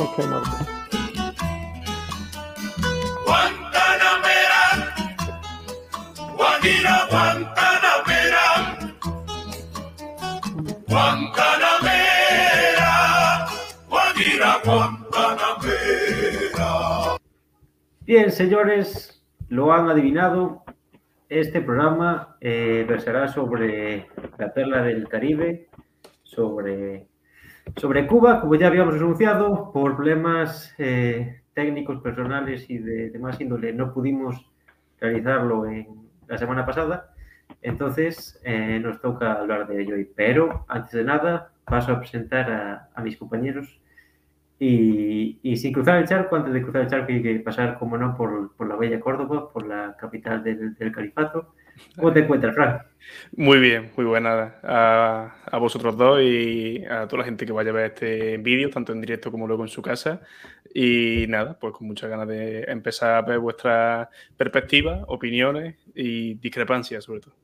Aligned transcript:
Ok, 0.00 0.16
Marco. 0.30 0.56
Guantanamera, 3.26 4.62
Guajira, 6.36 6.94
Guantanamera, 7.10 8.46
Guantanamera, 10.88 12.92
Guajira, 13.90 14.50
Guantanamera. 14.64 16.70
Bien, 18.06 18.32
señores, 18.32 19.22
lo 19.48 19.72
han 19.74 19.90
adivinado. 19.90 20.62
Este 21.28 21.60
programa 21.60 22.36
eh, 22.40 22.86
versará 22.88 23.28
sobre 23.28 24.08
la 24.38 24.54
perla 24.54 24.80
del 24.82 25.06
Caribe, 25.08 25.68
sobre, 26.22 27.06
sobre 27.76 28.06
Cuba, 28.06 28.40
como 28.40 28.54
ya 28.54 28.66
habíamos 28.66 28.94
anunciado, 28.94 29.70
por 29.72 29.96
problemas 29.96 30.74
eh, 30.78 31.42
técnicos, 31.54 32.00
personales 32.00 32.68
y 32.68 32.78
de, 32.78 33.10
de 33.10 33.18
más 33.18 33.40
índole, 33.40 33.72
no 33.72 33.92
pudimos 33.92 34.50
realizarlo 35.00 35.66
en 35.66 36.08
la 36.28 36.38
semana 36.38 36.64
pasada. 36.64 37.12
Entonces, 37.62 38.40
eh, 38.44 38.78
nos 38.80 39.00
toca 39.00 39.32
hablar 39.32 39.66
de 39.66 39.82
ello 39.82 39.94
hoy. 39.94 40.08
Pero, 40.14 40.64
antes 40.68 40.92
de 40.92 41.04
nada, 41.04 41.52
paso 41.64 41.92
a 41.92 41.98
presentar 41.98 42.88
a, 42.94 43.02
mis 43.02 43.16
compañeros. 43.16 43.80
Y, 44.58 45.38
sin 45.56 45.72
cruzar 45.72 45.98
el 45.98 46.06
charco, 46.06 46.36
antes 46.36 46.52
de 46.52 46.62
cruzar 46.62 46.82
el 46.82 46.88
charco, 46.88 47.12
hay 47.12 47.22
que 47.22 47.40
pasar, 47.40 47.78
como 47.78 47.96
no, 47.96 48.16
por, 48.16 48.54
por 48.56 48.68
la 48.68 48.76
bella 48.76 49.00
Córdoba, 49.00 49.50
por 49.50 49.66
la 49.66 49.96
capital 49.98 50.42
del, 50.44 50.92
califato. 50.92 51.54
¿Cómo 51.96 52.12
te 52.12 52.20
encuentras, 52.20 52.54
Frank? 52.54 52.82
Muy 53.36 53.58
bien, 53.58 53.90
muy 53.96 54.06
buena 54.06 54.54
a, 54.62 55.34
a, 55.44 55.58
vosotros 55.58 55.96
dos 55.96 56.20
y 56.22 56.84
a 56.84 57.06
toda 57.08 57.20
la 57.20 57.24
gente 57.24 57.46
que 57.46 57.52
vaya 57.52 57.70
a 57.70 57.74
ver 57.74 57.86
este 57.86 58.36
vídeo, 58.38 58.70
tanto 58.70 58.92
en 58.92 59.00
directo 59.00 59.30
como 59.30 59.46
luego 59.46 59.64
en 59.64 59.68
su 59.68 59.82
casa. 59.82 60.20
Y 60.72 61.26
nada, 61.28 61.58
pues 61.58 61.72
con 61.72 61.86
muchas 61.86 62.10
ganas 62.10 62.28
de 62.28 62.62
empezar 62.64 63.14
a 63.14 63.22
ver 63.22 63.38
vuestras 63.38 64.08
perspectivas, 64.36 65.02
opiniones 65.08 65.76
y 65.94 66.34
discrepancias, 66.34 67.04
sobre 67.04 67.20
todo. 67.20 67.34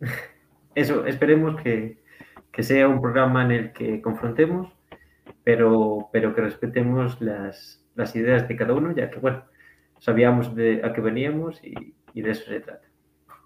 Eso, 0.74 1.06
esperemos 1.06 1.60
que, 1.62 2.02
que 2.52 2.62
sea 2.62 2.88
un 2.88 3.00
programa 3.00 3.44
en 3.44 3.50
el 3.52 3.72
que 3.72 4.02
confrontemos 4.02 4.76
pero, 5.46 6.08
pero 6.12 6.34
que 6.34 6.40
respetemos 6.40 7.20
las, 7.20 7.80
las, 7.94 8.16
ideas 8.16 8.48
de 8.48 8.56
cada 8.56 8.74
uno, 8.74 8.92
ya 8.92 9.10
que, 9.10 9.20
bueno, 9.20 9.44
sabíamos 10.00 10.56
de 10.56 10.80
a 10.84 10.92
qué 10.92 11.00
veníamos 11.00 11.62
y, 11.62 11.94
y, 12.14 12.22
de 12.22 12.32
eso 12.32 12.46
se 12.46 12.58
trata. 12.58 12.85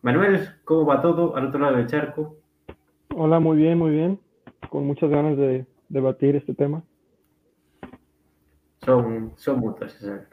Manuel, 0.03 0.49
¿cómo 0.65 0.87
va 0.87 1.01
todo 1.01 1.37
al 1.37 1.47
otro 1.47 1.61
lado 1.61 1.77
del 1.77 1.87
charco? 1.87 2.37
Hola, 3.15 3.41
muy 3.41 3.59
bien, 3.59 3.79
muy 3.79 3.91
bien. 3.91 4.21
Con 4.69 4.87
muchas 4.87 5.11
ganas 5.11 5.37
de 5.37 5.67
debatir 5.89 6.37
este 6.37 6.55
tema. 6.55 6.83
Son, 8.83 9.33
son 9.37 9.61
mutuas 9.61 9.95
esas 9.97 10.27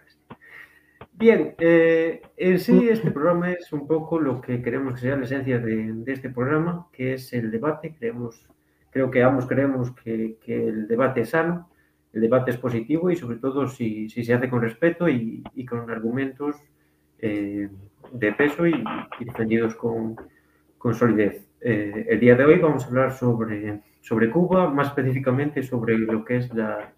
Bien, 1.14 1.56
eh, 1.58 2.22
en 2.38 2.60
sí 2.60 2.90
este 2.90 3.10
programa 3.12 3.52
es 3.52 3.74
un 3.74 3.88
poco 3.88 4.20
lo 4.20 4.40
que 4.40 4.62
queremos 4.62 4.94
que 4.94 5.02
sea 5.02 5.18
la 5.18 5.26
esencia 5.26 5.58
de, 5.58 5.92
de 5.94 6.14
este 6.14 6.30
programa, 6.30 6.88
que 6.94 7.14
es 7.14 7.34
el 7.34 7.50
debate. 7.50 7.96
Creemos 7.98 8.48
Creo 8.98 9.12
que 9.12 9.22
ambos 9.22 9.46
creemos 9.46 9.92
que, 9.92 10.38
que, 10.42 10.68
el 10.70 10.88
debate 10.88 11.22
es 11.22 11.30
sano, 11.30 11.70
el 12.14 12.22
debate 12.22 12.52
es 12.52 12.58
positivo 12.58 13.12
y 13.12 13.16
sobre 13.16 13.38
todo 13.38 13.68
si, 13.68 14.10
si 14.10 14.24
se 14.24 14.34
hace 14.34 14.50
con 14.50 14.62
respeto 14.62 15.08
y, 15.10 15.44
y 15.54 15.66
con 15.66 15.90
argumentos 15.92 16.56
eh, 17.20 17.70
de 18.12 18.32
peso 18.34 18.68
y, 18.68 18.84
defendidos 19.20 19.76
con, 19.76 20.16
con 20.78 20.94
solidez. 20.94 21.48
Eh, 21.62 22.06
el 22.10 22.20
día 22.20 22.36
de 22.36 22.46
hoy 22.46 22.60
vamos 22.60 22.86
a 22.86 22.88
hablar 22.88 23.12
sobre, 23.12 23.82
sobre 24.02 24.30
Cuba, 24.30 24.70
más 24.70 24.88
específicamente 24.88 25.64
sobre 25.64 25.98
lo 25.98 26.24
que 26.24 26.38
es 26.38 26.54
la, 26.54 26.94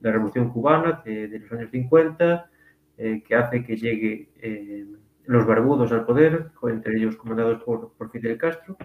la 0.00 0.12
Revolución 0.12 0.50
Cubana 0.50 1.02
de, 1.04 1.38
los 1.38 1.52
años 1.52 1.70
50, 1.70 2.50
eh, 2.98 3.22
que 3.26 3.34
hace 3.34 3.64
que 3.64 3.76
llegue 3.76 4.30
eh, 4.40 4.86
los 5.26 5.46
barbudos 5.46 5.92
al 5.92 6.04
poder, 6.04 6.50
entre 6.64 6.96
ellos 6.96 7.16
comandados 7.16 7.62
por, 7.62 7.92
por 7.92 8.10
Fidel 8.10 8.38
Castro 8.38 8.76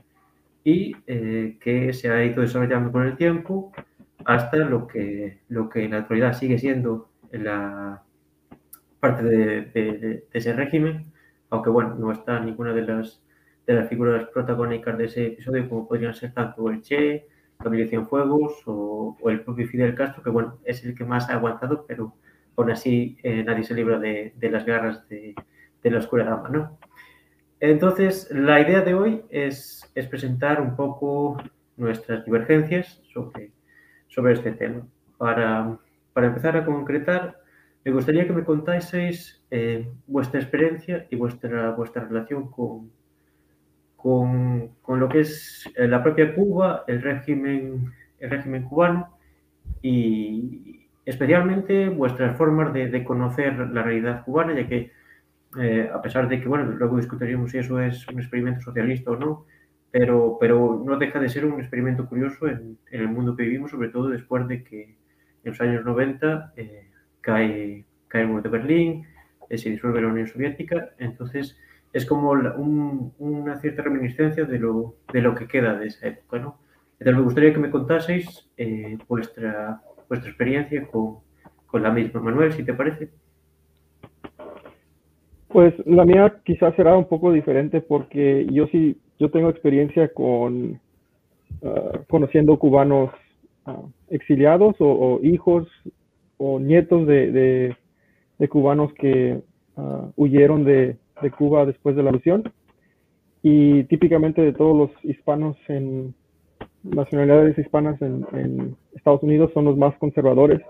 y 0.63 0.95
que 0.95 1.93
se 1.93 2.09
ha 2.09 2.25
ido 2.25 2.41
desarrollando 2.41 2.91
con 2.91 3.03
el 3.03 3.15
tiempo 3.15 3.71
hasta 4.25 4.57
lo 4.57 4.87
que, 4.87 5.39
lo 5.47 5.69
que 5.69 5.85
en 5.85 5.91
la 5.91 5.99
actualidad 5.99 6.33
sigue 6.33 6.57
siendo 6.57 7.09
la 7.31 8.03
parte 8.99 9.23
de, 9.23 9.61
de, 9.61 10.27
ese 10.33 10.53
régimen, 10.53 11.11
aunque 11.49 11.69
bueno, 11.69 11.95
no 11.95 12.11
está 12.11 12.39
ninguna 12.39 12.73
de 12.73 12.81
las, 12.83 13.21
de 13.65 13.73
las 13.73 13.89
figuras 13.89 14.25
protagónicas 14.33 14.97
de 14.97 15.05
ese 15.05 15.27
episodio, 15.27 15.67
como 15.69 15.87
podrían 15.87 16.13
ser 16.13 16.33
tanto 16.33 16.69
el 16.69 16.81
Che, 16.81 17.27
Camilo 17.57 17.87
Cienfuegos 17.87 18.63
o, 18.65 19.17
o 19.21 19.29
el 19.29 19.41
propio 19.41 19.67
Fidel 19.67 19.95
Castro, 19.95 20.23
que 20.23 20.29
bueno, 20.29 20.59
es 20.65 20.83
el 20.83 20.95
que 20.95 21.05
más 21.05 21.29
ha 21.29 21.33
aguantado, 21.33 21.85
pero 21.87 22.13
aún 22.57 22.71
así 22.71 23.17
eh, 23.23 23.43
nadie 23.43 23.63
se 23.63 23.73
libra 23.73 23.99
de, 23.99 24.33
de 24.35 24.49
las 24.49 24.65
garras 24.65 25.07
de, 25.07 25.35
de 25.83 25.91
la 25.91 25.99
oscura 25.99 26.25
dama, 26.25 26.49
¿no? 26.49 26.77
Entonces, 27.59 28.29
la 28.31 28.59
idea 28.59 28.81
de 28.81 28.93
hoy 28.93 29.23
es, 29.29 29.89
es 29.95 30.07
presentar 30.07 30.61
un 30.61 30.75
poco 30.75 31.37
nuestras 31.77 32.25
divergencias 32.25 33.01
sobre, 33.13 33.51
sobre 34.07 34.33
este 34.33 34.51
tema. 34.51 34.85
Para, 35.17 35.77
para, 36.13 36.27
empezar 36.27 36.57
a 36.57 36.65
concretar, 36.65 37.39
me 37.85 37.91
gustaría 37.91 38.25
que 38.25 38.33
me 38.33 38.43
contaseis 38.43 39.43
eh, 39.51 39.87
vuestra 40.07 40.41
experiencia 40.41 41.05
y 41.11 41.15
vuestra, 41.15 41.69
vuestra 41.71 42.03
relación 42.03 42.49
con, 42.49 42.91
con, 43.95 44.69
con, 44.81 44.99
lo 44.99 45.07
que 45.07 45.19
es 45.19 45.69
eh, 45.75 45.87
la 45.87 46.01
propia 46.01 46.33
Cuba, 46.33 46.83
el 46.87 47.03
régimen, 47.03 47.93
el 48.19 48.29
régimen 48.31 48.63
cubano 48.63 49.15
y 49.83 50.87
especialmente 51.05 51.89
vuestras 51.89 52.35
formas 52.35 52.73
de, 52.73 52.87
de 52.89 53.03
conocer 53.03 53.55
la 53.55 53.83
realidad 53.83 54.25
cubana, 54.25 54.55
ya 54.55 54.67
que 54.67 54.91
eh, 55.59 55.87
a 55.93 56.01
pesar 56.01 56.27
de 56.27 56.41
que, 56.41 56.47
bueno, 56.47 56.65
luego 56.65 56.97
discutiríamos 56.97 57.51
si 57.51 57.59
eso 57.59 57.79
es 57.79 58.07
un 58.07 58.19
experimento 58.19 58.61
socialista 58.61 59.11
o 59.11 59.15
no, 59.15 59.45
pero, 59.91 60.37
pero 60.39 60.81
no 60.83 60.97
deja 60.97 61.19
de 61.19 61.29
ser 61.29 61.45
un 61.45 61.59
experimento 61.59 62.07
curioso 62.09 62.47
en, 62.47 62.79
en 62.89 63.01
el 63.01 63.09
mundo 63.09 63.35
que 63.35 63.43
vivimos, 63.43 63.69
sobre 63.69 63.89
todo 63.89 64.09
después 64.09 64.47
de 64.47 64.63
que 64.63 64.83
en 65.43 65.51
los 65.51 65.61
años 65.61 65.85
90 65.85 66.53
eh, 66.57 66.89
cae, 67.25 67.83
cae 68.07 68.21
el 68.21 68.27
muro 68.27 68.43
de 68.43 68.49
Berlín, 68.49 69.07
eh, 69.49 69.57
se 69.57 69.71
disuelve 69.71 70.01
la 70.01 70.09
Unión 70.09 70.27
Soviética, 70.27 70.91
entonces 70.99 71.57
es 71.91 72.05
como 72.05 72.31
un, 72.31 73.13
una 73.17 73.55
cierta 73.57 73.81
reminiscencia 73.81 74.45
de 74.45 74.59
lo, 74.59 74.95
de 75.11 75.21
lo 75.21 75.33
que 75.33 75.47
queda 75.47 75.73
de 75.75 75.87
esa 75.87 76.07
época, 76.07 76.37
¿no? 76.37 76.59
Entonces 76.99 77.15
me 77.17 77.23
gustaría 77.23 77.53
que 77.53 77.59
me 77.59 77.71
contaseis 77.71 78.47
eh, 78.57 78.97
vuestra, 79.07 79.81
vuestra 80.07 80.29
experiencia 80.29 80.85
con, 80.87 81.17
con 81.65 81.81
la 81.81 81.91
misma. 81.91 82.21
Manuel, 82.21 82.53
si 82.53 82.63
te 82.63 82.73
parece. 82.73 83.09
Pues 85.47 85.73
la 85.85 86.05
mía 86.05 86.41
quizás 86.43 86.75
será 86.75 86.95
un 86.95 87.07
poco 87.07 87.31
diferente 87.31 87.81
porque 87.81 88.45
yo 88.51 88.67
sí, 88.67 88.97
yo 89.19 89.31
tengo 89.31 89.49
experiencia 89.49 90.09
con 90.13 90.79
uh, 91.61 91.99
conociendo 92.07 92.59
cubanos 92.59 93.11
uh, 93.65 93.89
exiliados 94.09 94.75
o, 94.79 95.19
hijos 95.23 95.67
o 96.37 96.59
nietos 96.59 97.07
de, 97.07 97.75
de, 98.37 98.49
cubanos 98.49 98.93
que 98.93 99.41
uh, 99.75 100.11
huyeron 100.15 100.63
de, 100.63 100.97
de, 101.21 101.31
Cuba 101.31 101.65
después 101.65 101.95
de 101.95 102.03
la 102.03 102.11
revolución. 102.11 102.51
Y 103.41 103.83
típicamente 103.85 104.41
de 104.41 104.53
todos 104.53 104.75
los 104.75 105.05
hispanos 105.05 105.55
en 105.67 106.15
nacionalidades 106.83 107.57
hispanas 107.57 108.01
en, 108.01 108.75
Estados 108.95 109.23
Unidos 109.23 109.51
son 109.53 109.65
los 109.65 109.77
más 109.77 109.95
conservadores, 109.97 110.61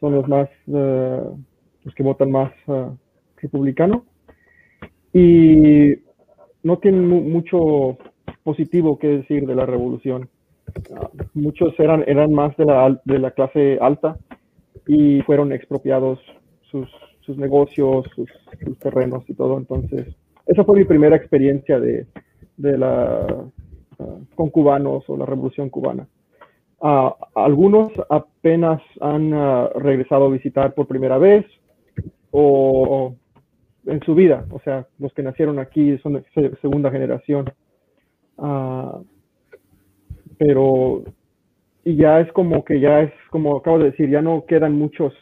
son 0.00 0.14
los 0.14 0.26
más, 0.28 0.48
los 0.66 1.94
que 1.94 2.02
votan 2.02 2.30
más 2.30 2.52
republicano 3.36 4.04
y 5.12 5.96
no 6.62 6.78
tienen 6.78 7.08
mucho 7.08 7.98
positivo 8.42 8.98
que 8.98 9.08
decir 9.08 9.46
de 9.46 9.54
la 9.54 9.66
revolución. 9.66 10.28
Uh, 10.90 11.08
muchos 11.34 11.78
eran, 11.80 12.04
eran 12.06 12.32
más 12.32 12.56
de 12.56 12.66
la, 12.66 13.00
de 13.04 13.18
la 13.18 13.30
clase 13.30 13.78
alta 13.80 14.18
y 14.88 15.20
fueron 15.22 15.52
expropiados 15.52 16.18
sus, 16.70 16.88
sus 17.20 17.36
negocios, 17.36 18.06
sus, 18.16 18.28
terrenos 18.80 19.22
y 19.28 19.34
todo. 19.34 19.58
Entonces, 19.58 20.16
esa 20.46 20.64
fue 20.64 20.78
mi 20.78 20.84
primera 20.84 21.14
experiencia 21.14 21.78
de, 21.78 22.06
de 22.56 22.78
la, 22.78 23.44
uh, 23.98 24.24
con 24.34 24.48
cubanos 24.48 25.04
o 25.08 25.16
la 25.16 25.26
revolución 25.26 25.68
cubana. 25.68 26.08
Uh, 26.80 27.10
algunos 27.34 27.92
apenas 28.08 28.80
han 29.00 29.30
regresado 29.74 30.26
a 30.26 30.30
visitar 30.30 30.74
por 30.74 30.86
primera 30.86 31.18
vez 31.18 31.44
o 32.30 33.14
en 33.86 34.00
su 34.04 34.14
vida, 34.14 34.46
o 34.50 34.60
sea, 34.60 34.86
los 34.98 35.12
que 35.12 35.22
nacieron 35.22 35.58
aquí 35.58 35.98
son 35.98 36.14
de 36.14 36.56
segunda 36.60 36.90
generación. 36.90 37.52
Uh, 38.36 39.04
pero 40.38 41.02
y 41.88 41.96
ya 41.96 42.20
es 42.20 42.30
como 42.32 42.66
que 42.66 42.80
ya 42.80 43.00
es 43.00 43.12
como 43.30 43.56
acabo 43.56 43.78
de 43.78 43.86
decir, 43.92 44.10
ya 44.10 44.20
no 44.20 44.44
quedan 44.44 44.74
muchos 44.74 45.14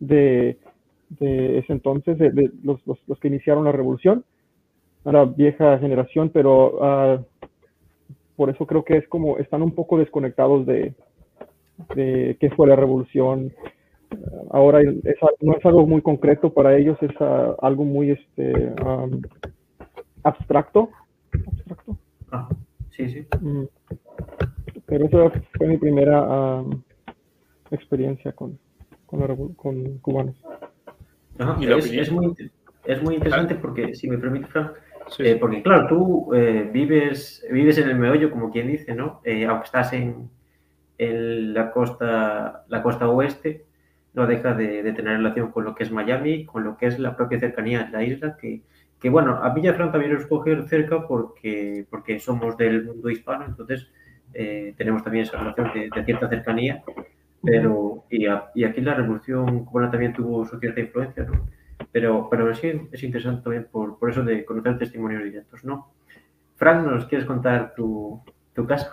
de, 0.00 0.58
de 1.08 1.58
ese 1.58 1.72
entonces, 1.72 2.18
de, 2.18 2.30
de 2.30 2.50
los, 2.62 2.86
los, 2.86 2.98
los, 3.06 3.18
que 3.18 3.28
iniciaron 3.28 3.64
la 3.64 3.72
revolución, 3.72 4.22
a 5.06 5.12
la 5.12 5.24
vieja 5.24 5.78
generación, 5.78 6.28
pero 6.28 6.74
uh, 6.76 7.24
por 8.36 8.50
eso 8.50 8.66
creo 8.66 8.84
que 8.84 8.98
es 8.98 9.08
como 9.08 9.38
están 9.38 9.62
un 9.62 9.74
poco 9.74 9.96
desconectados 9.96 10.66
de, 10.66 10.92
de 11.94 12.36
qué 12.38 12.50
fue 12.50 12.68
la 12.68 12.76
revolución, 12.76 13.54
ahora 14.50 14.82
es, 14.82 14.94
no 15.40 15.56
es 15.56 15.64
algo 15.64 15.86
muy 15.86 16.02
concreto 16.02 16.52
para 16.52 16.76
ellos, 16.76 16.98
es 17.00 17.18
uh, 17.18 17.56
algo 17.62 17.84
muy 17.84 18.10
este, 18.10 18.52
um, 18.84 19.22
abstracto. 20.22 20.90
abstracto. 21.32 21.96
Ah, 22.30 22.50
sí, 22.90 23.08
sí. 23.08 23.26
Mm. 23.40 23.64
Pero 24.90 25.06
esa 25.06 25.30
fue 25.56 25.68
mi 25.68 25.78
primera 25.78 26.20
um, 26.20 26.82
experiencia 27.70 28.32
con, 28.32 28.58
con, 29.06 29.54
con 29.54 29.98
cubanos. 29.98 30.34
Ajá, 31.38 31.56
es, 31.62 31.92
es, 31.92 32.10
muy, 32.10 32.34
es 32.84 33.00
muy 33.00 33.14
interesante 33.14 33.54
porque, 33.54 33.94
si 33.94 34.10
me 34.10 34.18
permite, 34.18 34.48
Frank, 34.48 34.72
sí. 35.08 35.22
eh, 35.24 35.36
porque 35.36 35.62
claro, 35.62 35.86
tú 35.86 36.34
eh, 36.34 36.68
vives, 36.72 37.46
vives 37.52 37.78
en 37.78 37.88
el 37.88 37.94
meollo, 37.94 38.32
como 38.32 38.50
quien 38.50 38.66
dice, 38.66 38.92
¿no? 38.92 39.20
Eh, 39.24 39.46
aunque 39.46 39.66
estás 39.66 39.92
en, 39.92 40.28
en, 40.98 41.54
la, 41.54 41.70
costa, 41.70 42.64
la 42.66 42.82
costa 42.82 43.08
oeste, 43.08 43.66
no 44.12 44.26
deja 44.26 44.54
de, 44.54 44.82
de, 44.82 44.92
tener 44.92 45.18
relación 45.18 45.52
con 45.52 45.64
lo 45.64 45.76
que 45.76 45.84
es 45.84 45.92
Miami, 45.92 46.44
con 46.44 46.64
lo 46.64 46.76
que 46.76 46.86
es 46.86 46.98
la 46.98 47.16
propia 47.16 47.38
cercanía 47.38 47.84
de 47.84 47.92
la 47.92 48.02
isla, 48.02 48.36
que, 48.36 48.62
que 48.98 49.08
bueno, 49.08 49.38
a 49.40 49.54
Villafranca 49.54 49.92
también 49.92 50.14
nos 50.14 50.26
coge 50.26 50.60
cerca 50.66 51.06
porque, 51.06 51.86
porque 51.88 52.18
somos 52.18 52.56
del 52.56 52.84
mundo 52.84 53.08
hispano, 53.08 53.44
entonces 53.46 53.88
eh, 54.34 54.74
tenemos 54.76 55.02
también 55.02 55.24
esa 55.24 55.38
relación 55.38 55.72
de, 55.72 55.90
de 55.94 56.04
cierta 56.04 56.28
cercanía, 56.28 56.82
pero 57.42 58.04
y, 58.10 58.26
a, 58.26 58.50
y, 58.54 58.64
aquí 58.64 58.80
la 58.80 58.94
revolución 58.94 59.64
cubana 59.64 59.90
también 59.90 60.12
tuvo 60.12 60.44
su 60.44 60.58
cierta 60.58 60.80
influencia, 60.80 61.24
¿no? 61.24 61.48
Pero, 61.92 62.28
pero 62.30 62.54
sí 62.54 62.72
es 62.92 63.02
interesante 63.02 63.42
también 63.42 63.66
por, 63.70 63.98
por 63.98 64.10
eso 64.10 64.22
de 64.22 64.44
conocer 64.44 64.78
testimonios 64.78 65.24
directos, 65.24 65.64
¿no? 65.64 65.92
Frank, 66.56 66.86
¿nos 66.86 67.06
quieres 67.06 67.26
contar 67.26 67.74
tu, 67.74 68.20
tu 68.54 68.66
caso? 68.66 68.90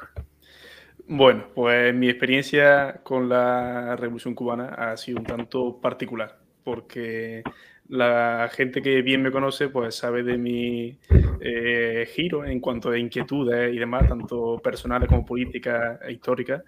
Bueno, 1.09 1.45
pues 1.53 1.93
mi 1.93 2.09
experiencia 2.09 3.01
con 3.03 3.29
la 3.29 3.95
Revolución 3.95 4.35
Cubana 4.35 4.69
ha 4.69 4.97
sido 4.97 5.19
un 5.19 5.25
tanto 5.25 5.79
particular, 5.79 6.37
porque 6.63 7.43
la 7.89 8.49
gente 8.51 8.81
que 8.81 9.01
bien 9.01 9.21
me 9.21 9.31
conoce, 9.31 9.69
pues 9.69 9.95
sabe 9.95 10.23
de 10.23 10.37
mi 10.37 10.97
eh, 11.39 12.07
giro 12.13 12.45
en 12.45 12.59
cuanto 12.59 12.89
a 12.89 12.97
inquietudes 12.97 13.73
y 13.73 13.77
demás, 13.77 14.07
tanto 14.07 14.59
personales 14.59 15.07
como 15.07 15.25
políticas 15.25 15.99
e 16.03 16.13
históricas. 16.13 16.63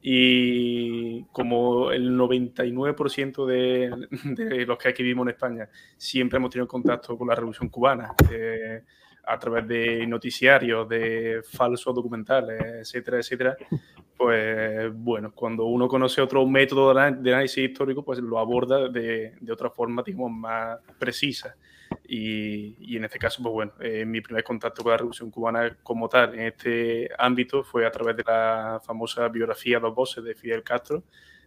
Y 0.00 1.24
como 1.32 1.90
el 1.90 2.16
99% 2.16 3.46
de, 3.46 3.90
de, 4.24 4.66
los 4.66 4.78
que 4.78 4.88
aquí 4.90 5.02
vivimos 5.02 5.24
en 5.26 5.30
España 5.30 5.68
siempre 5.96 6.36
hemos 6.36 6.50
tenido 6.50 6.68
contacto 6.68 7.18
con 7.18 7.26
la 7.26 7.34
Revolución 7.34 7.68
Cubana, 7.68 8.14
eh, 8.30 8.82
a 9.28 9.38
través 9.38 9.66
de 9.68 10.06
noticiarios, 10.06 10.88
de 10.88 11.42
falsos 11.42 11.94
documentales, 11.94 12.60
etcétera, 12.62 13.18
etcétera, 13.18 13.56
pues 14.18 14.92
bueno, 14.92 15.32
cuando 15.32 15.66
uno 15.66 15.86
conoce 15.86 16.20
otro 16.20 16.44
método 16.44 16.92
de 16.92 17.00
análisis 17.32 17.70
histórico, 17.70 18.04
pues 18.04 18.18
lo 18.18 18.40
aborda 18.40 18.88
de, 18.88 19.34
de 19.40 19.52
otra 19.52 19.70
forma, 19.70 20.02
digamos, 20.04 20.32
más 20.32 20.78
precisa. 20.98 21.56
Y, 22.06 22.76
y, 22.80 22.96
en 22.96 23.04
este 23.04 23.18
caso, 23.18 23.40
pues 23.42 23.52
bueno, 23.52 23.72
eh, 23.80 24.04
mi 24.04 24.20
primer 24.20 24.42
contacto 24.42 24.82
con 24.82 24.90
la 24.90 24.98
Revolución 24.98 25.30
Cubana 25.30 25.78
como 25.84 26.08
tal 26.08 26.34
en 26.34 26.46
este 26.48 27.08
ámbito 27.16 27.62
fue 27.62 27.86
a 27.86 27.92
través 27.92 28.16
de 28.16 28.24
la 28.26 28.80
famosa 28.84 29.28
biografía 29.28 29.78
Dos 29.78 29.94
Voces 29.94 30.24
de 30.24 30.34
Fidel 30.34 30.64
Castro, 30.64 31.04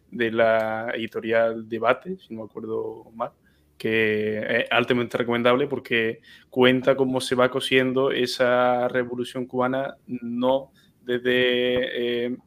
de 0.10 0.32
la 0.32 0.92
editorial 0.96 1.68
Debate, 1.68 2.18
si 2.20 2.34
no 2.34 2.42
me 2.42 2.46
acuerdo 2.46 3.12
mal 3.14 3.32
que 3.78 4.38
es 4.38 4.66
altamente 4.70 5.18
recomendable 5.18 5.66
porque 5.66 6.22
cuenta 6.52 6.96
cómo 6.96 7.20
se 7.20 7.34
va 7.34 7.50
cosiendo 7.50 8.12
esa 8.12 8.88
revolución 8.88 9.48
cubana, 9.48 9.98
no 10.06 10.72
desde, 11.02 12.26
eh, 12.26 12.38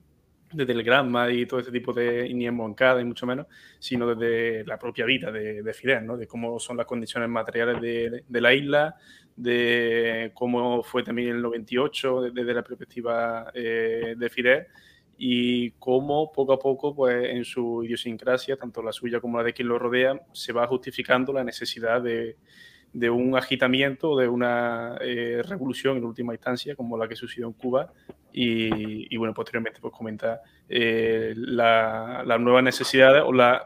desde 0.54 0.72
el 0.72 0.82
Granma 0.82 1.30
y 1.30 1.46
todo 1.46 1.60
ese 1.60 1.70
tipo 1.70 1.92
de, 1.92 2.32
ni 2.32 2.46
en 2.46 2.54
Moncada 2.54 3.00
y 3.00 3.04
mucho 3.04 3.26
menos, 3.26 3.46
sino 3.78 4.14
desde 4.14 4.64
la 4.64 4.78
propia 4.78 5.04
vida 5.04 5.30
de, 5.30 5.62
de 5.62 5.74
Fidel, 5.74 6.06
¿no? 6.06 6.16
de 6.16 6.26
cómo 6.26 6.58
son 6.58 6.76
las 6.76 6.86
condiciones 6.86 7.28
materiales 7.28 7.80
de, 7.80 8.40
la 8.40 8.54
isla, 8.54 8.96
de 9.36 10.30
cómo 10.34 10.82
fue 10.82 11.02
también 11.02 11.28
el 11.28 11.42
98 11.42 12.30
desde 12.32 12.54
la 12.54 12.62
perspectiva 12.62 13.50
eh, 13.54 14.14
de 14.16 14.30
Fidel 14.30 14.66
y 15.16 15.70
cómo 15.72 16.32
poco 16.32 16.52
a 16.52 16.58
poco, 16.58 16.94
pues 16.94 17.28
en 17.30 17.44
su 17.44 17.84
idiosincrasia, 17.84 18.56
tanto 18.56 18.82
la 18.82 18.92
suya 18.92 19.20
como 19.20 19.38
la 19.38 19.44
de 19.44 19.52
quien 19.52 19.68
lo 19.68 19.78
rodea, 19.78 20.20
se 20.32 20.52
va 20.52 20.66
justificando 20.66 21.32
la 21.32 21.44
necesidad 21.44 22.02
de, 22.02 22.36
de 22.94 23.10
un 23.10 23.36
agitamiento, 23.36 24.16
de 24.16 24.28
una 24.28 24.96
eh, 25.00 25.42
revolución 25.44 25.96
en 25.96 26.04
última 26.04 26.32
instancia, 26.32 26.76
como 26.76 26.96
la 26.96 27.08
que 27.08 27.16
sucedió 27.16 27.48
en 27.48 27.52
Cuba, 27.52 27.92
y, 28.32 29.16
bueno, 29.16 29.34
posteriormente 29.34 29.80
pues 29.80 29.92
comenta 29.92 30.40
eh, 30.68 31.34
las 31.36 32.26
la 32.26 32.38
nuevas 32.38 32.64
necesidades 32.64 33.22
o 33.24 33.32
las 33.32 33.62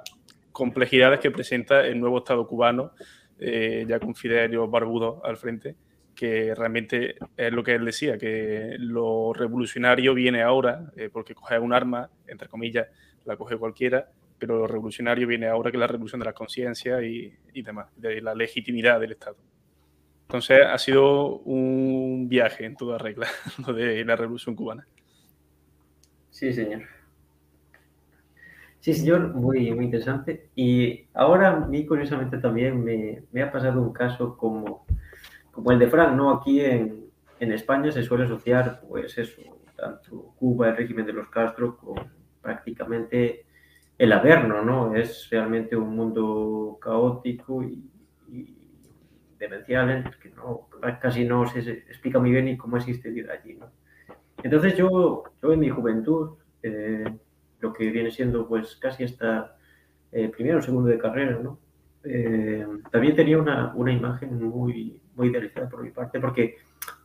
complejidades 0.51 1.21
que 1.21 1.31
presenta 1.31 1.87
el 1.87 2.01
nuevo 2.01 2.19
Estado 2.19 2.47
cubano, 2.47 2.93
eh, 3.39 3.85
ya 3.87 4.01
con 4.01 4.15
Fidelio 4.15 4.67
Barbudo 4.67 5.25
al 5.25 5.37
frente, 5.37 5.77
que 6.15 6.55
realmente 6.55 7.17
es 7.37 7.53
lo 7.53 7.63
que 7.63 7.75
él 7.75 7.85
decía, 7.85 8.19
que 8.19 8.77
lo 8.79 9.33
revolucionario 9.33 10.15
viene 10.15 10.43
ahora, 10.43 10.91
porque 11.13 11.35
coger 11.35 11.61
un 11.61 11.73
arma, 11.73 12.11
entre 12.27 12.49
comillas, 12.49 12.89
la 13.25 13.37
coge 13.37 13.57
cualquiera, 13.57 14.09
pero 14.39 14.59
lo 14.59 14.67
revolucionario 14.67 15.27
viene 15.27 15.47
ahora 15.47 15.71
que 15.71 15.79
la 15.79 15.87
revolución 15.87 16.21
de 16.21 16.27
la 16.27 16.33
conciencia 16.33 17.03
y, 17.03 17.35
y, 17.53 17.63
demás, 17.63 17.89
de 17.97 18.21
la 18.21 18.35
legitimidad 18.35 19.01
del 19.01 19.13
Estado. 19.13 19.37
Entonces 20.23 20.61
ha 20.67 20.79
sido 20.79 21.39
un 21.39 22.29
viaje 22.29 22.65
en 22.65 22.77
toda 22.77 22.99
regla, 22.99 23.27
lo 23.67 23.73
de 23.73 24.05
la 24.05 24.17
revolución 24.17 24.55
cubana. 24.55 24.87
Sí, 26.31 26.53
señor. 26.53 26.83
Sí, 28.81 28.95
señor, 28.95 29.35
muy, 29.35 29.73
muy 29.73 29.87
interesante. 29.87 30.51
Y 30.55 31.07
ahora 31.15 31.49
a 31.49 31.67
mí, 31.67 31.85
curiosamente, 31.85 32.39
también 32.39 32.83
me, 32.83 33.23
me 33.33 33.43
ha 33.43 33.51
pasado 33.51 33.83
un 33.83 33.93
caso 33.93 34.37
como 34.37 34.87
como 35.59 35.73
el 35.73 35.81
de 35.81 35.89
Frank, 35.89 36.15
¿no? 36.15 36.31
Aquí 36.31 36.61
en, 36.61 37.11
en, 37.41 37.53
España 37.53 37.91
se 37.91 38.05
suele 38.05 38.27
asociar, 38.27 38.81
pues 38.89 39.19
eso, 39.19 39.43
tanto 39.75 40.33
Cuba, 40.39 40.69
el 40.69 40.77
régimen 40.77 41.05
de 41.05 41.13
los 41.13 41.29
Castro, 41.31 41.77
con 41.77 41.97
prácticamente 42.41 43.45
el 43.99 44.13
Averno, 44.13 44.63
¿no? 44.63 44.95
Es 44.95 45.29
realmente 45.31 45.77
un 45.77 45.95
mundo 45.95 46.79
caótico 46.81 47.63
y, 47.65 47.91
y 48.29 48.57
demencial 49.39 49.91
en 49.91 50.07
el 50.07 50.19
que 50.19 50.31
no, 50.31 50.69
casi 51.01 51.25
no 51.25 51.47
se 51.47 51.59
explica 51.59 52.19
muy 52.19 52.31
bien 52.31 52.47
ni 52.47 52.57
cómo 52.57 52.77
existe 52.77 53.11
vida 53.11 53.33
allí, 53.33 53.55
¿no? 53.55 53.71
Entonces 54.43 54.77
yo, 54.77 55.25
yo 55.43 55.53
en 55.53 55.61
mi 55.61 55.69
juventud, 55.69 56.37
eh, 56.63 57.05
lo 57.61 57.73
que 57.73 57.91
viene 57.91 58.11
siendo 58.11 58.47
pues 58.47 58.77
casi 58.77 59.05
hasta 59.05 59.57
eh, 60.13 60.29
primero 60.29 60.59
o 60.59 60.63
segundo 60.63 60.89
de 60.89 60.99
carrera, 60.99 61.39
¿no? 61.43 61.59
Eh, 62.05 62.65
también 62.91 63.17
tenía 63.17 63.39
una, 63.39 63.73
una 63.75 63.93
imagen 63.93 64.43
muy, 64.43 65.01
muy 65.17 65.29
idealizada 65.29 65.69
por 65.69 65.83
mi 65.83 65.91
parte, 65.91 66.21
porque, 66.21 66.57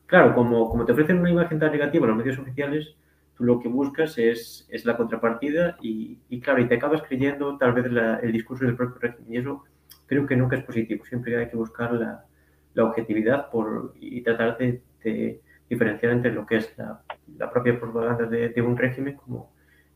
claro, 0.06 0.36
como, 0.36 0.70
como 0.70 0.86
te 0.86 0.92
ofrecen 0.92 1.20
una 1.20 1.32
imagen 1.32 1.60
tan 1.60 1.72
negativa 1.72 2.06
los 2.06 2.16
medios 2.16 2.38
oficiales, 2.38 2.96
tú 3.36 3.44
lo 3.44 3.60
que 3.60 3.68
buscas 3.68 4.18
es, 4.18 4.68
es 4.70 4.86
la 4.86 4.98
contrapartida 4.98 5.78
y, 5.82 6.18
y, 6.30 6.40
claro, 6.40 6.62
y 6.62 6.68
te 6.68 6.76
acabas 6.76 7.02
creyendo 7.04 7.58
tal 7.58 7.74
vez 7.74 7.92
la, 7.92 8.18
el 8.18 8.32
discurso 8.32 8.66
del 8.66 8.76
propio 8.76 9.00
régimen. 9.00 9.34
Y 9.34 9.38
eso 9.38 9.64
creo 10.06 10.26
que 10.26 10.36
nunca 10.36 10.56
es 10.56 10.64
positivo. 10.64 11.06
Siempre 11.06 11.38
hay 11.38 11.50
que 11.50 11.58
buscar 11.58 11.94
la, 11.94 12.26
la 12.74 12.84
objetividad 12.84 13.50
por, 13.50 13.94
y 14.00 14.22
tratar 14.22 14.58
de, 14.58 14.82
de, 15.04 15.42
diferenciar 15.70 16.12
entre 16.12 16.32
lo 16.32 16.46
que 16.46 16.58
es 16.58 16.78
la, 16.78 17.02
la 17.38 17.50
propia 17.50 17.80
propaganda 17.80 18.26
de, 18.26 18.50
de, 18.50 18.62
un 18.62 18.78
régimen 18.78 19.16
como 19.16 19.52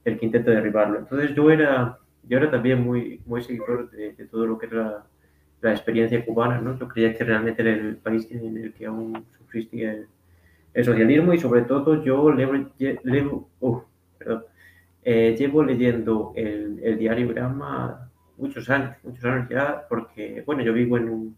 el 0.06 0.18
que 0.18 0.26
intenta 0.26 0.52
derribarlo. 0.52 1.00
Entonces 1.00 1.36
yo 1.36 1.52
era, 1.52 2.00
yo 2.24 2.38
era 2.38 2.50
también 2.50 2.84
muy, 2.84 3.22
muy 3.26 3.44
seguidor 3.44 3.90
de, 3.92 4.14
de 4.14 4.26
todo 4.26 4.48
lo 4.48 4.58
que 4.58 4.68
era 4.68 5.06
la 5.62 5.72
experiencia 5.72 6.24
cubana, 6.26 6.62
¿no? 6.62 6.78
Yo 6.78 6.88
creía 6.88 7.14
que 7.14 7.24
realmente 7.24 7.62
era 7.62 7.72
el 7.72 7.98
país 7.98 8.30
en 8.32 8.58
el 8.58 8.74
que 8.74 8.86
aún 8.86 9.26
sufristía 9.38 9.92
el, 9.92 10.08
el 10.78 10.86
socialismo 10.86 11.34
y 11.34 11.40
sobre 11.40 11.64
todo 11.64 12.04
yo 12.04 12.32
leo, 12.32 12.70
leo 12.78 13.50
uh, 13.62 13.82
eh, 15.04 15.36
llevo 15.36 15.64
leyendo 15.64 16.34
el, 16.36 16.80
el, 16.84 17.00
diario 17.00 17.30
Grama 17.30 18.12
muchos 18.38 18.70
años, 18.70 18.96
muchos 19.02 19.26
años 19.26 19.50
ya, 19.50 19.88
porque, 19.90 20.44
bueno, 20.46 20.62
yo 20.62 20.74
vivo 20.74 20.98
en 20.98 21.10
un, 21.10 21.38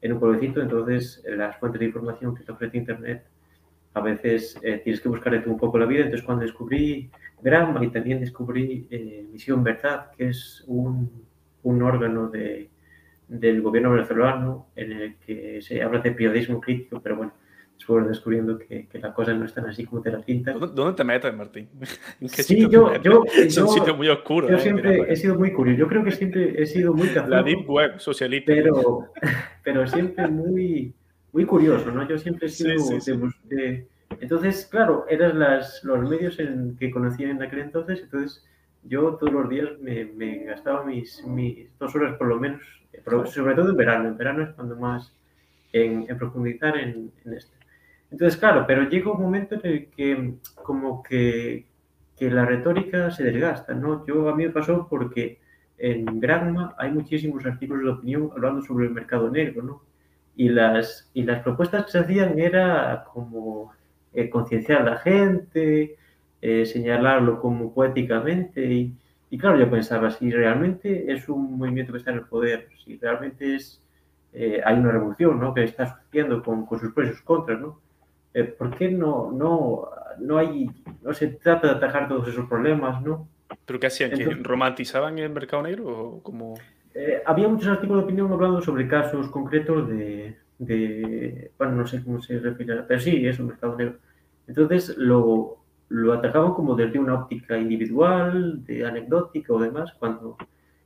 en 0.00 0.12
un 0.12 0.20
pueblecito, 0.20 0.62
entonces 0.62 1.20
las 1.26 1.56
fuentes 1.56 1.80
de 1.80 1.86
información 1.86 2.32
que 2.36 2.44
te 2.44 2.52
ofrece 2.52 2.78
Internet 2.78 3.24
a 3.94 4.00
veces 4.00 4.56
eh, 4.62 4.80
tienes 4.84 5.00
que 5.00 5.08
buscarte 5.08 5.50
un 5.50 5.56
poco 5.56 5.78
la 5.78 5.86
vida, 5.86 6.04
entonces 6.04 6.24
cuando 6.24 6.44
descubrí 6.44 7.10
Grama 7.42 7.84
y 7.84 7.88
también 7.88 8.20
descubrí 8.20 8.86
eh, 8.88 9.26
Misión 9.32 9.64
Verdad, 9.64 10.12
que 10.16 10.28
es 10.28 10.62
un, 10.68 11.10
un 11.64 11.82
órgano 11.82 12.28
de 12.28 12.70
del 13.26 13.60
gobierno 13.60 13.90
venezolano 13.90 14.68
en 14.76 14.92
el 14.92 15.16
que 15.16 15.60
se 15.60 15.82
habla 15.82 15.98
de 15.98 16.12
periodismo 16.12 16.60
crítico, 16.60 17.00
pero 17.00 17.16
bueno, 17.16 17.32
después 17.76 18.08
descubriendo 18.08 18.58
que, 18.58 18.86
que 18.86 18.98
las 18.98 19.14
cosas 19.14 19.36
no 19.36 19.44
están 19.44 19.66
así 19.66 19.84
como 19.84 20.02
te 20.02 20.10
las 20.10 20.24
pintan. 20.24 20.58
¿Dónde 20.58 20.92
te 20.94 21.04
metes, 21.04 21.34
Martín? 21.34 21.68
¿En 22.20 22.28
qué 22.28 22.42
sí, 22.42 22.68
yo, 22.68 23.00
yo, 23.02 23.22
es 23.34 23.56
un 23.58 23.68
sitio 23.68 23.96
muy 23.96 24.08
oscuro. 24.08 24.48
Yo 24.48 24.56
eh, 24.56 24.60
siempre 24.60 25.12
he 25.12 25.16
sido 25.16 25.36
muy 25.36 25.52
curioso. 25.52 25.78
Yo 25.78 25.88
creo 25.88 26.04
que 26.04 26.10
siempre 26.10 26.60
he 26.60 26.66
sido 26.66 26.94
muy 26.94 27.08
café. 27.08 27.30
La 27.30 27.42
deep 27.42 27.68
web 27.68 27.98
socialista. 27.98 28.52
Pero, 28.52 29.12
pero 29.64 29.86
siempre 29.86 30.26
muy, 30.28 30.92
muy 31.32 31.44
curioso, 31.44 31.90
¿no? 31.90 32.08
Yo 32.08 32.18
siempre 32.18 32.46
he 32.46 32.50
sido 32.50 32.78
sí, 32.78 33.00
sí, 33.00 33.12
de, 33.44 33.56
de, 33.56 33.86
Entonces, 34.20 34.66
claro, 34.66 35.06
eran 35.08 35.38
las, 35.38 35.84
los 35.84 36.08
medios 36.08 36.38
en 36.40 36.76
que 36.76 36.90
conocía 36.90 37.30
en 37.30 37.42
aquel 37.42 37.60
entonces, 37.60 38.00
entonces 38.02 38.44
yo 38.88 39.16
todos 39.16 39.32
los 39.32 39.48
días 39.48 39.68
me, 39.80 40.04
me 40.04 40.44
gastaba 40.44 40.84
mis, 40.84 41.24
mis, 41.26 41.68
dos 41.78 41.94
horas 41.94 42.16
por 42.16 42.28
lo 42.28 42.38
menos, 42.38 42.62
eh, 42.92 43.02
sobre 43.26 43.54
todo 43.54 43.70
en 43.70 43.76
verano. 43.76 44.08
En 44.08 44.16
verano 44.16 44.44
es 44.44 44.50
cuando 44.50 44.76
más 44.76 45.12
en, 45.72 46.06
en 46.08 46.18
profundizar 46.18 46.76
en, 46.76 47.12
en, 47.24 47.32
esto. 47.34 47.52
Entonces, 48.10 48.38
claro, 48.38 48.64
pero 48.66 48.88
llega 48.88 49.10
un 49.10 49.20
momento 49.20 49.56
en 49.56 49.66
el 49.66 49.86
que 49.90 50.34
como 50.54 51.02
que, 51.02 51.66
que 52.16 52.30
la 52.30 52.44
retórica 52.44 53.10
se 53.10 53.24
desgasta, 53.24 53.74
¿no? 53.74 54.06
Yo 54.06 54.28
a 54.28 54.34
mí 54.34 54.44
me 54.44 54.50
pasó 54.50 54.86
porque 54.88 55.40
en 55.78 56.20
Granma 56.20 56.74
hay 56.78 56.90
muchísimos 56.92 57.44
artículos 57.44 57.84
de 57.84 57.90
opinión 57.90 58.30
hablando 58.32 58.62
sobre 58.62 58.86
el 58.86 58.92
mercado 58.92 59.30
negro, 59.30 59.62
¿no? 59.62 59.82
Y 60.36 60.48
las, 60.48 61.10
y 61.14 61.22
las 61.24 61.42
propuestas 61.42 61.86
que 61.86 61.92
se 61.92 61.98
hacían 61.98 62.38
era 62.38 63.04
como 63.12 63.72
eh, 64.12 64.30
concienciar 64.30 64.82
a 64.82 64.90
la 64.90 64.96
gente, 64.98 65.96
eh, 66.42 66.66
señalarlo 66.66 67.40
como 67.40 67.72
poéticamente. 67.74 68.64
Y, 68.64 68.94
y, 69.30 69.38
claro, 69.38 69.58
yo 69.58 69.70
pensaba, 69.70 70.10
si 70.10 70.30
realmente 70.30 71.12
es 71.12 71.28
un 71.28 71.58
movimiento 71.58 71.92
que 71.92 71.98
está 71.98 72.10
en 72.12 72.18
el 72.18 72.24
poder, 72.24 72.68
si 72.84 72.96
realmente 72.98 73.56
es, 73.56 73.82
eh, 74.32 74.60
hay 74.64 74.78
una 74.78 74.92
revolución 74.92 75.40
¿no? 75.40 75.54
que 75.54 75.64
está 75.64 75.86
sucediendo 75.86 76.42
con, 76.42 76.66
con 76.66 76.78
sus 76.78 76.92
pros 76.92 77.08
y 77.08 77.12
sus 77.12 77.22
contras, 77.22 77.60
¿no? 77.60 77.80
Eh, 78.36 78.44
¿por 78.44 78.76
qué 78.76 78.90
no, 78.90 79.32
no, 79.32 79.88
no, 80.18 80.36
hay, 80.36 80.68
no 81.02 81.14
se 81.14 81.28
trata 81.28 81.68
de 81.68 81.72
atajar 81.76 82.06
todos 82.06 82.28
esos 82.28 82.46
problemas, 82.46 83.02
¿no? 83.02 83.26
¿Pero 83.64 83.80
qué 83.80 83.86
hacían? 83.86 84.12
Entonces, 84.12 84.36
¿Que 84.36 84.42
romantizaban 84.42 85.18
el 85.18 85.30
mercado 85.30 85.62
negro 85.62 85.88
o 85.88 86.22
como...? 86.22 86.52
Eh, 86.92 87.22
había 87.24 87.48
muchos 87.48 87.68
artículos 87.68 88.02
de 88.02 88.04
opinión 88.04 88.30
hablando 88.30 88.60
sobre 88.60 88.86
casos 88.86 89.30
concretos 89.30 89.88
de, 89.88 90.36
de, 90.58 91.50
bueno, 91.56 91.76
no 91.76 91.86
sé 91.86 92.04
cómo 92.04 92.20
se 92.20 92.38
refiere, 92.38 92.82
pero 92.86 93.00
sí, 93.00 93.26
es 93.26 93.40
un 93.40 93.46
mercado 93.46 93.74
negro. 93.74 93.96
Entonces 94.46 94.98
lo, 94.98 95.56
lo 95.88 96.12
atacaban 96.12 96.52
como 96.52 96.76
desde 96.76 96.98
una 96.98 97.14
óptica 97.14 97.56
individual, 97.56 98.62
de 98.66 98.84
anecdótica 98.84 99.54
o 99.54 99.58
demás, 99.58 99.94
cuando, 99.98 100.36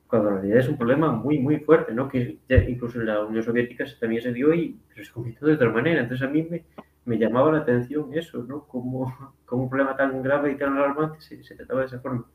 cuando 0.07 0.29
en 0.29 0.35
realidad 0.35 0.59
es 0.59 0.69
un 0.69 0.77
problema 0.77 1.11
muy, 1.11 1.37
muy 1.37 1.57
fuerte, 1.57 1.93
¿no? 1.93 2.07
Que 2.07 2.37
ya 2.47 2.63
incluso 2.63 2.97
en 2.97 3.07
la 3.07 3.19
Unión 3.25 3.43
Soviética 3.43 3.83
también 3.99 4.21
se 4.21 4.31
dio 4.31 4.53
y 4.53 4.79
pero 4.87 5.03
se 5.05 5.11
convirtió 5.11 5.47
de 5.47 5.55
otra 5.55 5.69
manera. 5.69 5.99
Entonces 5.99 6.25
a 6.25 6.31
mí 6.31 6.47
me, 6.49 6.63
me 7.05 7.17
llamaba 7.17 7.51
la 7.51 7.59
atención 7.59 8.13
eso, 8.13 8.43
¿no? 8.43 8.67
Como, 8.67 9.13
como 9.45 9.63
un 9.63 9.69
problema 9.69 9.95
tan 9.95 10.21
grave 10.21 10.51
y 10.51 10.57
tan 10.57 10.77
alarmante 10.77 11.21
se, 11.21 11.43
se 11.43 11.55
trataba 11.55 11.81
de 11.81 11.87
esa 11.87 11.99
forma. 11.99 12.25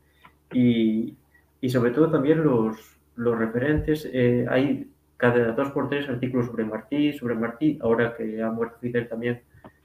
Y, 0.51 1.15
y 1.61 1.69
sobre 1.69 1.91
todo 1.91 2.09
también 2.09 2.43
los, 2.43 2.97
los 3.15 3.37
referentes, 3.37 4.09
eh, 4.11 4.45
hay 4.49 4.89
cada 5.17 5.51
dos 5.53 5.71
por 5.71 5.89
tres 5.89 6.07
artículos 6.07 6.45
sobre 6.45 6.63
Martí, 6.63 7.13
sobre 7.13 7.35
Martí, 7.35 7.79
ahora 7.81 8.15
que 8.15 8.41
ha 8.41 8.51
muerto 8.51 8.77
Fidel 8.79 9.09
también, 9.09 9.41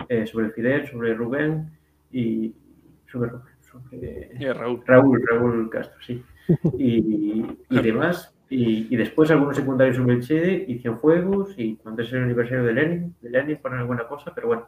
eh, 0.08 0.26
sobre 0.26 0.50
Fidel, 0.50 0.86
sobre 0.88 1.14
Rubén 1.14 1.70
y 2.10 2.54
sobre, 3.10 3.30
sobre 3.62 4.30
yeah, 4.38 4.52
Raúl. 4.52 4.82
Raúl, 4.86 5.22
Raúl 5.26 5.70
Castro, 5.70 5.98
sí. 6.06 6.22
Y, 6.78 7.46
y 7.70 7.82
demás. 7.82 8.34
Y, 8.54 8.88
y, 8.90 8.96
después 8.96 9.30
algunos 9.30 9.56
secundarios 9.56 9.96
sobre 9.96 10.14
el 10.16 10.20
Che 10.20 10.66
y 10.68 10.78
Cienfuegos 10.78 11.54
y 11.56 11.76
cuando 11.76 12.02
es 12.02 12.12
el 12.12 12.24
aniversario 12.24 12.64
de 12.64 12.74
Lenin, 12.74 13.14
de 13.22 13.30
Lenin 13.30 13.56
ponen 13.56 13.78
alguna 13.78 14.06
cosa, 14.06 14.30
pero 14.34 14.48
bueno, 14.48 14.66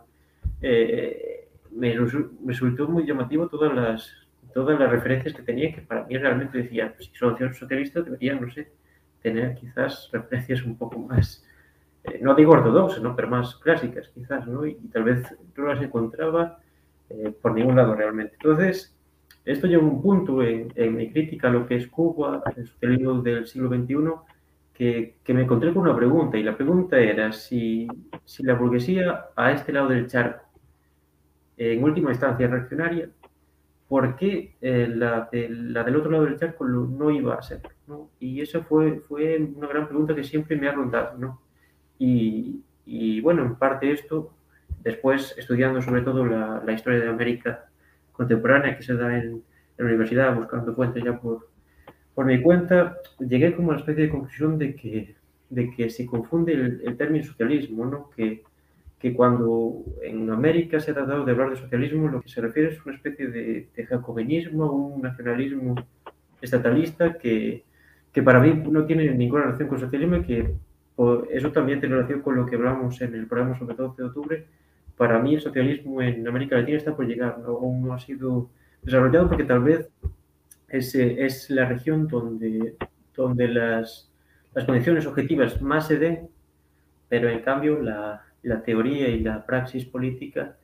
eh, 0.62 1.50
me, 1.70 1.94
me 1.94 2.52
resultó 2.52 2.88
muy 2.88 3.06
llamativo 3.06 3.46
todas 3.46 3.74
las, 3.74 4.10
todas 4.54 4.80
las 4.80 4.90
referencias 4.90 5.34
que 5.34 5.42
tenía, 5.42 5.74
que 5.74 5.82
para 5.82 6.04
mí 6.04 6.16
realmente 6.16 6.56
decía, 6.56 6.94
pues, 6.96 7.10
si 7.10 7.16
son 7.18 7.36
socialistas 7.52 8.06
deberían, 8.06 8.40
no 8.40 8.50
sé, 8.50 8.72
tener 9.20 9.54
quizás 9.56 10.08
referencias 10.10 10.62
un 10.62 10.78
poco 10.78 10.98
más, 10.98 11.44
eh, 12.04 12.20
no 12.22 12.34
digo 12.34 12.52
ortodoxas, 12.52 13.02
¿no? 13.02 13.14
pero 13.14 13.28
más 13.28 13.54
clásicas 13.56 14.08
quizás, 14.14 14.46
¿no? 14.46 14.64
Y, 14.66 14.78
y 14.82 14.88
tal 14.88 15.04
vez 15.04 15.26
no 15.56 15.66
las 15.66 15.82
encontraba 15.82 16.58
eh, 17.10 17.34
por 17.42 17.52
ningún 17.52 17.76
lado 17.76 17.94
realmente. 17.94 18.34
Entonces, 18.40 18.93
esto 19.44 19.66
llegó 19.66 19.82
a 19.82 19.90
un 19.90 20.02
punto 20.02 20.42
en, 20.42 20.96
mi 20.96 21.10
crítica 21.10 21.48
a 21.48 21.52
lo 21.52 21.66
que 21.66 21.76
es 21.76 21.88
Cuba, 21.88 22.42
el 22.56 22.66
socialismo 22.66 23.22
del 23.22 23.46
siglo 23.46 23.68
XXI, 23.68 23.96
que, 24.72 25.16
me 25.28 25.42
encontré 25.42 25.72
con 25.72 25.82
una 25.82 25.96
pregunta, 25.96 26.36
y 26.36 26.42
la 26.42 26.56
pregunta 26.56 26.98
era 26.98 27.32
si, 27.32 27.86
la 28.40 28.54
burguesía 28.54 29.26
a 29.36 29.52
este 29.52 29.72
lado 29.72 29.88
del 29.88 30.06
charco, 30.06 30.44
en 31.56 31.84
última 31.84 32.10
instancia 32.10 32.48
reaccionaria, 32.48 33.08
¿por 33.88 34.16
qué 34.16 34.56
eh, 34.60 34.88
la, 34.88 35.28
de, 35.30 35.48
la, 35.48 35.84
del 35.84 35.96
otro 35.96 36.10
lado 36.10 36.24
del 36.24 36.38
charco 36.38 36.66
no 36.66 37.10
iba 37.10 37.34
a 37.34 37.42
ser? 37.42 37.60
Y 38.18 38.40
esa 38.40 38.62
fue, 38.62 39.02
una 39.56 39.68
gran 39.68 39.86
pregunta 39.86 40.14
que 40.14 40.24
siempre 40.24 40.56
me 40.56 40.68
ha 40.68 40.72
rondado. 40.72 41.40
Y, 41.98 43.20
bueno, 43.20 43.42
en 43.42 43.56
parte 43.56 43.90
esto, 43.92 44.34
después 44.82 45.34
estudiando 45.38 45.80
sobre 45.82 46.02
todo 46.02 46.24
la, 46.24 46.72
historia 46.72 47.00
de 47.00 47.08
América 47.08 47.66
contemporánea 48.14 48.76
que 48.76 48.82
se 48.82 48.94
da 48.94 49.18
en, 49.18 49.24
en 49.26 49.42
la 49.76 49.84
universidad, 49.84 50.34
buscando 50.34 50.74
fuentes 50.74 51.04
ya 51.04 51.20
por, 51.20 51.48
por 52.14 52.24
mi 52.24 52.40
cuenta, 52.40 52.96
llegué 53.18 53.54
como 53.54 53.68
a 53.68 53.74
una 53.74 53.80
especie 53.80 54.04
de 54.04 54.10
conclusión 54.10 54.56
de 54.56 54.74
que, 54.74 55.14
de 55.50 55.70
que 55.70 55.90
se 55.90 56.06
confunde 56.06 56.54
el, 56.54 56.82
el 56.86 56.96
término 56.96 57.24
socialismo, 57.24 57.84
¿no? 57.84 58.10
que 58.10 58.42
que 59.04 59.12
cuando 59.12 59.84
en 60.02 60.30
América 60.30 60.80
se 60.80 60.92
ha 60.92 60.94
tratado 60.94 61.26
de 61.26 61.32
hablar 61.32 61.50
de 61.50 61.56
socialismo, 61.56 62.08
lo 62.08 62.22
que 62.22 62.30
se 62.30 62.40
refiere 62.40 62.70
es 62.70 62.86
una 62.86 62.94
especie 62.94 63.28
de, 63.28 63.68
de 63.76 63.84
jacobinismo, 63.84 64.72
un 64.72 65.02
nacionalismo 65.02 65.74
estatalista 66.40 67.18
que, 67.18 67.64
que, 68.10 68.22
para 68.22 68.40
mí 68.40 68.62
no 68.66 68.86
tiene 68.86 69.12
ninguna 69.12 69.42
relación 69.42 69.68
con 69.68 69.78
socialismo 69.78 70.16
y 70.16 70.22
que 70.22 70.54
eso 71.32 71.52
también 71.52 71.80
tiene 71.80 71.96
relación 71.96 72.22
con 72.22 72.34
lo 72.34 72.46
que 72.46 72.56
hablamos 72.56 72.98
en 73.02 73.14
el 73.14 73.26
programa 73.26 73.58
sobre 73.58 73.74
12 73.74 74.00
de 74.00 74.08
octubre. 74.08 74.46
Para 74.96 75.18
mí 75.18 75.34
el 75.34 75.40
socialismo 75.40 76.00
en 76.02 76.26
América 76.26 76.56
Latina 76.56 76.78
está 76.78 76.94
por 76.94 77.06
llegar, 77.06 77.38
¿no? 77.38 77.48
aún 77.48 77.86
no 77.86 77.94
ha 77.94 77.98
sido 77.98 78.50
desarrollado 78.82 79.28
porque 79.28 79.44
tal 79.44 79.62
vez 79.62 79.88
es, 80.68 80.94
es 80.94 81.50
la 81.50 81.66
región 81.66 82.06
donde, 82.06 82.76
donde 83.16 83.48
las, 83.48 84.10
las 84.54 84.64
condiciones 84.64 85.06
objetivas 85.06 85.60
más 85.60 85.88
se 85.88 85.98
den, 85.98 86.28
pero 87.08 87.28
en 87.28 87.40
cambio 87.40 87.80
la, 87.80 88.22
la 88.42 88.62
teoría 88.62 89.08
y 89.08 89.20
la 89.20 89.44
praxis 89.44 89.84
política 89.84 90.56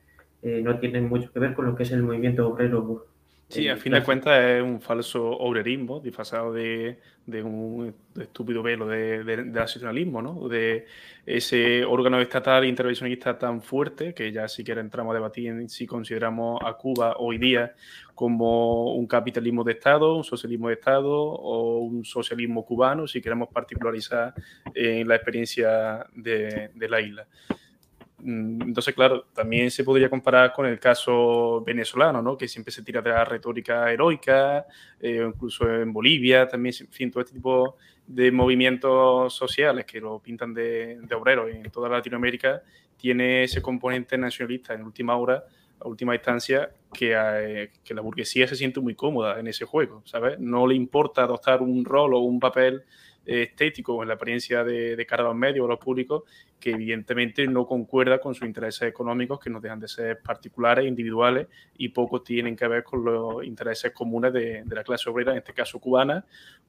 eh, 0.43 0.63
no 0.63 0.79
tienen 0.79 1.09
mucho 1.09 1.33
que 1.33 1.41
ver 1.41 1.55
con 1.55 1.67
lo 1.67 1.75
que 1.75 1.83
es 1.83 1.93
el 1.93 2.03
movimiento 2.03 2.49
obrero. 2.49 3.07
Sí, 3.51 3.67
a 3.67 3.77
fin 3.77 3.93
de 3.93 4.05
cuentas 4.05 4.45
es 4.45 4.63
un 4.63 4.81
falso 4.81 5.29
obrerismo 5.29 5.99
disfrazado 5.99 6.53
de, 6.53 7.01
de 7.27 7.43
un 7.43 7.93
estúpido 8.17 8.63
velo 8.63 8.87
de, 8.87 9.25
de, 9.25 9.37
de, 9.39 9.45
nacionalismo, 9.45 10.23
¿no? 10.23 10.49
De 10.49 10.87
ese 11.27 11.85
órgano 11.85 12.21
estatal 12.21 12.65
intervencionista 12.65 13.37
tan 13.37 13.61
fuerte 13.61 14.15
que 14.15 14.31
ya 14.31 14.47
siquiera 14.47 14.81
entramos 14.81 15.11
a 15.11 15.15
debatir 15.15 15.49
en 15.49 15.69
si 15.69 15.85
consideramos 15.85 16.61
a 16.65 16.75
Cuba 16.75 17.17
hoy 17.19 17.39
día 17.39 17.75
como 18.15 18.95
un 18.95 19.09
capitalismo 19.09 19.65
de 19.65 19.73
Estado, 19.73 20.15
un 20.15 20.25
socialismo 20.25 20.69
de 20.69 20.75
Estado 20.75 21.11
o 21.13 21.79
un 21.79 22.05
socialismo 22.05 22.65
cubano, 22.65 23.09
si 23.09 23.21
queremos 23.21 23.49
particularizar 23.49 24.33
en 24.75 25.09
la 25.09 25.17
experiencia 25.17 26.07
de, 26.15 26.71
de 26.73 26.89
la 26.89 27.01
isla. 27.01 27.27
Entonces, 28.25 28.95
claro, 28.95 29.27
también 29.35 29.71
se 29.71 29.85
podría 29.85 30.11
comparar 30.11 30.53
con 30.53 30.67
el 30.67 30.79
caso 30.79 31.63
venezolano, 31.63 32.23
¿no? 32.23 32.37
que 32.37 32.49
siempre 32.49 32.73
se 32.73 32.83
tira 32.83 33.01
de 33.03 33.11
la 33.11 33.25
retórica 33.25 33.91
heroica, 33.91 34.67
eh, 35.01 35.25
incluso 35.27 35.69
en 35.73 35.93
Bolivia, 35.93 36.47
también, 36.49 36.75
en 36.81 36.89
fin, 36.89 37.11
todo 37.11 37.23
este 37.23 37.35
tipo 37.35 37.77
de 38.07 38.33
movimientos 38.33 39.35
sociales 39.35 39.85
que 39.85 40.01
lo 40.01 40.19
pintan 40.19 40.53
de, 40.53 40.99
de 41.01 41.15
obreros 41.15 41.51
en 41.51 41.71
toda 41.71 41.89
Latinoamérica, 41.89 42.63
tiene 42.97 43.45
ese 43.45 43.63
componente 43.63 44.19
nacionalista 44.19 44.75
en 44.75 44.83
última 44.83 45.17
hora, 45.17 45.45
a 45.81 45.89
última 45.89 46.15
instancia, 46.15 46.71
que, 46.93 47.15
eh, 47.17 47.71
que 47.83 47.95
la 47.95 48.03
burguesía 48.03 48.47
se 48.47 48.57
siente 48.57 48.81
muy 48.81 48.95
cómoda 48.95 49.41
en 49.41 49.47
ese 49.47 49.65
juego, 49.65 50.03
¿sabes? 50.05 50.39
No 50.39 50.67
le 50.67 50.75
importa 50.75 51.23
adoptar 51.23 51.63
un 51.63 51.85
rol 51.85 52.15
o 52.15 52.19
un 52.19 52.39
papel 52.39 52.85
estético 53.25 54.03
en 54.03 54.09
la 54.09 54.15
apariencia 54.15 54.65
de, 54.65 54.97
de, 54.97 55.07
cara 55.07 55.23
a 55.23 55.27
los 55.27 55.37
medios 55.37 55.63
o 55.63 55.67
a 55.67 55.71
los 55.71 55.79
públicos 55.79 56.25
que 56.61 56.71
evidentemente 56.71 57.47
no 57.47 57.67
concuerda 57.67 58.21
con 58.21 58.35
sus 58.35 58.47
intereses 58.47 58.83
económicos 58.83 59.41
que 59.41 59.51
no 59.51 59.61
dejan 59.61 59.81
de 59.81 59.89
ser 59.89 60.21
particulares, 60.21 60.87
individuales 60.87 61.49
y 61.77 61.89
poco 61.89 62.23
tienen 62.23 62.55
que 62.55 62.69
ver 62.69 62.85
con 62.85 63.05
los 63.05 63.45
intereses 63.45 63.93
comunes 63.93 64.33
de, 64.33 64.63
la 64.67 64.85
clase 64.85 65.09
obrera, 65.09 65.33
en 65.33 65.39
este 65.39 65.55
caso 65.55 65.81
cubana 65.81 66.25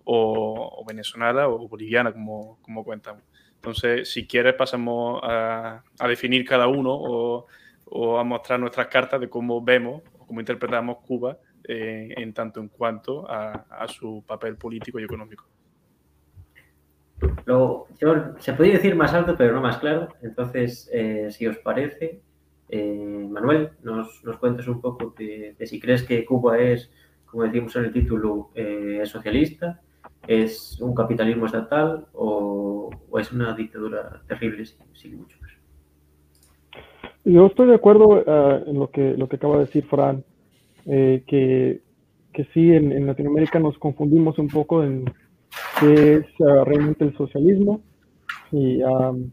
o, 0.05 0.83
venezolana 0.87 1.47
o 1.47 1.67
boliviana, 1.67 2.11
como, 2.13 2.57
como 2.61 2.83
contamos. 2.83 3.23
Entonces, 3.55 4.11
si 4.11 4.25
quieres, 4.25 4.55
pasamos 4.55 5.21
a, 5.23 5.83
definir 6.07 6.45
cada 6.45 6.67
uno 6.67 6.93
o, 6.93 8.17
a 8.17 8.23
mostrar 8.23 8.59
nuestras 8.59 8.87
cartas 8.87 9.19
de 9.19 9.29
cómo 9.29 9.61
vemos 9.61 10.01
o 10.17 10.25
cómo 10.25 10.39
interpretamos 10.39 10.99
Cuba 11.05 11.37
eh, 11.65 12.13
en 12.17 12.33
tanto 12.33 12.61
en 12.61 12.69
cuanto 12.69 13.29
a 13.29 13.85
su 13.89 14.23
papel 14.25 14.55
político 14.55 14.99
y 14.99 15.03
económico. 15.03 15.45
Lo, 17.45 17.87
se 18.39 18.53
podría 18.53 18.75
decir 18.75 18.95
más 18.95 19.13
alto, 19.13 19.35
pero 19.37 19.53
no 19.53 19.61
más 19.61 19.77
claro. 19.77 20.09
Entonces, 20.21 20.89
eh, 20.91 21.27
si 21.31 21.47
os 21.47 21.57
parece, 21.57 22.21
eh, 22.69 23.27
Manuel, 23.29 23.69
nos, 23.83 24.23
nos, 24.23 24.37
cuentes 24.37 24.67
un 24.67 24.81
poco 24.81 25.13
de, 25.17 25.55
si 25.65 25.79
crees 25.79 26.03
que 26.03 26.25
Cuba 26.25 26.57
es, 26.59 26.91
como 27.25 27.43
decimos 27.43 27.75
en 27.75 27.85
el 27.85 27.93
título, 27.93 28.49
eh, 28.55 29.01
socialista, 29.05 29.81
es 30.27 30.79
un 30.81 30.93
capitalismo 30.95 31.45
estatal 31.45 32.05
o, 32.13 32.89
es 33.19 33.31
una 33.31 33.53
dictadura 33.53 34.21
terrible 34.27 34.65
sin, 34.65 34.79
sin, 34.93 35.17
mucho 35.17 35.37
más. 35.41 35.51
Yo 37.23 37.45
estoy 37.47 37.67
de 37.67 37.75
acuerdo 37.75 38.07
uh, 38.07 38.69
en 38.69 38.79
lo 38.79 38.89
que, 38.89 39.15
lo 39.15 39.27
que 39.27 39.35
acaba 39.35 39.57
de 39.57 39.65
decir 39.65 39.85
Fran, 39.85 40.23
eh, 40.85 41.23
que 41.27 41.81
que 42.33 42.45
sí, 42.53 42.71
en, 42.71 42.91
en, 42.91 43.07
Latinoamérica 43.07 43.59
nos 43.59 43.77
confundimos 43.77 44.39
un 44.39 44.47
poco 44.47 44.83
en 44.83 45.05
qué 45.79 46.15
es 46.15 46.25
uh, 46.39 46.63
realmente 46.65 47.05
el 47.05 47.15
socialismo 47.17 47.81
y 48.51 48.81
um, 48.83 49.31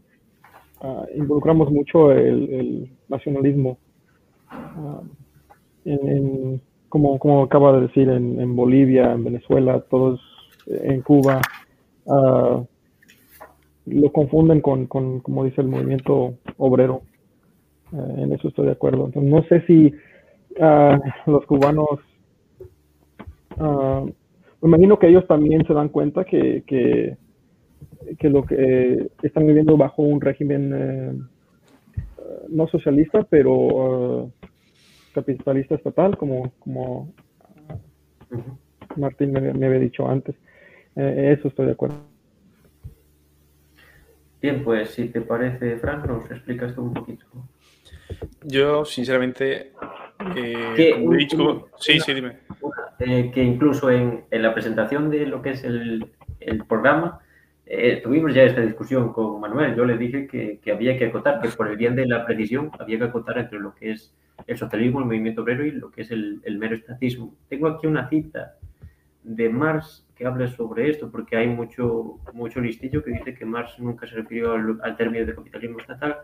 involucramos 1.15 1.71
mucho 1.71 2.11
el, 2.11 2.89
nacionalismo. 3.09 3.77
En, 5.85 6.61
como, 6.87 7.19
como 7.19 7.43
acaba 7.43 7.73
de 7.73 7.81
decir, 7.87 8.09
en, 8.09 8.39
en 8.39 8.55
Bolivia, 8.55 9.11
en 9.11 9.23
Venezuela, 9.23 9.81
todos 9.89 10.21
en 10.67 11.01
Cuba, 11.01 11.41
lo 13.89 14.11
confunden 14.11 14.61
con, 14.61 14.85
con, 14.85 15.19
como 15.19 15.43
dice 15.43 15.61
el 15.61 15.67
movimiento 15.67 16.35
obrero. 16.57 17.01
Uh, 17.91 18.23
en 18.23 18.33
eso 18.33 18.49
estoy 18.49 18.67
de 18.67 18.73
acuerdo. 18.73 19.05
Entonces, 19.05 19.31
no 19.31 19.43
sé 19.43 19.65
si 19.65 19.93
uh, 20.61 21.31
los 21.31 21.45
cubanos, 21.45 21.99
me 24.61 24.69
imagino 24.69 24.99
que 24.99 25.07
ellos 25.07 25.25
también 25.27 25.65
se 25.65 25.73
dan 25.73 25.89
cuenta 25.89 26.25
que, 26.25 26.63
que, 26.67 27.17
que 28.17 28.29
lo 28.29 28.43
que 28.43 29.09
están 29.23 29.47
viviendo 29.47 29.77
bajo 29.77 30.01
un 30.01 30.19
régimen 30.21 30.73
eh, 30.73 31.13
no 32.49 32.67
socialista, 32.67 33.23
pero 33.23 34.31
capitalista 35.13 35.75
estatal, 35.75 36.17
como, 36.17 36.51
como 36.59 37.13
Martín 38.95 39.31
me, 39.31 39.41
me, 39.53 39.65
había 39.65 39.79
dicho 39.79 40.07
antes. 40.07 40.35
Eh, 40.95 41.35
eso 41.37 41.47
estoy 41.47 41.67
de 41.67 41.71
acuerdo. 41.73 41.95
Bien, 44.41 44.63
pues 44.63 44.91
si 44.91 45.09
te 45.09 45.21
parece, 45.21 45.77
Frank, 45.77 46.05
nos 46.05 46.29
explicas 46.31 46.73
tú 46.73 46.83
un 46.83 46.93
poquito. 46.93 47.25
Yo, 48.43 48.85
sinceramente, 48.85 49.73
eh, 50.35 50.91
como 50.93 51.13
he 51.13 51.17
dicho, 51.17 51.37
un- 51.37 51.65
sí, 51.77 51.95
una- 51.95 52.05
sí, 52.05 52.13
dime. 52.13 52.37
Eh, 52.99 53.31
que 53.33 53.41
incluso 53.41 53.89
en, 53.89 54.25
en 54.29 54.41
la 54.41 54.53
presentación 54.53 55.09
de 55.09 55.25
lo 55.25 55.41
que 55.41 55.51
es 55.51 55.63
el, 55.63 56.05
el 56.41 56.65
programa, 56.65 57.19
eh, 57.65 58.01
tuvimos 58.03 58.33
ya 58.33 58.43
esta 58.43 58.59
discusión 58.59 59.13
con 59.13 59.39
Manuel. 59.39 59.73
Yo 59.75 59.85
le 59.85 59.97
dije 59.97 60.27
que, 60.27 60.59
que 60.61 60.71
había 60.71 60.97
que 60.97 61.05
acotar, 61.05 61.39
que 61.39 61.47
por 61.49 61.69
el 61.69 61.77
bien 61.77 61.95
de 61.95 62.05
la 62.05 62.25
precisión 62.25 62.71
había 62.77 62.97
que 62.97 63.05
acotar 63.05 63.37
entre 63.37 63.59
lo 63.59 63.73
que 63.73 63.91
es 63.91 64.13
el 64.47 64.57
socialismo, 64.57 64.99
el 64.99 65.05
movimiento 65.05 65.43
obrero 65.43 65.65
y 65.65 65.71
lo 65.71 65.91
que 65.91 66.01
es 66.01 66.11
el, 66.11 66.41
el 66.43 66.57
mero 66.57 66.75
estatismo. 66.75 67.33
Tengo 67.47 67.67
aquí 67.67 67.87
una 67.87 68.09
cita 68.09 68.55
de 69.23 69.47
Marx 69.47 70.05
que 70.15 70.25
habla 70.25 70.47
sobre 70.47 70.89
esto, 70.89 71.09
porque 71.09 71.37
hay 71.37 71.47
mucho, 71.47 72.19
mucho 72.33 72.59
listillo 72.59 73.01
que 73.01 73.11
dice 73.11 73.33
que 73.33 73.45
Marx 73.45 73.79
nunca 73.79 74.07
se 74.07 74.15
refirió 74.15 74.53
al, 74.53 74.77
al 74.83 74.97
término 74.97 75.25
de 75.25 75.35
capitalismo 75.35 75.79
estatal. 75.79 76.17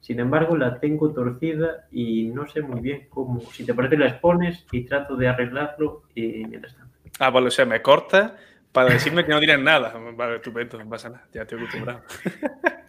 Sin 0.00 0.18
embargo, 0.18 0.56
la 0.56 0.80
tengo 0.80 1.12
torcida 1.12 1.86
y 1.90 2.24
no 2.26 2.46
sé 2.46 2.62
muy 2.62 2.80
bien 2.80 3.06
cómo. 3.10 3.40
Si 3.52 3.64
te 3.64 3.74
parece, 3.74 3.96
la 3.96 4.08
expones 4.08 4.66
y 4.72 4.84
trato 4.84 5.16
de 5.16 5.28
arreglarlo 5.28 6.04
y 6.14 6.44
mientras 6.46 6.74
tanto. 6.74 6.96
Ah, 7.18 7.30
vale, 7.30 7.48
o 7.48 7.50
sea, 7.50 7.66
me 7.66 7.82
cortas 7.82 8.32
para 8.72 8.90
decirme 8.90 9.24
que 9.24 9.32
no 9.32 9.38
tienes 9.38 9.60
nada. 9.60 9.92
Vale, 10.14 10.36
estupendo, 10.36 10.78
no 10.78 10.88
pasa 10.88 11.10
nada, 11.10 11.26
ya 11.32 11.42
estoy 11.42 11.58
acostumbrado. 11.58 12.02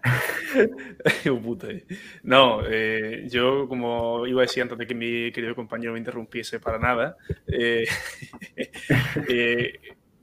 No, 2.24 2.62
eh, 2.66 3.26
yo 3.30 3.68
como 3.68 4.28
iba 4.28 4.42
a 4.42 4.44
decir 4.44 4.64
antes 4.64 4.78
de 4.78 4.86
que 4.88 4.94
mi 4.94 5.32
querido 5.32 5.56
compañero 5.56 5.94
me 5.94 6.00
interrumpiese 6.00 6.60
para 6.60 6.78
nada, 6.78 7.16
eh, 7.48 7.86
eh, 9.30 9.80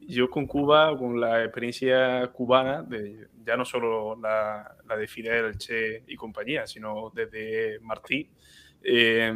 yo 0.09 0.31
con 0.31 0.47
Cuba, 0.47 0.97
con 0.99 1.21
la 1.21 1.45
experiencia 1.45 2.27
cubana, 2.33 2.83
de, 2.83 3.29
ya 3.45 3.57
no 3.57 3.65
solo 3.65 4.17
la, 4.21 4.77
la 4.89 4.97
de 4.97 5.07
Fidel, 5.07 5.45
el 5.47 5.59
Che 5.59 6.03
y 6.07 6.17
compañía, 6.17 6.67
sino 6.67 7.11
desde 7.15 7.79
Martí, 7.81 8.29
eh, 8.83 9.33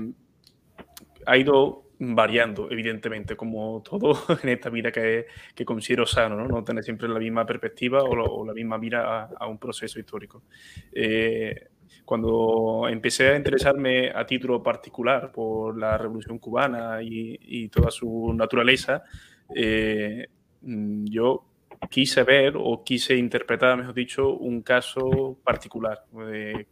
ha 1.27 1.37
ido 1.37 1.85
variando, 1.99 2.69
evidentemente, 2.71 3.37
como 3.37 3.81
todo 3.83 4.13
en 4.43 4.49
esta 4.49 4.71
vida 4.71 4.91
que, 4.91 5.27
que 5.55 5.65
considero 5.65 6.05
sano, 6.05 6.37
¿no? 6.37 6.49
No 6.49 6.65
tener 6.65 6.83
siempre 6.83 7.09
la 7.09 7.19
misma 7.21 7.47
perspectiva 7.47 8.03
o, 8.03 8.15
lo- 8.17 8.25
o 8.27 8.45
la 8.47 8.53
misma 8.55 8.77
mira 8.79 9.23
a, 9.23 9.31
a 9.39 9.47
un 9.47 9.59
proceso 9.59 10.01
histórico. 10.01 10.43
Eh, 10.93 11.69
cuando 12.05 12.89
empecé 12.89 13.29
a 13.29 13.37
interesarme 13.37 14.11
a 14.11 14.27
título 14.27 14.63
particular 14.63 15.31
por 15.31 15.79
la 15.79 15.97
Revolución 15.97 16.39
Cubana 16.39 17.01
y, 17.03 17.39
y 17.41 17.69
toda 17.69 17.91
su 17.93 18.33
naturaleza, 18.35 19.05
eh, 19.55 20.27
yo 20.63 21.45
quise 21.91 22.23
ver 22.23 22.55
o 22.57 22.83
quise 22.85 23.17
interpretar, 23.17 23.77
mejor 23.77 23.95
dicho, 23.95 24.35
un 24.35 24.63
caso 24.63 25.39
particular, 25.43 26.05
eh, 26.33 26.67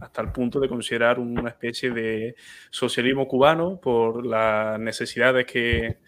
hasta 0.00 0.22
el 0.22 0.32
punto 0.32 0.60
de 0.60 0.68
considerar 0.68 1.18
una 1.18 1.50
especie 1.50 1.90
de 1.90 2.34
socialismo 2.70 3.28
cubano 3.28 3.80
por 3.80 4.24
las 4.24 4.78
necesidades 4.80 5.46
que, 5.46 5.98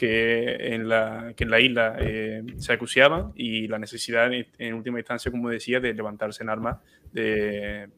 en, 0.00 0.88
la, 0.88 1.32
que 1.36 1.44
en 1.44 1.50
la 1.50 1.60
isla 1.60 1.96
eh, 1.98 2.42
se 2.56 2.72
acuciaban 2.72 3.32
y 3.34 3.66
la 3.68 3.78
necesidad, 3.78 4.30
en, 4.32 4.74
última 4.74 4.98
instancia, 4.98 5.30
como 5.30 5.48
decía, 5.48 5.80
de 5.80 5.94
levantarse 5.94 6.42
en 6.42 6.50
armas 6.50 6.78
de, 7.12 7.88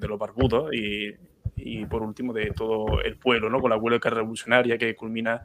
los 0.00 0.18
barbudos 0.18 0.72
y, 0.72 1.14
y, 1.56 1.84
por 1.86 2.02
último, 2.02 2.32
de 2.32 2.52
todo 2.52 3.02
el 3.02 3.16
pueblo, 3.16 3.50
¿no? 3.50 3.60
con 3.60 3.70
la 3.70 3.76
huelga 3.76 4.10
revolucionaria 4.10 4.78
que 4.78 4.94
culmina 4.94 5.42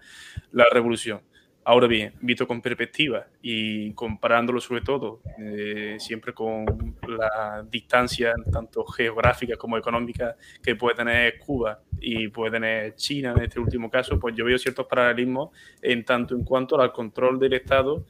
la 0.51 0.65
revolución. 0.71 1.21
Ahora 1.67 1.87
bien, 1.87 2.13
visto 2.21 2.47
con 2.47 2.61
perspectiva 2.61 3.25
y 3.41 3.91
comparándolo 3.93 4.61
sobre 4.61 4.81
todo 4.81 5.21
eh, 5.39 5.95
siempre 5.97 6.31
con 6.31 6.63
la 7.07 7.65
distancia 7.67 8.35
tanto 8.51 8.85
geográfica 8.85 9.55
como 9.57 9.75
económica 9.75 10.35
que 10.61 10.75
puede 10.75 10.95
tener 10.95 11.39
Cuba 11.39 11.79
y 11.99 12.27
puede 12.27 12.51
tener 12.51 12.95
China 12.95 13.33
en 13.35 13.45
este 13.45 13.59
último 13.59 13.89
caso, 13.89 14.19
pues 14.19 14.35
yo 14.35 14.45
veo 14.45 14.59
ciertos 14.59 14.85
paralelismos 14.85 15.49
en 15.81 16.05
tanto 16.05 16.35
en 16.35 16.43
cuanto 16.43 16.79
al 16.79 16.93
control 16.93 17.39
del 17.39 17.53
Estado 17.53 18.05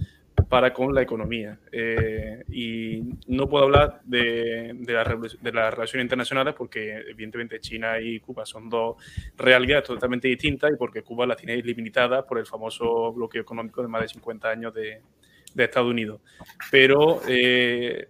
para 0.50 0.74
con 0.74 0.94
la 0.94 1.02
economía. 1.02 1.60
Eh, 1.72 2.44
y 2.50 3.04
no 3.28 3.48
puedo 3.48 3.66
hablar 3.66 4.02
de, 4.04 4.76
la, 4.88 5.04
de, 5.42 5.52
las 5.52 5.74
relaciones 5.74 6.06
internacionales 6.06 6.54
porque 6.58 7.04
evidentemente 7.10 7.60
China 7.60 8.00
y 8.00 8.20
Cuba 8.20 8.46
son 8.46 8.70
dos 8.70 8.96
realidades 9.38 9.86
totalmente 9.86 10.28
distintas 10.28 10.72
y 10.72 10.76
porque 10.76 11.02
Cuba 11.02 11.26
las 11.26 11.38
tiene 11.38 11.58
limitadas 11.58 12.26
por 12.26 12.40
el 12.40 12.46
famoso 12.46 13.14
bloqueo 13.14 13.42
económico 13.42 13.82
de 13.82 13.88
más 13.88 14.02
de 14.02 14.08
50 14.10 14.50
años 14.50 14.74
de, 14.74 15.02
de 15.54 15.64
Estados 15.64 15.90
Unidos. 15.90 16.22
Pero 16.70 17.22
eh, 17.28 18.10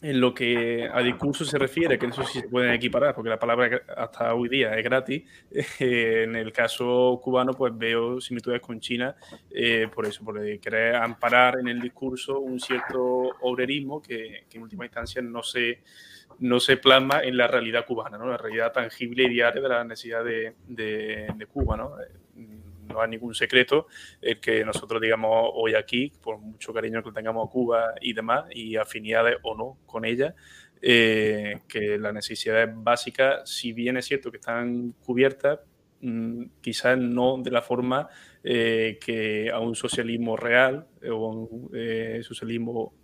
en 0.00 0.20
lo 0.20 0.32
que 0.32 0.88
a 0.92 1.02
discurso 1.02 1.44
se 1.44 1.58
refiere, 1.58 1.98
que 1.98 2.06
eso 2.06 2.22
sí 2.24 2.40
se 2.40 2.48
pueden 2.48 2.72
equiparar, 2.72 3.14
porque 3.14 3.30
la 3.30 3.38
palabra 3.38 3.82
hasta 3.96 4.34
hoy 4.34 4.48
día 4.48 4.76
es 4.76 4.84
gratis, 4.84 5.24
eh, 5.80 6.24
en 6.24 6.36
el 6.36 6.52
caso 6.52 7.20
cubano 7.22 7.52
pues 7.52 7.76
veo 7.76 8.20
similitudes 8.20 8.60
con 8.60 8.78
China 8.80 9.16
eh, 9.50 9.88
por 9.92 10.06
eso, 10.06 10.24
por 10.24 10.40
querer 10.60 10.96
amparar 10.96 11.58
en 11.58 11.68
el 11.68 11.80
discurso 11.80 12.38
un 12.38 12.60
cierto 12.60 13.30
obrerismo 13.40 14.00
que, 14.00 14.44
que 14.48 14.58
en 14.58 14.62
última 14.62 14.84
instancia 14.84 15.20
no 15.20 15.42
se, 15.42 15.80
no 16.38 16.60
se 16.60 16.76
plasma 16.76 17.22
en 17.22 17.36
la 17.36 17.48
realidad 17.48 17.84
cubana, 17.84 18.18
¿no? 18.18 18.26
la 18.26 18.36
realidad 18.36 18.72
tangible 18.72 19.24
y 19.24 19.30
diaria 19.30 19.60
de 19.60 19.68
la 19.68 19.84
necesidad 19.84 20.24
de, 20.24 20.54
de, 20.68 21.28
de 21.34 21.46
Cuba. 21.46 21.76
¿no? 21.76 21.92
No 22.88 23.00
hay 23.00 23.10
ningún 23.10 23.34
secreto 23.34 23.86
el 24.20 24.40
que 24.40 24.64
nosotros 24.64 25.00
digamos 25.00 25.50
hoy 25.54 25.74
aquí, 25.74 26.12
por 26.22 26.38
mucho 26.38 26.72
cariño 26.72 27.02
que 27.02 27.12
tengamos 27.12 27.46
a 27.46 27.50
Cuba 27.50 27.94
y 28.00 28.12
demás, 28.12 28.44
y 28.50 28.76
afinidades 28.76 29.36
o 29.42 29.56
no 29.56 29.78
con 29.86 30.04
ella, 30.04 30.34
eh, 30.80 31.60
que 31.68 31.98
las 31.98 32.14
necesidades 32.14 32.70
básicas, 32.72 33.48
si 33.50 33.72
bien 33.72 33.96
es 33.96 34.06
cierto 34.06 34.30
que 34.30 34.36
están 34.36 34.92
cubiertas, 35.04 35.60
mmm, 36.00 36.44
quizás 36.60 36.96
no 36.96 37.38
de 37.38 37.50
la 37.50 37.62
forma 37.62 38.08
eh, 38.44 38.98
que 39.04 39.50
a 39.50 39.58
un 39.58 39.74
socialismo 39.74 40.36
real 40.36 40.86
o 41.10 41.28
un 41.28 41.70
eh, 41.74 42.20
socialismo 42.22 42.94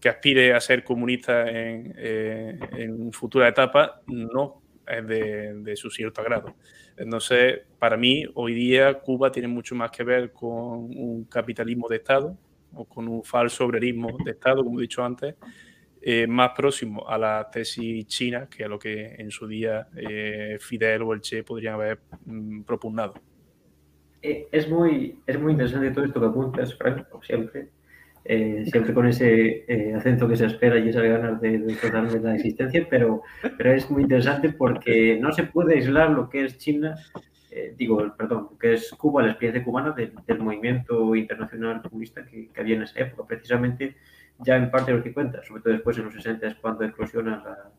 que 0.00 0.08
aspire 0.08 0.54
a 0.54 0.60
ser 0.60 0.84
comunista 0.84 1.50
en, 1.50 1.92
en 1.98 3.12
futura 3.12 3.48
etapa, 3.48 4.00
no. 4.06 4.62
es 4.62 4.67
de, 5.06 5.54
de, 5.54 5.76
su 5.76 5.90
cierto 5.90 6.20
agrado. 6.20 6.54
Entonces, 6.96 7.60
para 7.78 7.96
mí, 7.96 8.24
hoy 8.34 8.54
día 8.54 8.94
Cuba 9.00 9.30
tiene 9.30 9.48
mucho 9.48 9.74
más 9.74 9.90
que 9.90 10.04
ver 10.04 10.32
con 10.32 10.50
un 10.50 11.24
capitalismo 11.24 11.88
de 11.88 11.96
Estado 11.96 12.36
o 12.74 12.84
con 12.84 13.08
un 13.08 13.22
falso 13.22 13.64
obrerismo 13.64 14.16
de 14.24 14.32
Estado, 14.32 14.64
como 14.64 14.78
he 14.78 14.82
dicho 14.82 15.04
antes, 15.04 15.34
eh, 16.00 16.26
más 16.26 16.52
próximo 16.56 17.08
a 17.08 17.18
la 17.18 17.48
tesis 17.50 18.06
china 18.06 18.48
que 18.48 18.64
a 18.64 18.68
lo 18.68 18.78
que 18.78 19.16
en 19.18 19.30
su 19.30 19.48
día 19.48 19.88
eh, 19.96 20.56
Fidel 20.60 21.02
o 21.02 21.12
el 21.12 21.20
Che 21.20 21.42
podrían 21.42 21.74
haber 21.74 22.00
mm, 22.24 22.62
propugnado. 22.62 23.14
Eh, 24.22 24.48
es, 24.50 24.68
muy, 24.68 25.20
es 25.26 25.40
muy 25.40 25.52
interesante 25.52 25.90
todo 25.90 26.04
esto 26.04 26.20
que 26.20 26.26
apuntas, 26.26 26.74
Frank, 26.76 27.08
como 27.08 27.22
siempre. 27.24 27.70
Eh, 28.24 28.64
siempre 28.70 28.92
con 28.92 29.06
ese 29.06 29.64
eh, 29.66 29.94
acento 29.94 30.28
que 30.28 30.36
se 30.36 30.46
espera 30.46 30.78
y 30.78 30.88
esas 30.88 31.02
ganas 31.02 31.40
de, 31.40 31.58
de 31.58 32.20
la 32.20 32.34
existencia, 32.34 32.86
pero, 32.90 33.22
pero 33.56 33.72
es 33.72 33.90
muy 33.90 34.02
interesante 34.02 34.50
porque 34.50 35.18
no 35.20 35.32
se 35.32 35.44
puede 35.44 35.76
aislar 35.76 36.10
lo 36.10 36.28
que 36.28 36.44
es 36.44 36.58
China, 36.58 36.94
eh, 37.50 37.74
digo, 37.76 38.14
perdón, 38.16 38.48
lo 38.50 38.58
que 38.58 38.74
es 38.74 38.90
Cuba, 38.90 39.22
la 39.22 39.30
experiencia 39.30 39.64
cubana 39.64 39.92
del, 39.92 40.12
del 40.26 40.38
movimiento 40.40 41.14
internacional 41.14 41.80
comunista 41.80 42.24
que, 42.24 42.48
que, 42.48 42.60
había 42.60 42.76
en 42.76 42.82
esa 42.82 43.00
época, 43.00 43.26
precisamente 43.26 43.96
ya 44.40 44.56
en 44.56 44.70
parte 44.70 44.90
de 44.90 44.98
los 44.98 45.04
50, 45.04 45.42
sobre 45.44 45.62
todo 45.62 45.72
después 45.72 45.96
en 45.96 46.04
los 46.04 46.14
60 46.14 46.46
es 46.46 46.54
cuando 46.56 46.84
eclosionan 46.84 47.42
la, 47.42 47.70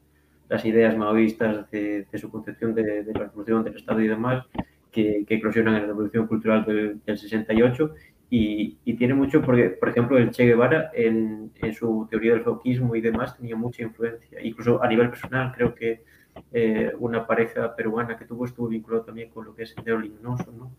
las 0.49 0.65
ideas 0.65 0.97
maoístas 0.97 1.69
de, 1.69 2.05
de 2.11 2.17
su 2.17 2.31
concepción 2.31 2.73
de, 2.73 3.03
de, 3.03 3.13
la 3.13 3.25
revolución 3.25 3.63
del 3.63 3.75
Estado 3.75 4.01
y 4.01 4.07
demás, 4.07 4.45
que, 4.91 5.23
que 5.27 5.35
eclosionan 5.35 5.75
en 5.75 5.81
la 5.81 5.87
Revolución 5.89 6.25
Cultural 6.25 6.65
del, 6.65 6.99
del 7.05 7.17
68 7.17 7.93
y, 8.29 8.77
y, 8.85 8.93
tiene 8.93 9.15
mucho, 9.15 9.41
porque, 9.41 9.69
por 9.69 9.89
ejemplo, 9.89 10.17
el 10.17 10.29
Che 10.29 10.45
Guevara 10.45 10.91
en, 10.93 11.51
en, 11.55 11.73
su 11.73 12.07
teoría 12.09 12.33
del 12.33 12.43
fauquismo 12.43 12.95
y 12.95 13.01
demás 13.01 13.35
tenía 13.35 13.55
mucha 13.55 13.81
influencia, 13.81 14.39
incluso 14.41 14.83
a 14.83 14.87
nivel 14.87 15.09
personal 15.09 15.51
creo 15.55 15.73
que 15.73 16.03
eh, 16.51 16.91
una 16.99 17.25
pareja 17.25 17.75
peruana 17.75 18.17
que 18.17 18.25
tuvo 18.25 18.45
estuvo 18.45 18.67
vinculado 18.67 19.03
también 19.03 19.29
con 19.29 19.45
lo 19.45 19.55
que 19.55 19.63
es 19.63 19.75
el 19.83 19.93
luminoso, 19.93 20.51
¿no? 20.51 20.71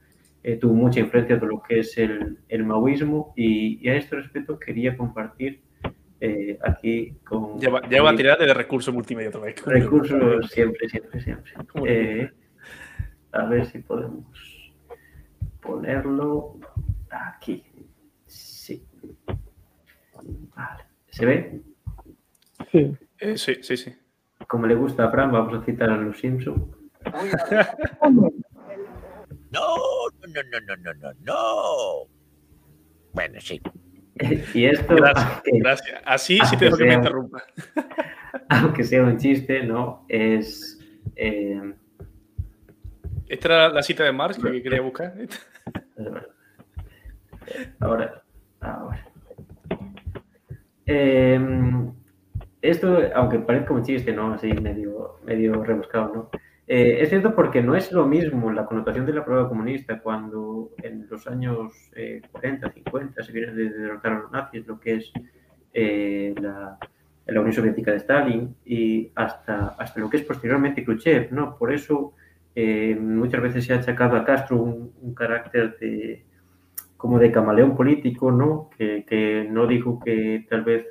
Eh, 0.43 0.57
tuvo 0.57 0.75
mucha 0.75 1.01
influencia 1.01 1.37
de 1.37 1.47
lo 1.47 1.61
que 1.61 1.81
es 1.81 1.99
el, 1.99 2.39
el 2.49 2.65
maoísmo 2.65 3.35
y, 3.37 3.79
y, 3.85 3.89
a 3.91 3.97
este 3.97 4.17
respecto 4.17 4.59
quería 4.59 4.97
compartir 4.97 5.61
eh, 6.21 6.59
aquí 6.63 7.15
con... 7.25 7.59
Lleva, 7.59 7.81
lleva 7.83 8.11
a 8.11 8.17
tirar 8.17 8.39
de 8.39 8.55
recursos 8.55 8.95
multimedia 8.95 9.29
otra 9.29 9.41
vez. 9.41 9.63
Recursos 9.67 10.51
siempre, 10.51 10.89
siempre, 10.89 11.21
siempre. 11.21 11.53
A 13.33 13.45
ver 13.45 13.67
si 13.67 13.79
podemos 13.79 14.73
ponerlo 15.61 16.57
aquí. 17.11 17.65
Sí. 18.27 18.87
Vale. 20.55 20.85
¿Se 21.09 21.27
ve? 21.27 21.61
Sí. 22.71 22.97
Eh, 23.19 23.37
sí, 23.37 23.57
sí, 23.63 23.77
sí. 23.77 23.95
Como 24.47 24.67
le 24.67 24.75
gusta 24.75 25.05
a 25.07 25.11
Fran, 25.11 25.33
vamos 25.33 25.61
a 25.61 25.65
citar 25.65 25.91
a 25.91 25.97
los 25.97 26.19
Simpsons. 26.19 26.77
No, 29.53 29.67
no, 30.29 30.43
no, 30.45 30.61
no, 30.61 30.77
no, 30.77 30.95
no, 30.95 31.13
no. 31.25 32.09
Bueno, 33.13 33.41
sí. 33.41 33.61
Y 34.55 34.65
esto. 34.65 34.95
Gracias, 34.95 35.27
aunque, 35.33 35.59
gracias. 35.59 36.03
Así 36.05 36.39
sí 36.49 36.57
te 36.57 36.67
dejo 36.67 36.77
que 36.77 36.85
me 36.85 36.95
interrumpa. 36.95 37.43
Aunque 38.49 38.85
sea 38.85 39.03
un 39.03 39.17
chiste, 39.19 39.65
¿no? 39.65 40.05
Es. 40.09 40.79
Eh, 41.17 41.75
¿Esta 43.29 43.49
era 43.49 43.69
la 43.71 43.83
cita 43.83 44.05
de 44.05 44.13
Marx 44.13 44.39
que 44.39 44.63
quería 44.63 44.81
buscar? 44.81 45.15
Ahora. 47.81 48.23
Eh, 50.87 51.41
esto, 52.63 52.99
aunque 53.15 53.39
parezca 53.39 53.73
un 53.73 53.83
chiste, 53.83 54.13
¿no? 54.13 54.35
Así 54.35 54.53
medio, 54.53 55.21
medio 55.25 55.63
rebuscado, 55.63 56.13
¿no? 56.15 56.31
Eh, 56.73 57.03
es 57.03 57.09
cierto 57.09 57.35
porque 57.35 57.63
no 57.63 57.75
es 57.75 57.91
lo 57.91 58.07
mismo 58.07 58.53
la 58.53 58.65
connotación 58.65 59.05
de 59.05 59.13
la 59.13 59.25
prueba 59.25 59.49
comunista 59.49 59.99
cuando 60.01 60.71
en 60.83 61.05
los 61.11 61.27
años 61.27 61.91
eh, 61.97 62.23
40, 62.31 62.71
50 62.71 63.23
se 63.25 63.33
viene 63.33 63.53
de 63.53 63.71
derrotar 63.71 64.13
a 64.13 64.19
los 64.21 64.31
nazis, 64.31 64.67
lo 64.69 64.79
que 64.79 64.95
es 64.95 65.13
eh, 65.73 66.33
la, 66.41 66.79
Unión 67.27 67.53
Soviética 67.53 67.91
de 67.91 67.97
Stalin 67.97 68.57
y 68.65 69.11
hasta, 69.17 69.69
hasta 69.79 69.99
lo 70.01 70.09
que 70.09 70.19
es 70.19 70.23
posteriormente 70.25 70.85
Khrushchev, 70.85 71.33
¿no? 71.33 71.57
Por 71.57 71.73
eso 71.73 72.15
eh, 72.55 72.97
muchas 73.01 73.41
veces 73.41 73.65
se 73.65 73.73
ha 73.73 73.77
achacado 73.77 74.17
a 74.17 74.25
Castro 74.25 74.57
un, 74.63 75.15
carácter 75.15 75.77
de 75.79 76.25
como 77.01 77.19
de 77.19 77.33
camaleón 77.33 77.75
político, 77.75 78.31
¿no? 78.31 78.69
Que, 78.77 79.07
que 79.07 79.49
no 79.51 79.67
dijo 79.67 79.99
que 79.99 80.47
tal 80.51 80.65
vez 80.65 80.87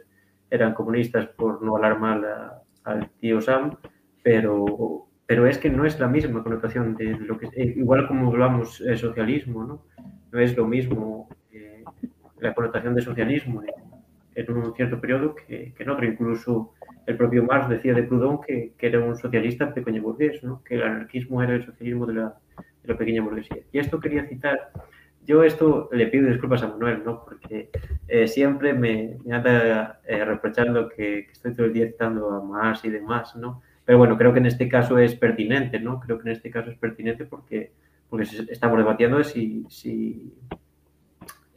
eran 0.50 0.74
comunistas 0.74 1.28
por 1.28 1.62
no 1.62 1.78
alarmar 1.78 2.64
al 2.84 3.10
tío 3.20 3.40
Sam, 3.42 3.78
pero 4.24 5.06
pero 5.28 5.46
es 5.46 5.60
que 5.60 5.70
no 5.70 5.86
es 5.86 6.00
la 6.00 6.08
misma 6.08 6.42
connotación 6.42 6.96
de 6.96 7.12
lo 7.12 7.38
que 7.38 7.46
eh, 7.56 7.76
igual 7.78 8.08
como 8.08 8.30
hablamos 8.30 8.82
eh, 8.82 8.98
socialismo 8.98 9.64
no 9.64 9.84
no 10.32 10.40
es 10.40 10.58
lo 10.58 10.66
mismo 10.66 11.30
eh, 11.52 11.84
la 12.40 12.56
connotación 12.56 12.96
de 12.96 13.04
socialismo 13.04 13.62
en, 13.62 13.70
en 14.34 14.52
un 14.52 14.74
cierto 14.74 15.00
periodo 15.00 15.36
que, 15.36 15.74
que, 15.76 15.84
en 15.84 15.90
otro. 15.92 16.08
Incluso 16.08 16.74
el 17.06 17.16
propio 17.18 17.44
Marx 17.44 17.70
decía 17.70 17.94
de 17.94 18.02
Proudhon 18.02 18.42
que, 18.42 18.74
que 18.76 18.88
era 18.88 19.00
un 19.00 19.16
socialista 19.16 19.72
pequeño 19.72 20.02
burgués 20.02 20.44
no 20.44 20.64
que 20.64 20.76
el 20.76 20.84
anarquismo 20.84 21.44
era 21.44 21.54
el 21.54 21.66
socialismo 21.66 22.08
de 22.08 22.14
la, 22.16 22.36
de 22.82 22.88
la 22.92 22.98
pequeña 22.98 23.22
burguesía. 23.22 23.62
Y 23.72 23.78
esto 23.78 24.00
quería 24.00 24.26
citar 24.26 24.72
yo 25.30 25.44
esto 25.44 25.90
le 25.92 26.08
pido 26.08 26.28
disculpas 26.28 26.64
a 26.64 26.70
Manuel, 26.70 27.04
¿no? 27.06 27.24
Porque 27.24 27.70
eh, 28.08 28.28
siempre 28.28 28.74
me, 28.74 29.18
me 29.24 29.36
anda 29.36 30.00
eh, 30.08 30.26
reprochando 30.26 30.90
que, 30.90 31.28
que, 31.28 31.32
estoy 31.32 31.54
todo 31.54 31.68
el 31.68 31.74
día 31.74 31.86
citando 31.86 32.32
a 32.32 32.44
Marx 32.44 32.84
y 32.84 32.90
demás, 32.90 33.36
¿no? 33.36 33.62
Pero 33.86 34.00
bueno, 34.00 34.18
creo 34.18 34.34
que 34.34 34.40
en 34.40 34.48
este 34.48 34.68
caso 34.68 34.98
es 34.98 35.14
pertinente, 35.14 35.80
¿no? 35.80 36.00
Creo 36.00 36.18
que 36.18 36.30
en 36.30 36.36
este 36.36 36.50
caso 36.50 36.72
es 36.72 36.80
pertinente 36.80 37.26
porque, 37.26 37.74
porque 38.10 38.28
estamos 38.50 38.80
debatiendo 38.80 39.24
si, 39.24 39.68
si, 39.70 40.34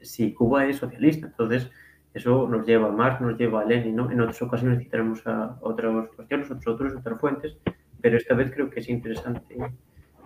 si 0.02 0.34
Cuba 0.34 0.66
es 0.66 0.76
socialista. 0.76 1.28
Entonces, 1.28 1.70
eso 2.12 2.46
nos 2.46 2.66
lleva 2.66 2.88
a 2.88 2.92
Marx, 2.92 3.22
nos 3.22 3.38
lleva 3.38 3.62
a 3.62 3.64
Lenin, 3.64 3.96
¿no? 3.96 4.10
En 4.10 4.20
otras 4.20 4.42
ocasiones 4.42 4.80
citaremos 4.80 5.26
a 5.26 5.56
otras 5.62 6.10
cuestiones, 6.14 6.50
otros 6.50 6.66
autores, 6.66 6.94
otras 6.94 7.18
fuentes, 7.18 7.56
pero 8.02 8.18
esta 8.18 8.34
vez 8.34 8.52
creo 8.52 8.68
que 8.68 8.80
es 8.80 8.88
interesante, 8.90 9.56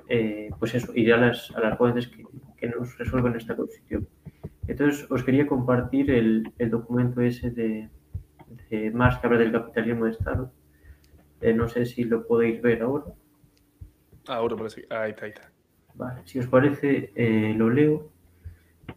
eh, 0.08 0.50
pues 0.58 0.74
eso, 0.74 0.92
ir 0.94 1.12
a 1.12 1.16
las, 1.16 1.50
a 1.56 1.60
las 1.60 1.78
fuentes 1.78 2.08
que, 2.08 2.24
que 2.56 2.68
nos 2.68 2.96
resuelvan 2.98 3.36
esta 3.36 3.54
cuestión. 3.54 4.08
Entonces, 4.66 5.10
os 5.10 5.22
quería 5.22 5.46
compartir 5.46 6.10
el, 6.10 6.52
el 6.58 6.70
documento 6.70 7.20
ese 7.20 7.50
de, 7.50 7.88
de 8.70 8.90
Marx 8.90 9.18
que 9.18 9.26
habla 9.26 9.38
del 9.38 9.52
capitalismo 9.52 10.06
de 10.06 10.10
Estado 10.12 10.52
eh, 11.40 11.52
no 11.52 11.68
sé 11.68 11.86
si 11.86 12.04
lo 12.04 12.26
podéis 12.26 12.60
ver 12.62 12.82
ahora. 12.82 13.04
Ahora 14.28 14.56
parece. 14.56 14.86
Ahí 14.90 15.10
está, 15.10 15.26
ahí 15.26 15.30
está. 15.30 15.50
Vale, 15.94 16.22
si 16.24 16.38
os 16.38 16.46
parece, 16.46 17.12
eh, 17.14 17.54
lo 17.56 17.70
leo. 17.70 18.10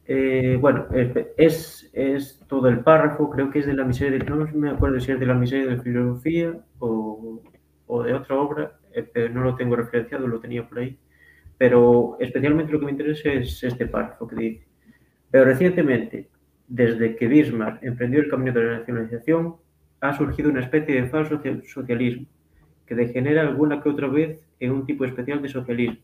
Eh, 0.06 0.58
bueno, 0.60 0.88
es, 1.38 1.90
es, 1.94 2.44
todo 2.48 2.68
el 2.68 2.80
párrafo, 2.80 3.30
creo 3.30 3.52
que 3.52 3.60
es 3.60 3.66
de 3.66 3.74
la 3.74 3.84
miseria 3.86 4.18
de. 4.18 4.26
No 4.26 4.48
me 4.54 4.70
acuerdo 4.70 5.00
si 5.00 5.12
es 5.12 5.20
de 5.20 5.26
la 5.26 5.34
miseria 5.34 5.68
de 5.68 5.82
filosofía 5.82 6.60
o, 6.80 7.42
o 7.88 8.04
de 8.04 8.14
otra 8.14 8.36
obra, 8.36 8.79
pero 9.14 9.30
no 9.30 9.44
lo 9.44 9.56
tengo 9.56 9.76
referenciado, 9.76 10.28
lo 10.28 10.40
tenía 10.40 10.68
por 10.68 10.80
ahí. 10.80 10.98
Pero 11.58 12.18
especialmente 12.20 12.72
lo 12.72 12.80
que 12.80 12.86
me 12.86 12.92
interesa 12.92 13.32
es 13.34 13.64
este 13.64 13.86
párrafo 13.86 14.28
que 14.28 14.36
dice. 14.36 14.68
Pero 15.30 15.46
recientemente, 15.46 16.30
desde 16.68 17.16
que 17.16 17.28
Bismarck 17.28 17.84
emprendió 17.84 18.22
el 18.22 18.30
camino 18.30 18.54
de 18.54 18.64
la 18.64 18.80
nacionalización, 18.80 19.56
ha 20.02 20.14
surgido 20.16 20.50
una 20.50 20.62
especie 20.62 21.02
de 21.02 21.10
falso 21.10 21.42
socialismo 21.68 22.28
que 22.86 22.96
degenera 22.96 23.42
alguna 23.42 23.82
que 23.82 23.90
otra 23.90 24.08
vez 24.08 24.40
en 24.60 24.72
un 24.72 24.86
tipo 24.86 25.06
especial 25.06 25.42
de 25.42 25.50
socialismo, 25.50 26.00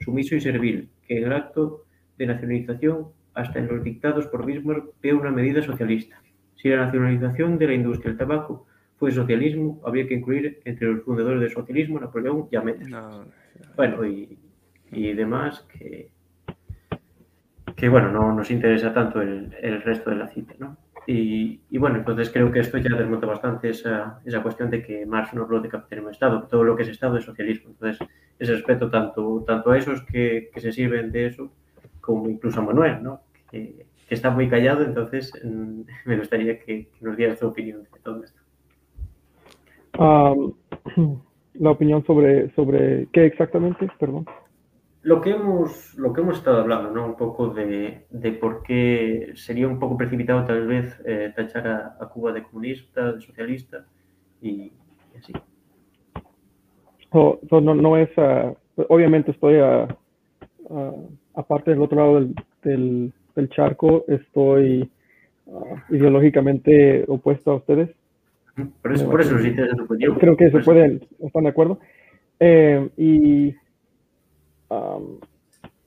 sumiso 0.00 0.34
y 0.34 0.40
servil, 0.40 0.88
que 1.06 1.18
en 1.18 1.24
el 1.24 1.32
acto 1.32 1.84
de 2.16 2.26
nacionalización, 2.26 3.08
hasta 3.34 3.58
en 3.58 3.68
los 3.68 3.82
dictados 3.82 4.26
por 4.28 4.46
Bismarck, 4.46 4.94
ve 5.02 5.12
una 5.12 5.30
medida 5.30 5.62
socialista. 5.62 6.22
Si 6.56 6.68
la 6.68 6.86
nacionalización 6.86 7.58
de 7.58 7.66
la 7.66 7.74
industria 7.74 8.10
del 8.10 8.18
tabaco 8.18 8.66
fue 9.02 9.10
socialismo, 9.10 9.80
había 9.84 10.06
que 10.06 10.14
incluir 10.14 10.60
entre 10.64 10.86
los 10.86 11.02
fundadores 11.02 11.40
del 11.40 11.50
socialismo 11.50 11.98
Napoleón 11.98 12.46
y 12.52 12.54
Amédez. 12.54 12.88
No. 12.88 13.24
Bueno, 13.74 14.06
y, 14.06 14.38
y, 14.92 15.12
demás 15.12 15.66
que, 15.72 16.12
que, 17.74 17.88
bueno, 17.88 18.12
no 18.12 18.32
nos 18.32 18.48
interesa 18.52 18.94
tanto 18.94 19.20
el, 19.20 19.52
el 19.60 19.82
resto 19.82 20.10
de 20.10 20.16
la 20.16 20.28
cita, 20.28 20.54
¿no? 20.60 20.76
Y, 21.08 21.62
y, 21.68 21.78
bueno, 21.78 21.96
entonces 21.96 22.30
creo 22.30 22.52
que 22.52 22.60
esto 22.60 22.78
ya 22.78 22.94
desmonta 22.94 23.26
bastante 23.26 23.70
esa, 23.70 24.20
esa 24.24 24.40
cuestión 24.40 24.70
de 24.70 24.84
que 24.84 25.04
Marx 25.04 25.34
no 25.34 25.42
habló 25.42 25.60
de 25.60 25.68
capitalismo 25.68 26.10
de 26.10 26.12
Estado, 26.12 26.42
que 26.42 26.48
todo 26.48 26.62
lo 26.62 26.76
que 26.76 26.84
es 26.84 26.88
Estado 26.88 27.16
es 27.16 27.24
socialismo. 27.24 27.70
Entonces, 27.70 28.08
ese 28.38 28.52
respeto 28.52 28.88
tanto, 28.88 29.42
tanto 29.44 29.72
a 29.72 29.78
esos 29.78 30.02
que, 30.02 30.48
que, 30.54 30.60
se 30.60 30.70
sirven 30.70 31.10
de 31.10 31.26
eso, 31.26 31.52
como 32.00 32.30
incluso 32.30 32.60
a 32.60 32.62
Manuel, 32.62 33.02
¿no? 33.02 33.22
que, 33.50 33.84
que 34.06 34.14
está 34.14 34.30
muy 34.30 34.48
callado, 34.48 34.84
entonces 34.84 35.32
mm, 35.42 35.80
me 36.06 36.18
gustaría 36.18 36.56
que, 36.60 36.86
que, 36.86 37.04
nos 37.04 37.16
diera 37.16 37.34
su 37.34 37.48
opinión 37.48 37.82
de 37.82 37.98
todo 38.00 38.22
esto. 38.22 38.41
Um, 39.98 40.54
la 41.54 41.70
opinión 41.70 42.04
sobre, 42.06 42.50
sobre 42.54 43.08
qué 43.12 43.26
exactamente, 43.26 43.88
perdón 43.98 44.26
lo 45.02 45.20
que 45.20 45.30
hemos, 45.30 45.94
lo 45.96 46.12
que 46.12 46.20
hemos 46.20 46.38
estado 46.38 46.60
hablando, 46.60 46.90
¿no? 46.90 47.04
Un 47.06 47.16
poco 47.16 47.48
de, 47.48 48.06
de 48.10 48.32
por 48.32 48.62
qué 48.62 49.32
sería 49.34 49.66
un 49.66 49.78
poco 49.78 49.96
precipitado 49.96 50.44
tal 50.44 50.66
vez 50.66 50.96
eh, 51.04 51.32
tachar 51.34 51.66
a, 51.66 51.96
a, 52.00 52.08
Cuba 52.08 52.32
de 52.32 52.44
comunista, 52.44 53.12
de 53.12 53.20
socialista 53.20 53.84
y, 54.40 54.72
y 55.12 55.18
así. 55.18 55.32
So, 57.12 57.40
so 57.50 57.60
no, 57.60 57.74
no, 57.74 57.96
es, 57.96 58.10
uh, 58.16 58.54
obviamente 58.88 59.32
estoy 59.32 59.56
a, 59.56 59.88
uh, 60.68 61.08
aparte 61.34 61.72
del 61.72 61.82
otro 61.82 61.96
lado 61.98 62.14
del, 62.14 62.34
del, 62.62 63.12
del 63.34 63.48
charco, 63.50 64.04
estoy 64.06 64.88
uh, 65.46 65.76
ideológicamente 65.90 67.04
opuesto 67.08 67.50
a 67.50 67.56
ustedes. 67.56 67.90
Por 68.54 68.92
eso, 68.92 69.10
por 69.10 69.20
eso 69.20 69.36
te 69.36 69.82
opinión. 69.82 70.18
Creo 70.18 70.36
que 70.36 70.50
se 70.50 70.60
pueden, 70.60 71.06
están 71.20 71.44
de 71.44 71.48
acuerdo. 71.48 71.78
Eh, 72.38 72.88
y 72.96 73.54
um, 74.68 75.18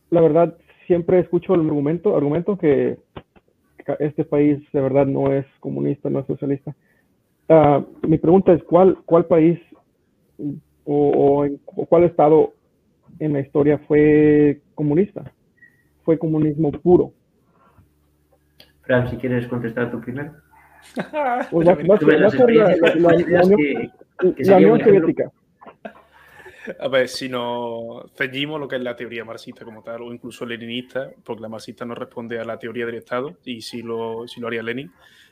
la 0.10 0.21
verdad, 0.21 0.58
siempre 0.88 1.19
escucho 1.19 1.54
el 1.54 1.62
argumento, 1.62 2.15
argumento 2.15 2.58
que 2.58 2.97
este 3.99 4.23
país 4.23 4.60
de 4.71 4.82
verdad 4.82 5.06
no 5.06 5.32
es 5.32 5.45
comunista, 5.60 6.10
no 6.10 6.19
es 6.19 6.28
socialista. 6.28 6.75
Uh, 7.47 7.86
mi 8.08 8.17
pregunta 8.17 8.54
es, 8.54 8.63
¿cuál, 8.63 8.97
cuál 9.06 9.25
país 9.25 9.60
o, 10.38 10.56
o, 10.86 11.45
en, 11.45 11.60
o, 11.65 11.86
cuál 11.86 12.06
estado 12.06 12.54
en 13.19 13.34
la 13.34 13.41
historia 13.41 13.78
fue 13.88 14.62
comunista? 14.73 15.32
Fue 16.04 16.17
comunismo 16.17 16.71
puro. 16.71 17.12
Fran, 18.82 19.10
si 19.10 19.17
quieres 19.17 19.47
contestar 19.47 19.91
tú 19.91 19.99
primero. 20.01 20.34
Pues 21.52 21.67
la, 21.67 21.76
la, 21.76 21.95
la, 21.95 22.30
la, 23.36 24.56
Unión 24.58 24.80
Soviética. 24.80 25.32
A 26.80 26.88
ver, 26.88 27.08
si 27.08 27.30
nos 27.30 28.12
ceñimos 28.15 28.60
lo 28.60 28.67
que 28.67 28.78
es 28.78 28.82
la 28.82 28.95
teoría 28.95 29.24
marxista 29.24 29.63
como 29.63 29.84
tal, 29.84 30.02
o 30.02 30.12
incluso 30.13 30.45
leninista, 30.45 31.12
porque 31.24 31.41
la 31.43 31.50
marxista 31.50 31.86
no 31.86 31.93
responde 31.93 32.39
a 32.39 32.43
la 32.45 32.58
teoría 32.58 32.86
del 32.88 32.95
Estado, 32.95 33.38
y 33.45 33.62
si 33.62 33.84
lo, 33.84 34.28
si 34.28 34.39
lo 34.41 34.48
haría 34.48 34.63
Lenin, 34.63 34.91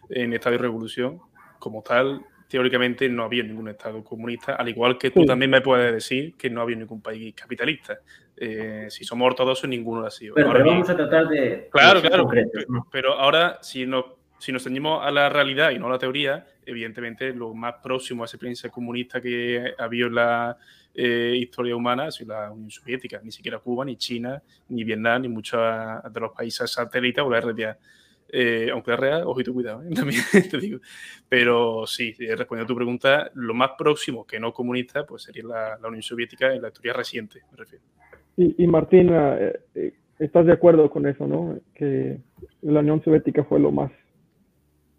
en 0.09 0.33
Estado 0.33 0.55
y 0.55 0.59
Revolución, 0.59 1.19
como 1.57 1.81
tal, 1.81 2.21
teóricamente 2.47 3.09
no 3.09 3.23
había 3.23 3.41
ningún 3.41 3.67
Estado 3.69 4.03
comunista, 4.03 4.53
al 4.55 4.69
igual 4.69 4.97
que 4.99 5.09
tú 5.09 5.21
Sí. 5.21 5.25
también 5.25 5.49
me 5.49 5.61
puedes 5.61 5.91
decir 5.91 6.35
que 6.35 6.51
no 6.51 6.61
había 6.61 6.75
ningún 6.75 7.01
país 7.01 7.33
capitalista. 7.33 7.97
Eh, 8.37 8.85
si 8.89 9.03
somos 9.03 9.25
ortodoxos, 9.25 9.67
ninguno 9.67 10.01
lo 10.01 10.07
ha 10.07 10.11
sido. 10.11 10.35
Ahora 10.37 10.51
pero 10.51 10.63
bien, 10.65 10.75
vamos 10.75 10.89
a 10.89 10.95
tratar 10.95 11.27
de 11.29 11.67
Claro, 11.71 12.01
claro. 12.01 12.23
concretos, 12.25 12.65
¿no? 12.67 12.85
Pero 12.91 13.13
ahora, 13.13 13.57
si 13.61 13.87
nos, 13.87 14.05
si 14.43 14.51
nos 14.51 14.65
ceñimos 14.65 15.01
a 15.01 15.09
la 15.09 15.29
realidad 15.29 15.71
y 15.71 15.79
no 15.79 15.87
a 15.87 15.91
la 15.91 15.97
teoría, 15.97 16.45
evidentemente 16.65 17.33
lo 17.33 17.53
más 17.53 17.75
próximo 17.81 18.23
a 18.23 18.25
esa 18.25 18.35
experiencia 18.35 18.69
comunista 18.69 19.21
que 19.21 19.73
ha 19.77 19.83
habido 19.85 20.07
en 20.07 20.15
la 20.15 20.57
eh, 20.93 21.33
historia 21.37 21.73
humana 21.77 22.11
sido 22.11 22.33
la 22.33 22.51
Unión 22.51 22.69
Soviética. 22.69 23.21
Ni 23.23 23.31
siquiera 23.31 23.59
Cuba, 23.59 23.85
ni 23.85 23.95
China, 23.95 24.43
ni 24.67 24.83
Vietnam, 24.83 25.21
ni 25.21 25.29
muchos 25.29 25.61
de 26.11 26.19
los 26.19 26.33
países 26.33 26.69
satélites 26.69 27.23
o 27.23 27.29
la 27.29 27.39
RDA. 27.39 27.77
Eh, 28.27 28.67
aunque 28.69 28.91
la 28.91 28.97
RDA, 28.97 29.25
ojito, 29.25 29.53
cuidado, 29.53 29.81
¿eh? 29.81 29.91
también 29.95 30.21
te 30.51 30.57
digo. 30.57 30.79
Pero 31.29 31.87
sí, 31.87 32.13
eh, 32.19 32.35
respondiendo 32.35 32.65
a 32.65 32.67
tu 32.67 32.75
pregunta, 32.75 33.31
lo 33.35 33.53
más 33.53 33.71
próximo 33.77 34.27
que 34.27 34.41
no 34.41 34.51
comunista 34.51 35.05
pues 35.05 35.23
sería 35.23 35.45
la, 35.45 35.87
Unión 35.87 36.03
Soviética 36.03 36.53
en 36.53 36.61
la 36.61 36.67
historia 36.67 36.91
reciente, 36.91 37.43
me 37.49 37.55
refiero. 37.59 37.85
Y, 38.35 38.67
Martín, 38.67 39.09
¿estás 40.19 40.45
de 40.45 40.51
acuerdo 40.51 40.89
con 40.89 41.07
eso, 41.07 41.27
no? 41.27 41.59
Que 41.73 42.17
la 42.61 42.81
Unión 42.81 43.01
Soviética 43.03 43.45
fue 43.45 43.59
lo 43.61 43.71
más 43.71 43.91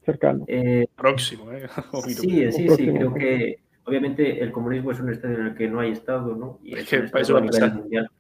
cercano. 0.04 0.44
Eh, 0.48 0.86
Próximo, 0.96 1.50
¿eh? 1.52 1.66
Sí, 2.06 2.12
sí, 2.14 2.52
sí, 2.52 2.66
próximo. 2.66 2.96
creo 2.96 3.14
que 3.14 3.58
obviamente 3.84 4.42
el 4.42 4.52
comunismo 4.52 4.92
es 4.92 5.00
un 5.00 5.10
estado 5.10 5.34
en 5.34 5.46
el 5.46 5.54
que 5.54 5.68
no 5.68 5.80
hay 5.80 5.92
Estado, 5.92 6.34
¿no? 6.34 6.58
Y 6.62 6.74
Es 6.78 6.92
es 6.92 7.10
pasar. 7.10 7.42
mundial. 7.74 8.10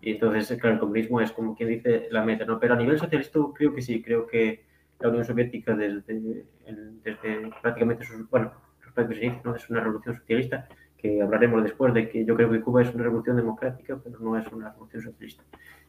Y 0.00 0.12
entonces, 0.12 0.58
claro, 0.60 0.74
el 0.74 0.80
comunismo 0.80 1.20
es 1.20 1.30
como 1.30 1.54
quien 1.54 1.68
dice 1.68 2.08
la 2.10 2.24
meta, 2.24 2.44
¿no? 2.44 2.58
Pero 2.58 2.74
a 2.74 2.76
nivel 2.76 2.98
socialista 2.98 3.38
creo 3.54 3.72
que 3.72 3.82
sí, 3.82 4.02
creo 4.02 4.26
que 4.26 4.64
la 4.98 5.08
Unión 5.08 5.24
Soviética 5.24 5.74
desde, 5.76 6.44
desde 7.04 7.50
prácticamente 7.60 8.04
sus, 8.04 8.28
bueno, 8.28 8.52
sus 8.82 8.92
propios 8.92 9.20
inicios, 9.22 9.44
¿no? 9.44 9.54
Es 9.54 9.68
una 9.70 9.80
revolución 9.80 10.16
socialista 10.16 10.68
que 10.98 11.20
hablaremos 11.22 11.62
después 11.62 11.92
de 11.94 12.08
que 12.08 12.24
yo 12.24 12.34
creo 12.36 12.50
que 12.50 12.60
Cuba 12.60 12.82
es 12.82 12.94
una 12.94 13.04
revolución 13.04 13.36
democrática, 13.36 13.98
pero 14.02 14.18
no 14.20 14.36
es 14.36 14.46
una 14.52 14.70
revolución 14.70 15.02
socialista. 15.02 15.42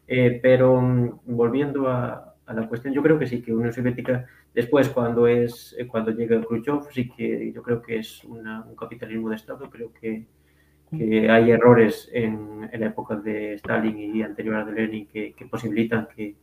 Eh, 0.07 0.39
pero 0.41 0.81
mm, 0.81 1.19
volviendo 1.25 1.87
a, 1.87 2.32
a 2.45 2.53
la 2.53 2.67
cuestión, 2.67 2.93
yo 2.93 3.01
creo 3.01 3.17
que 3.17 3.25
sí, 3.27 3.41
que 3.41 3.53
Unión 3.53 3.71
Soviética 3.73 4.25
después 4.53 4.89
cuando 4.89 5.27
es 5.27 5.75
eh, 5.79 5.87
cuando 5.87 6.11
llega 6.11 6.41
Khrushchev 6.41 6.83
sí 6.91 7.09
que 7.09 7.51
yo 7.53 7.63
creo 7.63 7.81
que 7.81 7.97
es 7.99 8.23
una- 8.25 8.61
un 8.63 8.75
capitalismo 8.75 9.29
de 9.29 9.35
Estado, 9.37 9.69
creo 9.69 9.91
que, 9.93 10.25
que 10.97 11.29
hay 11.29 11.51
errores 11.51 12.09
en, 12.13 12.69
en 12.71 12.79
la 12.81 12.87
época 12.87 13.15
de 13.15 13.53
Stalin 13.55 13.97
y 14.15 14.21
anterior 14.21 14.55
a 14.55 14.65
de 14.65 14.73
Lenin 14.73 15.07
que, 15.07 15.33
que 15.33 15.45
posibilitan 15.45 16.07
que, 16.15 16.35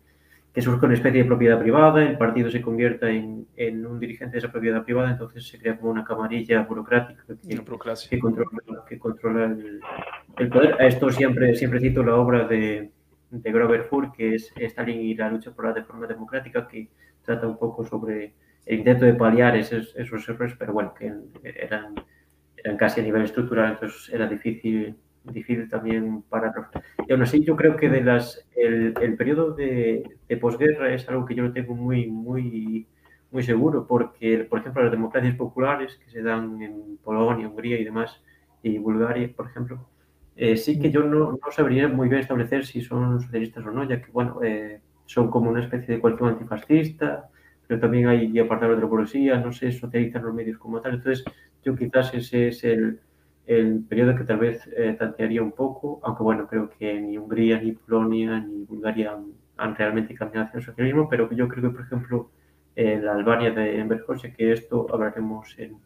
que 0.53 0.63
surja 0.63 0.87
una 0.87 0.95
especie 0.95 1.23
de 1.23 1.29
propiedad 1.29 1.61
privada, 1.61 2.03
el 2.03 2.19
partido 2.19 2.51
se 2.51 2.61
convierta 2.61 3.09
en, 3.09 3.47
en 3.57 3.87
un 3.87 4.01
dirigente 4.01 4.33
de 4.33 4.39
esa 4.39 4.51
propiedad 4.51 4.83
privada, 4.83 5.11
entonces 5.13 5.47
se 5.47 5.59
crea 5.59 5.77
como 5.79 5.93
una 5.93 6.03
camarilla 6.03 6.63
burocrática 6.63 7.23
que, 7.27 7.55
que 8.09 8.19
controla, 8.19 8.85
que 8.89 8.99
controla 8.99 9.45
el, 9.45 9.81
el 10.39 10.49
poder. 10.49 10.75
A 10.81 10.87
esto 10.89 11.11
siempre, 11.11 11.55
siempre 11.55 11.79
cito 11.79 12.03
la 12.03 12.17
obra 12.17 12.49
de, 12.49 12.91
de 13.31 13.53
Grover 13.53 13.85
Furr, 13.85 14.13
que 14.13 14.35
es 14.35 14.53
Stalin 14.57 15.01
y 15.01 15.15
la 15.15 15.31
lucha 15.31 15.53
por 15.53 15.67
la 15.67 15.73
reforma 15.73 16.07
democrática, 16.07 16.67
que 16.67 16.89
trata 17.23 17.47
un 17.47 17.59
poco 17.59 17.85
sobre 17.85 18.35
el 18.67 18.79
intento 18.79 19.05
de 19.05 19.15
paliar 19.15 19.57
esos, 19.57 19.95
esos 19.97 20.29
errores, 20.29 20.55
pero 20.59 20.73
bueno, 20.73 20.95
que 20.95 21.13
eran, 21.45 21.95
eran 22.57 22.77
casi 22.77 23.01
a 23.01 23.05
nivel 23.05 23.23
estructural, 23.23 23.73
entonces 23.73 24.13
era 24.13 24.27
difícil, 24.27 24.97
difícil 25.25 25.69
también 25.69 26.23
pararlos. 26.23 26.67
Y 27.07 27.13
aún 27.13 27.23
así, 27.23 27.43
yo 27.45 27.57
creo 27.57 27.77
que 27.77 27.87
el, 27.87 28.95
el 29.01 29.17
periodo 29.17 29.53
de, 29.53 30.03
de 30.29 30.37
posguerra 30.37 30.93
es 30.93 31.09
algo 31.09 31.25
que 31.25 31.35
yo 31.35 31.45
lo 31.45 31.53
tengo 31.53 31.75
muy, 31.75 32.07
muy, 32.09 32.87
muy 33.31 33.43
seguro, 33.43 33.87
porque, 33.87 34.47
por 34.49 34.61
ejemplo, 34.61 34.83
las 34.83 34.93
democracias 34.93 35.37
populares 35.37 35.99
que 36.05 36.11
se 36.11 36.23
dan 36.23 36.61
en 36.63 36.99
Polonia, 37.03 37.49
Hungría 37.49 37.79
y 37.79 37.85
demás, 37.85 38.23
y 38.63 38.79
Bulgaria, 38.79 39.31
por 39.35 39.47
ejemplo, 39.47 39.89
eh, 40.37 40.57
sí 40.57 40.79
que 40.81 40.91
yo 40.91 41.03
no, 41.03 41.33
no, 41.33 41.53
sabría 41.53 41.89
muy 41.89 42.09
bien 42.09 42.21
establecer 42.23 42.65
si 42.65 42.81
son 42.81 43.21
socialistas 43.21 43.65
o 43.67 43.71
no, 43.71 43.85
ya 43.89 44.01
que, 44.01 44.11
bueno, 44.11 44.43
eh, 44.43 44.81
son 45.07 45.31
como 45.31 45.51
una 45.51 45.61
especie 45.61 45.95
de 45.95 46.01
cualquier 46.01 46.31
antifascista, 46.31 47.29
pero 47.67 47.81
también 47.81 48.09
hay 48.09 48.39
apartados 48.39 48.77
de 48.77 48.83
la 48.83 48.89
policía, 48.89 49.39
no 49.39 49.53
sé, 49.53 49.73
socializan 49.73 50.25
los 50.25 50.35
medios 50.35 50.59
como 50.59 50.81
tal. 50.81 50.95
Entonces, 50.95 51.25
yo 51.65 51.77
quizás 51.77 52.13
ese 52.15 52.49
es 52.49 52.65
el, 52.65 53.01
el 53.47 53.85
periodo 53.89 54.17
que 54.17 54.25
tal 54.25 54.39
vez 54.39 54.69
eh, 54.77 54.97
tantearía 54.99 55.43
un 55.43 55.53
poco, 55.53 56.01
aunque 56.03 56.23
bueno, 56.23 56.47
creo 56.47 56.71
que 56.71 57.01
ni 57.01 57.19
Hungría, 57.19 57.61
ni 57.61 57.73
Polonia, 57.73 58.41
ni 58.41 58.65
Bulgaria 58.65 59.13
han, 59.13 59.33
han 59.57 59.77
realmente 59.77 60.15
cambiado 60.15 60.47
hacia 60.47 60.59
el 60.59 60.65
socialismo, 60.65 61.09
pero 61.09 61.31
yo 61.33 61.49
creo 61.49 61.71
que, 61.71 61.77
por 61.77 61.85
ejemplo, 61.85 62.31
en 62.77 63.05
la 63.05 63.15
Albania 63.15 63.51
de 63.51 63.79
Enver 63.79 64.05
Hoxha, 64.07 64.33
que 64.33 64.53
esto 64.53 64.87
hablaremos 64.93 65.59
en, 65.59 65.77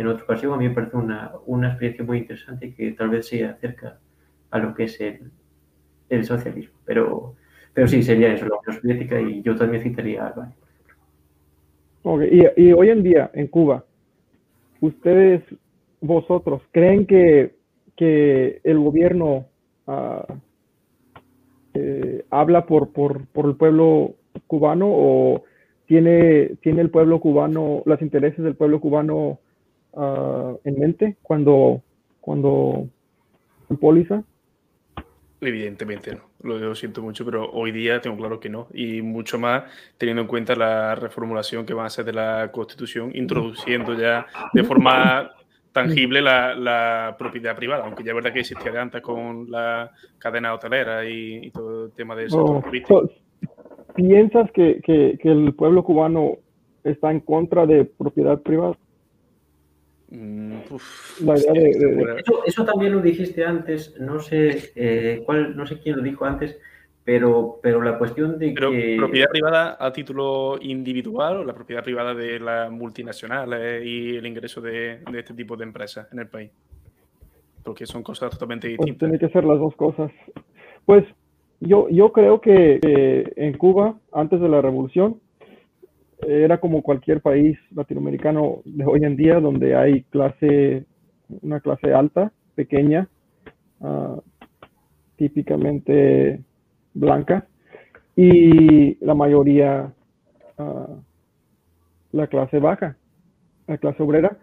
en 0.00 0.08
otra 0.08 0.24
ocasión, 0.24 0.52
a 0.52 0.56
mí 0.56 0.68
me 0.68 0.74
parece 0.74 0.96
una, 0.96 1.32
una 1.46 1.68
experiencia 1.68 2.04
muy 2.04 2.18
interesante 2.18 2.74
que 2.74 2.92
tal 2.92 3.10
vez 3.10 3.28
se 3.28 3.44
acerca 3.44 3.98
a 4.50 4.58
lo 4.58 4.74
que 4.74 4.84
es 4.84 5.00
el, 5.00 5.30
el 6.08 6.24
socialismo. 6.24 6.78
Pero, 6.84 7.34
pero 7.72 7.88
sí, 7.88 8.02
sería 8.02 8.32
eso, 8.32 8.46
la 8.46 8.56
Unión 8.56 8.80
Soviética, 8.80 9.20
y 9.20 9.42
yo 9.42 9.56
también 9.56 9.82
citaría 9.82 10.24
a 10.24 10.28
Albania. 10.28 10.56
Y, 12.56 12.72
hoy 12.72 12.88
en 12.88 13.02
día, 13.02 13.30
en 13.34 13.46
Cuba, 13.46 13.84
ustedes, 14.80 15.42
vosotros, 16.00 16.62
¿creen 16.72 17.06
que, 17.06 17.54
que 17.94 18.60
el 18.64 18.78
gobierno 18.78 19.46
uh, 19.86 20.22
eh, 21.74 22.24
habla 22.30 22.64
por, 22.64 22.90
por, 22.92 23.26
por, 23.26 23.46
el 23.46 23.56
pueblo 23.56 24.14
cubano 24.46 24.86
o 24.88 25.44
tiene, 25.86 26.56
tiene 26.62 26.80
el 26.80 26.90
pueblo 26.90 27.20
cubano, 27.20 27.82
los 27.84 28.00
intereses 28.00 28.42
del 28.42 28.56
pueblo 28.56 28.80
cubano 28.80 29.40
uh, 29.92 30.58
en 30.64 30.78
mente 30.78 31.16
cuando, 31.22 31.82
cuando 32.20 32.88
póliza? 33.80 34.22
Evidentemente 35.40 36.18
no, 36.42 36.58
lo 36.58 36.74
siento 36.74 37.00
mucho, 37.00 37.24
pero 37.24 37.50
hoy 37.52 37.72
día 37.72 38.00
tengo 38.00 38.16
claro 38.16 38.38
que 38.38 38.50
no. 38.50 38.68
Y 38.74 39.00
mucho 39.00 39.38
más 39.38 39.64
teniendo 39.96 40.22
en 40.22 40.28
cuenta 40.28 40.54
la 40.54 40.94
reformulación 40.94 41.64
que 41.64 41.72
van 41.72 41.84
a 41.84 41.86
hacer 41.86 42.04
de 42.04 42.12
la 42.12 42.50
Constitución, 42.52 43.10
introduciendo 43.14 43.94
ya 43.94 44.26
de 44.52 44.64
forma 44.64 45.30
tangible 45.72 46.20
la, 46.20 46.54
la 46.54 47.16
propiedad 47.18 47.56
privada, 47.56 47.84
aunque 47.84 48.02
ya 48.02 48.10
es 48.10 48.16
verdad 48.16 48.32
que 48.32 48.40
existía 48.40 48.72
de 48.72 48.80
antes 48.80 49.00
con 49.00 49.50
la 49.50 49.90
cadena 50.18 50.52
hotelera 50.52 51.08
y, 51.08 51.46
y 51.46 51.50
todo 51.50 51.86
el 51.86 51.92
tema 51.92 52.14
de 52.16 52.26
eso. 52.26 52.44
Oh, 52.44 52.64
so, 52.88 53.10
¿Piensas 53.94 54.50
que, 54.52 54.80
que, 54.82 55.18
que 55.20 55.28
el 55.30 55.54
pueblo 55.54 55.84
cubano 55.84 56.38
está 56.84 57.10
en 57.10 57.20
contra 57.20 57.66
de 57.66 57.84
propiedad 57.84 58.40
privada? 58.40 58.76
Mm, 60.10 60.54
uf, 60.70 61.20
la 61.20 61.38
idea 61.38 61.52
de, 61.52 61.60
de, 61.60 61.94
de... 61.94 62.20
Eso, 62.20 62.42
eso, 62.44 62.64
también 62.64 62.92
lo 62.92 63.00
dijiste 63.00 63.44
antes, 63.44 63.94
no 64.00 64.18
sé 64.18 64.72
eh, 64.74 65.22
cuál, 65.24 65.56
no 65.56 65.66
sé 65.66 65.78
quién 65.78 65.96
lo 65.96 66.02
dijo 66.02 66.24
antes, 66.24 66.58
pero, 67.04 67.60
pero 67.62 67.80
la 67.80 67.96
cuestión 67.96 68.38
de 68.38 68.50
pero, 68.52 68.72
que... 68.72 68.96
¿Propiedad 68.98 69.28
privada 69.30 69.76
a 69.78 69.92
título 69.92 70.58
individual 70.60 71.36
o 71.38 71.44
la 71.44 71.54
propiedad 71.54 71.84
privada 71.84 72.12
de 72.14 72.40
las 72.40 72.70
multinacionales 72.72 73.84
y 73.86 74.16
el 74.16 74.26
ingreso 74.26 74.60
de, 74.60 74.98
de 75.10 75.18
este 75.18 75.34
tipo 75.34 75.56
de 75.56 75.64
empresas 75.64 76.08
en 76.12 76.18
el 76.18 76.26
país? 76.26 76.50
Porque 77.62 77.86
son 77.86 78.02
cosas 78.02 78.30
totalmente 78.30 78.66
distintas. 78.66 78.98
Pues 78.98 79.10
tiene 79.10 79.18
que 79.18 79.32
ser 79.32 79.44
las 79.44 79.58
dos 79.60 79.76
cosas. 79.76 80.10
Pues 80.86 81.04
yo, 81.60 81.88
yo 81.88 82.10
creo 82.10 82.40
que, 82.40 82.80
que 82.82 83.32
en 83.36 83.56
Cuba, 83.56 83.94
antes 84.12 84.40
de 84.40 84.48
la 84.48 84.60
revolución, 84.60 85.20
era 86.26 86.58
como 86.58 86.82
cualquier 86.82 87.20
país 87.20 87.58
latinoamericano 87.74 88.62
de 88.64 88.84
hoy 88.84 89.04
en 89.04 89.16
día, 89.16 89.40
donde 89.40 89.74
hay 89.74 90.02
clase, 90.04 90.84
una 91.42 91.60
clase 91.60 91.92
alta, 91.92 92.32
pequeña, 92.54 93.08
uh, 93.80 94.20
típicamente 95.16 96.40
blanca, 96.94 97.46
y 98.16 99.02
la 99.04 99.14
mayoría 99.14 99.92
uh, 100.58 100.96
la 102.12 102.26
clase 102.26 102.58
baja, 102.58 102.96
la 103.66 103.78
clase 103.78 104.02
obrera, 104.02 104.36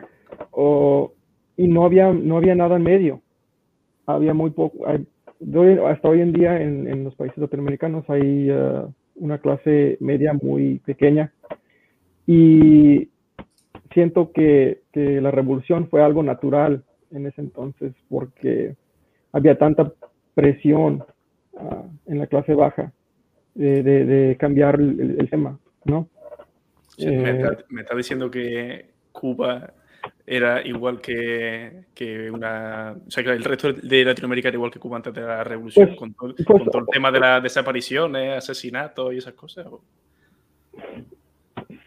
o, 0.51 1.13
y 1.57 1.67
no 1.67 1.85
había, 1.85 2.11
no 2.13 2.37
había 2.37 2.55
nada 2.55 2.77
en 2.77 2.83
medio. 2.83 3.21
Había 4.05 4.33
muy 4.33 4.51
poco, 4.51 4.87
hay, 4.87 5.05
hasta 5.85 6.09
hoy 6.09 6.21
en 6.21 6.33
día 6.33 6.61
en, 6.61 6.87
en 6.87 7.03
los 7.03 7.15
países 7.15 7.37
latinoamericanos 7.37 8.09
hay 8.09 8.49
uh, 8.49 8.91
una 9.15 9.37
clase 9.39 9.97
media 9.99 10.33
muy 10.33 10.79
pequeña 10.79 11.31
y 12.27 13.09
siento 13.93 14.31
que, 14.33 14.81
que, 14.91 15.21
la 15.21 15.31
revolución 15.31 15.89
fue 15.89 16.03
algo 16.03 16.21
natural 16.21 16.83
en 17.11 17.25
ese 17.25 17.41
entonces 17.41 17.93
porque 18.09 18.75
había 19.31 19.57
tanta 19.57 19.93
presión 20.35 21.05
uh, 21.53 21.85
en 22.05 22.19
la 22.19 22.27
clase 22.27 22.53
baja 22.53 22.91
de, 23.55 23.81
de, 23.81 24.05
de 24.05 24.37
cambiar 24.37 24.75
el, 24.75 25.15
el, 25.19 25.29
tema, 25.29 25.57
¿no? 25.85 26.09
Sí, 26.97 27.07
eh, 27.07 27.17
me, 27.17 27.31
está, 27.31 27.65
me, 27.69 27.81
está, 27.81 27.95
diciendo 27.95 28.29
que 28.29 28.89
Cuba 29.11 29.73
era 30.25 30.65
igual 30.65 30.99
que, 30.99 31.85
que 31.95 32.29
una. 32.29 32.95
O 33.07 33.09
sea, 33.09 33.23
que 33.23 33.31
el 33.31 33.43
resto 33.43 33.73
de 33.73 34.05
Latinoamérica 34.05 34.49
era 34.49 34.57
igual 34.57 34.71
que 34.71 34.79
Cuba 34.79 34.97
antes 34.97 35.13
de 35.13 35.21
la 35.21 35.43
revolución, 35.43 35.87
Pues- 35.87 35.97
con, 35.97 36.13
todo, 36.13 36.35
pues- 36.35 36.45
con 36.45 36.65
todo 36.65 36.81
el 36.81 36.87
tema 36.91 37.11
de 37.11 37.19
las 37.19 37.41
desapariciones, 37.41 38.37
asesinatos 38.37 39.13
y 39.13 39.17
esas 39.17 39.33
cosas. 39.33 39.65
o- 39.67 39.81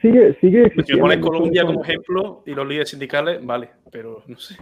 Sigue, 0.00 0.34
sigue 0.40 0.60
Si 0.62 0.66
existiendo. 0.68 1.02
pones 1.02 1.18
mucho 1.18 1.30
Colombia 1.32 1.64
como 1.64 1.82
ejemplo 1.82 2.42
y 2.46 2.54
los 2.54 2.66
líderes 2.66 2.88
sindicales, 2.90 3.44
vale, 3.44 3.68
pero 3.92 4.22
no 4.26 4.38
sé. 4.38 4.56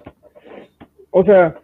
O 1.11 1.25
sea, 1.25 1.61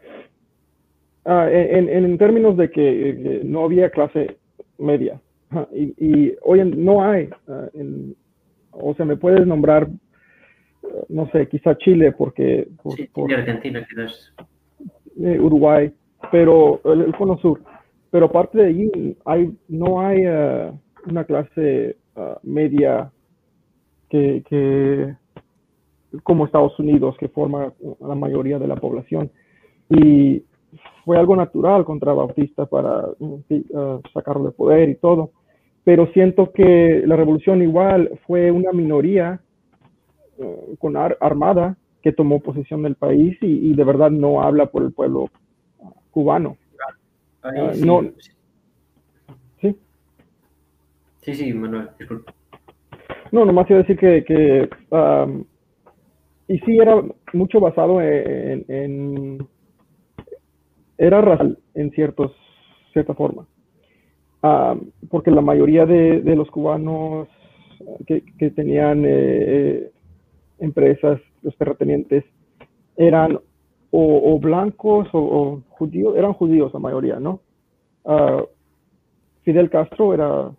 ah, 1.24 1.48
en, 1.50 1.88
en- 1.88 2.04
en 2.04 2.18
términos 2.18 2.56
de 2.56 2.70
que 2.70 3.10
eh, 3.10 3.40
no 3.44 3.64
había 3.64 3.90
clase 3.90 4.36
media, 4.78 5.20
y, 5.72 5.94
y 5.98 6.34
hoy 6.42 6.60
en- 6.60 6.84
no 6.84 7.04
hay, 7.04 7.28
ah, 7.48 7.68
en- 7.74 8.14
o 8.70 8.94
sea, 8.94 9.04
me 9.04 9.16
puedes 9.16 9.46
nombrar, 9.46 9.88
no 11.08 11.28
sé, 11.30 11.48
quizá 11.48 11.76
Chile, 11.78 12.12
porque 12.12 12.68
por, 12.82 12.94
Sí, 12.94 13.08
por, 13.12 13.30
y 13.30 13.34
Argentina 13.34 13.84
quizás. 13.88 14.34
eh, 15.20 15.38
Uruguay, 15.40 15.92
pero 16.30 16.80
el, 16.84 17.02
el 17.02 17.16
Cono 17.16 17.38
Sur, 17.38 17.60
pero 18.10 18.26
aparte 18.26 18.58
de 18.58 18.66
allí 18.66 19.16
hay, 19.24 19.50
no 19.68 20.00
hay 20.00 20.22
eh, 20.24 20.72
una 21.06 21.24
clase 21.24 21.96
ah, 22.16 22.38
media 22.42 23.10
que, 24.14 24.44
que 24.48 25.14
como 26.22 26.46
Estados 26.46 26.78
Unidos 26.78 27.16
que 27.18 27.28
forma 27.28 27.72
la 28.00 28.14
mayoría 28.14 28.60
de 28.60 28.68
la 28.68 28.76
población 28.76 29.32
y 29.90 30.44
fue 31.04 31.18
algo 31.18 31.34
natural 31.34 31.84
contra 31.84 32.12
Bautista 32.12 32.66
para 32.66 33.06
ah, 33.74 33.98
sacarlo 34.12 34.44
de 34.44 34.52
poder 34.52 34.88
y 34.88 34.94
todo, 34.94 35.32
pero 35.82 36.06
siento 36.12 36.52
que 36.52 37.02
la 37.04 37.16
revolución 37.16 37.60
igual 37.62 38.20
fue 38.26 38.52
una 38.52 38.70
minoría 38.72 39.40
eh, 40.38 40.76
con 40.78 40.96
ar- 40.96 41.18
armada 41.20 41.76
que 42.00 42.12
tomó 42.12 42.38
posesión 42.40 42.82
del 42.84 42.94
país 42.94 43.36
y, 43.40 43.70
y 43.70 43.74
de 43.74 43.84
verdad 43.84 44.10
no 44.12 44.42
habla 44.42 44.66
por 44.66 44.84
el 44.84 44.92
pueblo 44.92 45.28
ah, 45.82 45.90
cubano. 46.12 46.56
Ahí 47.42 47.58
Ah, 47.58 47.72
sí, 47.74 47.84
no- 47.84 48.02
sí. 48.18 48.30
¿sí? 49.60 49.76
Sí, 51.22 51.34
sí, 51.34 51.52
Manuel, 51.52 51.88
disculpa. 51.98 52.32
No, 53.32 53.44
nomás 53.44 53.68
iba 53.70 53.80
a 53.80 53.82
decir 53.82 53.96
que, 53.98 54.24
que 54.24 54.68
y 56.48 56.58
sí 56.60 56.78
era 56.78 57.02
mucho 57.32 57.60
basado 57.60 58.00
en, 58.00 58.64
en- 58.68 59.48
era 60.98 61.20
racial 61.20 61.58
en 61.74 61.90
ciertos, 61.90 62.32
cierta 62.92 63.14
forma. 63.14 63.46
Am, 64.42 64.90
porque 65.10 65.30
la 65.30 65.40
mayoría 65.42 65.86
de, 65.86 66.20
de 66.22 66.36
los 66.36 66.50
cubanos 66.50 67.28
que, 68.06 68.24
que 68.38 68.50
tenían 68.50 69.04
eh, 69.04 69.08
eh, 69.10 69.90
empresas, 70.60 71.20
los 71.42 71.56
terratenientes, 71.58 72.24
eran 72.96 73.38
o, 73.92 74.40
blancos 74.40 75.08
o, 75.12 75.18
o 75.20 75.62
judíos, 75.70 76.16
eran 76.16 76.34
judíos 76.34 76.72
la 76.74 76.80
mayoría, 76.80 77.20
¿no? 77.20 77.40
Ah, 78.04 78.44
Fidel 79.44 79.70
Castro 79.70 80.14
era 80.14 80.50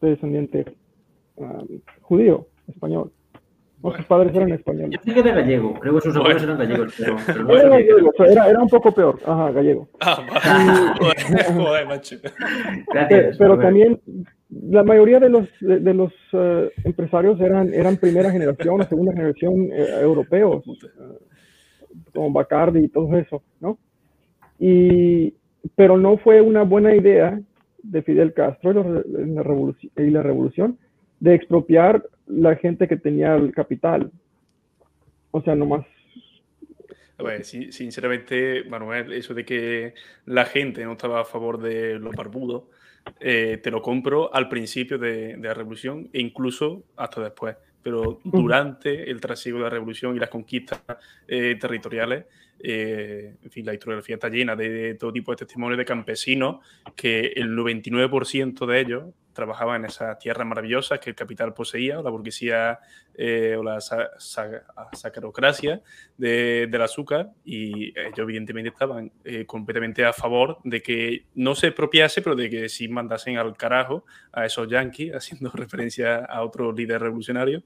descendiente 0.00 0.64
um, 1.36 1.66
judío, 2.02 2.46
español. 2.68 3.10
No, 3.82 3.94
sus 3.94 4.06
padres 4.06 4.34
eran 4.34 4.50
españoles. 4.50 4.92
Yo 4.92 4.98
sé 5.04 5.12
que 5.12 5.20
era 5.28 5.34
gallego, 5.40 5.74
creo 5.74 5.94
que 5.96 6.00
sus 6.00 6.16
abuelos 6.16 6.46
Bueno. 6.46 6.54
eran 6.54 6.68
gallegos, 6.70 6.94
pero, 6.98 7.16
pero 7.26 7.42
no 7.44 7.54
Era 7.54 7.68
gallego, 7.68 8.08
o 8.08 8.12
sea, 8.16 8.32
era, 8.32 8.48
era 8.48 8.60
un 8.62 8.68
poco 8.68 8.92
peor, 8.92 9.18
ajá, 9.26 9.50
gallego. 9.50 9.88
Ah, 10.00 10.94
vale. 11.00 11.44
Joder, 11.54 11.86
macho. 11.86 12.16
Pe- 12.22 12.30
Gracias. 12.92 13.36
Pero 13.36 13.58
también 13.58 14.00
la 14.48 14.84
mayoría 14.84 15.20
de 15.20 15.28
los, 15.28 15.48
de, 15.60 15.80
de 15.80 15.94
los 15.94 16.12
eh, 16.32 16.70
empresarios 16.84 17.38
eran, 17.40 17.74
eran 17.74 17.98
primera 17.98 18.30
generación 18.30 18.80
o 18.80 18.84
segunda 18.84 19.12
generación 19.12 19.68
eh, 19.70 19.86
europeos, 20.00 20.64
eh, 20.66 21.18
como 22.14 22.30
Bacardi 22.32 22.84
y 22.84 22.88
todo 22.88 23.14
eso, 23.18 23.42
¿no? 23.60 23.76
Y, 24.58 25.34
pero 25.76 25.98
no 25.98 26.16
fue 26.16 26.40
una 26.40 26.62
buena 26.62 26.94
idea 26.94 27.38
de 27.82 28.02
Fidel 28.02 28.32
Castro 28.32 28.70
y 28.70 28.74
la, 28.74 30.04
y 30.06 30.10
la 30.10 30.22
revolución 30.22 30.78
de 31.20 31.34
expropiar 31.34 32.04
la 32.26 32.56
gente 32.56 32.88
que 32.88 32.96
tenía 32.96 33.34
el 33.36 33.52
capital. 33.52 34.10
O 35.30 35.42
sea, 35.42 35.54
nomás 35.54 35.84
A 37.18 37.22
ver, 37.22 37.44
sí, 37.44 37.72
sinceramente, 37.72 38.64
Manuel, 38.64 39.12
eso 39.12 39.34
de 39.34 39.44
que 39.44 39.94
la 40.26 40.44
gente 40.44 40.84
no 40.84 40.92
estaba 40.92 41.20
a 41.20 41.24
favor 41.24 41.60
de 41.60 41.98
los 41.98 42.14
barbudos, 42.14 42.64
eh, 43.20 43.58
te 43.62 43.70
lo 43.70 43.82
compro 43.82 44.34
al 44.34 44.48
principio 44.48 44.98
de, 44.98 45.36
de 45.36 45.48
la 45.48 45.54
revolución 45.54 46.08
e 46.12 46.20
incluso 46.20 46.84
hasta 46.96 47.22
después. 47.22 47.56
Pero 47.82 48.18
durante 48.24 49.10
el 49.10 49.20
trasiego 49.20 49.58
de 49.58 49.64
la 49.64 49.70
revolución 49.70 50.16
y 50.16 50.18
las 50.18 50.30
conquistas 50.30 50.80
eh, 51.28 51.56
territoriales, 51.60 52.24
eh, 52.58 53.34
en 53.42 53.50
fin, 53.50 53.66
la 53.66 53.74
historiografía 53.74 54.14
está 54.14 54.30
llena 54.30 54.56
de, 54.56 54.68
de 54.70 54.94
todo 54.94 55.12
tipo 55.12 55.32
de 55.32 55.36
testimonios 55.36 55.76
de 55.76 55.84
campesinos 55.84 56.64
que 56.96 57.32
el 57.36 57.50
99% 57.50 58.66
de 58.66 58.80
ellos 58.80 59.04
trabajaban 59.34 59.82
en 59.82 59.90
esas 59.90 60.18
tierras 60.18 60.46
maravillosas 60.46 60.98
que 61.00 61.10
el 61.10 61.16
capital 61.16 61.52
poseía, 61.52 61.98
o 61.98 62.02
la 62.02 62.10
burguesía 62.10 62.78
eh, 63.16 63.56
o 63.58 63.62
la 63.62 63.80
sa- 63.80 64.10
sa- 64.18 64.64
sacarocracia 64.92 65.82
de- 66.16 66.66
del 66.70 66.82
azúcar, 66.82 67.30
y 67.44 67.88
ellos 67.98 68.18
evidentemente 68.18 68.70
estaban 68.70 69.12
eh, 69.24 69.44
completamente 69.44 70.04
a 70.04 70.12
favor 70.12 70.58
de 70.64 70.80
que 70.82 71.26
no 71.34 71.54
se 71.54 71.66
expropiase, 71.68 72.22
pero 72.22 72.34
de 72.36 72.48
que 72.48 72.68
sí 72.68 72.88
mandasen 72.88 73.36
al 73.36 73.56
carajo 73.56 74.04
a 74.32 74.46
esos 74.46 74.68
yanquis, 74.68 75.12
haciendo 75.14 75.50
referencia 75.52 76.24
a 76.24 76.42
otro 76.42 76.72
líder 76.72 77.02
revolucionario, 77.02 77.62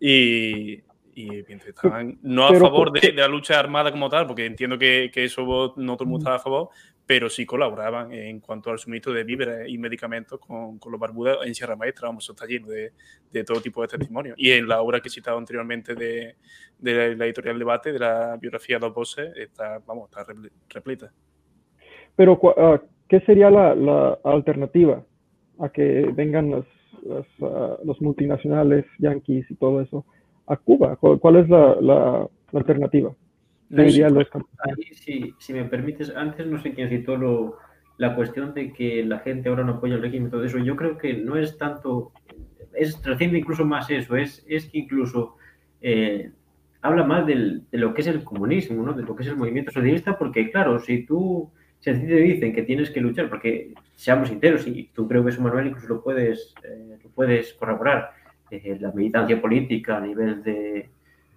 y, 0.00 0.82
estaban 1.14 2.18
no 2.22 2.46
a 2.46 2.48
pero 2.50 2.60
favor 2.66 2.88
¿por 2.92 3.00
de, 3.00 3.12
la 3.12 3.28
lucha 3.28 3.58
armada 3.58 3.90
como 3.90 4.08
tal, 4.08 4.26
porque 4.26 4.46
entiendo 4.46 4.78
que, 4.78 5.10
que 5.12 5.24
eso 5.24 5.74
no 5.76 5.94
todo 5.96 6.04
el 6.04 6.08
mundo 6.08 6.18
Mm. 6.18 6.22
estaba 6.22 6.36
a 6.36 6.38
favor, 6.38 6.68
pero 7.10 7.28
sí 7.28 7.44
colaboraban 7.44 8.12
en 8.12 8.38
cuanto 8.38 8.70
al 8.70 8.78
suministro 8.78 9.12
de 9.12 9.24
víveres 9.24 9.68
y 9.68 9.76
medicamentos 9.78 10.38
con, 10.38 10.78
con 10.78 10.92
los 10.92 11.00
barbudas 11.00 11.38
en 11.44 11.56
Sierra 11.56 11.74
Maestra, 11.74 12.06
vamos, 12.06 12.22
eso 12.22 12.34
está 12.34 12.46
lleno 12.46 12.68
de, 12.68 12.92
de 13.32 13.42
todo 13.42 13.60
tipo 13.60 13.82
de 13.82 13.88
testimonios. 13.88 14.36
Y 14.38 14.52
en 14.52 14.68
la 14.68 14.80
obra 14.80 15.00
que 15.00 15.08
he 15.08 15.10
citado 15.10 15.36
anteriormente 15.36 15.96
de, 15.96 16.36
de 16.78 17.16
la 17.16 17.24
editorial 17.24 17.58
Debate, 17.58 17.92
de 17.92 17.98
la 17.98 18.36
biografía 18.40 18.78
Dos 18.78 18.94
Voces, 18.94 19.36
está, 19.36 19.80
vamos, 19.84 20.08
está 20.08 20.24
repl- 20.24 20.52
repleta. 20.68 21.12
Pero, 22.14 22.38
ah, 22.56 22.80
¿qué 23.08 23.18
sería 23.22 23.50
la, 23.50 23.74
la 23.74 24.16
alternativa 24.22 25.02
a 25.58 25.68
que 25.68 26.12
vengan 26.14 26.48
los, 26.48 26.66
los, 27.04 27.26
ah, 27.42 27.76
los 27.82 28.00
multinacionales, 28.00 28.84
yanquis 29.00 29.50
y 29.50 29.56
todo 29.56 29.80
eso 29.80 30.06
a 30.46 30.56
Cuba? 30.56 30.94
¿Cuál, 30.94 31.18
cuál 31.18 31.36
es 31.38 31.48
la, 31.48 31.74
la- 31.80 32.28
la 32.52 32.60
alternativa? 32.60 33.12
No, 33.70 33.82
camp- 34.30 34.46
Ahí, 34.64 34.94
si, 34.94 35.34
si 35.38 35.52
me 35.52 35.64
permites, 35.64 36.14
antes 36.14 36.46
no 36.46 36.58
sé 36.60 36.74
quién 36.74 36.88
citó 36.88 37.16
lo, 37.16 37.58
la 37.98 38.14
cuestión 38.14 38.52
de 38.54 38.72
que 38.72 39.04
la 39.04 39.20
gente 39.20 39.48
ahora 39.48 39.64
no 39.64 39.74
apoya 39.74 39.94
el 39.94 40.02
régimen 40.02 40.28
y 40.28 40.30
todo 40.30 40.44
eso. 40.44 40.58
Yo 40.58 40.76
creo 40.76 40.98
que 40.98 41.14
no 41.14 41.36
es 41.36 41.56
tanto, 41.56 42.12
es 42.74 43.00
trasciende 43.00 43.38
incluso 43.38 43.64
más 43.64 43.88
eso, 43.90 44.16
es, 44.16 44.44
es 44.48 44.66
que 44.66 44.78
incluso 44.78 45.36
eh, 45.80 46.30
habla 46.82 47.04
más 47.04 47.26
del- 47.26 47.62
de 47.70 47.78
lo 47.78 47.94
que 47.94 48.00
es 48.02 48.06
el 48.08 48.24
comunismo, 48.24 48.82
¿no? 48.82 48.92
de 48.92 49.02
lo 49.02 49.14
que 49.16 49.22
es 49.22 49.28
el 49.28 49.36
movimiento 49.36 49.70
socialista, 49.70 50.18
porque 50.18 50.50
claro, 50.50 50.78
si 50.80 51.04
tú, 51.06 51.50
si 51.78 51.90
a 51.90 51.94
ti 51.94 52.06
te 52.06 52.16
dicen 52.16 52.52
que 52.54 52.62
tienes 52.62 52.90
que 52.90 53.00
luchar, 53.00 53.28
porque 53.28 53.72
seamos 53.94 54.28
sinceros, 54.28 54.66
y 54.66 54.90
tú 54.94 55.06
creo 55.08 55.22
que 55.24 55.30
eso, 55.30 55.42
Manuel, 55.42 55.68
incluso 55.68 55.88
lo 55.88 56.02
puedes, 56.02 56.54
eh, 56.64 56.98
lo 57.02 57.10
puedes 57.10 57.54
corroborar, 57.54 58.10
eh, 58.50 58.76
la 58.80 58.92
militancia 58.92 59.40
política 59.40 59.98
a 59.98 60.00
nivel 60.00 60.42
de, 60.42 60.88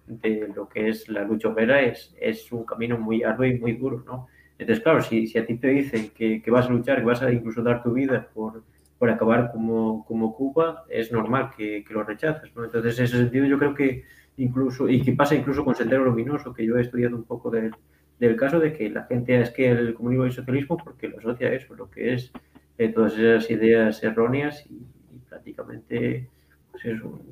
de 0.06 0.48
lo 0.54 0.68
que 0.68 0.88
es 0.88 1.08
la 1.08 1.24
lucha 1.24 1.48
obrera 1.48 1.80
es, 1.82 2.14
es 2.20 2.50
un 2.52 2.64
camino 2.64 2.98
muy 2.98 3.22
arduo 3.22 3.46
y 3.46 3.58
muy 3.58 3.72
duro, 3.72 4.02
¿no? 4.06 4.28
Entonces, 4.58 4.82
claro, 4.82 5.00
si, 5.02 5.26
si 5.26 5.38
a 5.38 5.46
ti 5.46 5.56
te 5.56 5.68
dicen 5.68 6.10
que, 6.14 6.40
que 6.42 6.50
vas 6.50 6.66
a 6.66 6.70
luchar, 6.70 6.98
que 6.98 7.04
vas 7.04 7.22
a 7.22 7.32
incluso 7.32 7.62
dar 7.62 7.82
tu 7.82 7.92
vida 7.92 8.28
por, 8.32 8.62
por 8.98 9.10
acabar 9.10 9.50
como, 9.52 10.04
como 10.06 10.34
Cuba, 10.34 10.84
es 10.88 11.10
normal 11.10 11.50
que, 11.56 11.82
que 11.84 11.94
lo 11.94 12.04
rechaces, 12.04 12.54
¿no? 12.54 12.64
Entonces, 12.64 12.98
en 12.98 13.04
ese 13.06 13.16
sentido, 13.18 13.46
yo 13.46 13.58
creo 13.58 13.74
que 13.74 14.04
incluso, 14.36 14.88
y 14.88 15.02
que 15.02 15.12
pasa 15.12 15.34
incluso 15.34 15.64
con 15.64 15.74
Sendero 15.74 16.04
Luminoso, 16.04 16.52
que 16.52 16.64
yo 16.66 16.76
he 16.76 16.82
estudiado 16.82 17.16
un 17.16 17.24
poco 17.24 17.50
del, 17.50 17.72
del 18.18 18.36
caso 18.36 18.60
de 18.60 18.72
que 18.72 18.90
la 18.90 19.04
gente 19.04 19.40
es 19.40 19.50
que 19.50 19.70
el 19.70 19.94
comunismo 19.94 20.24
y 20.24 20.28
el 20.28 20.32
socialismo 20.34 20.76
porque 20.76 21.08
lo 21.08 21.18
asocia 21.18 21.48
a 21.48 21.52
eso, 21.54 21.74
lo 21.74 21.90
que 21.90 22.14
es 22.14 22.32
eh, 22.78 22.88
todas 22.88 23.14
esas 23.18 23.50
ideas 23.50 24.02
erróneas 24.02 24.64
y, 24.70 24.82
prácticamente 25.28 26.28
pues 26.70 26.84
es 26.84 27.02
un- 27.02 27.22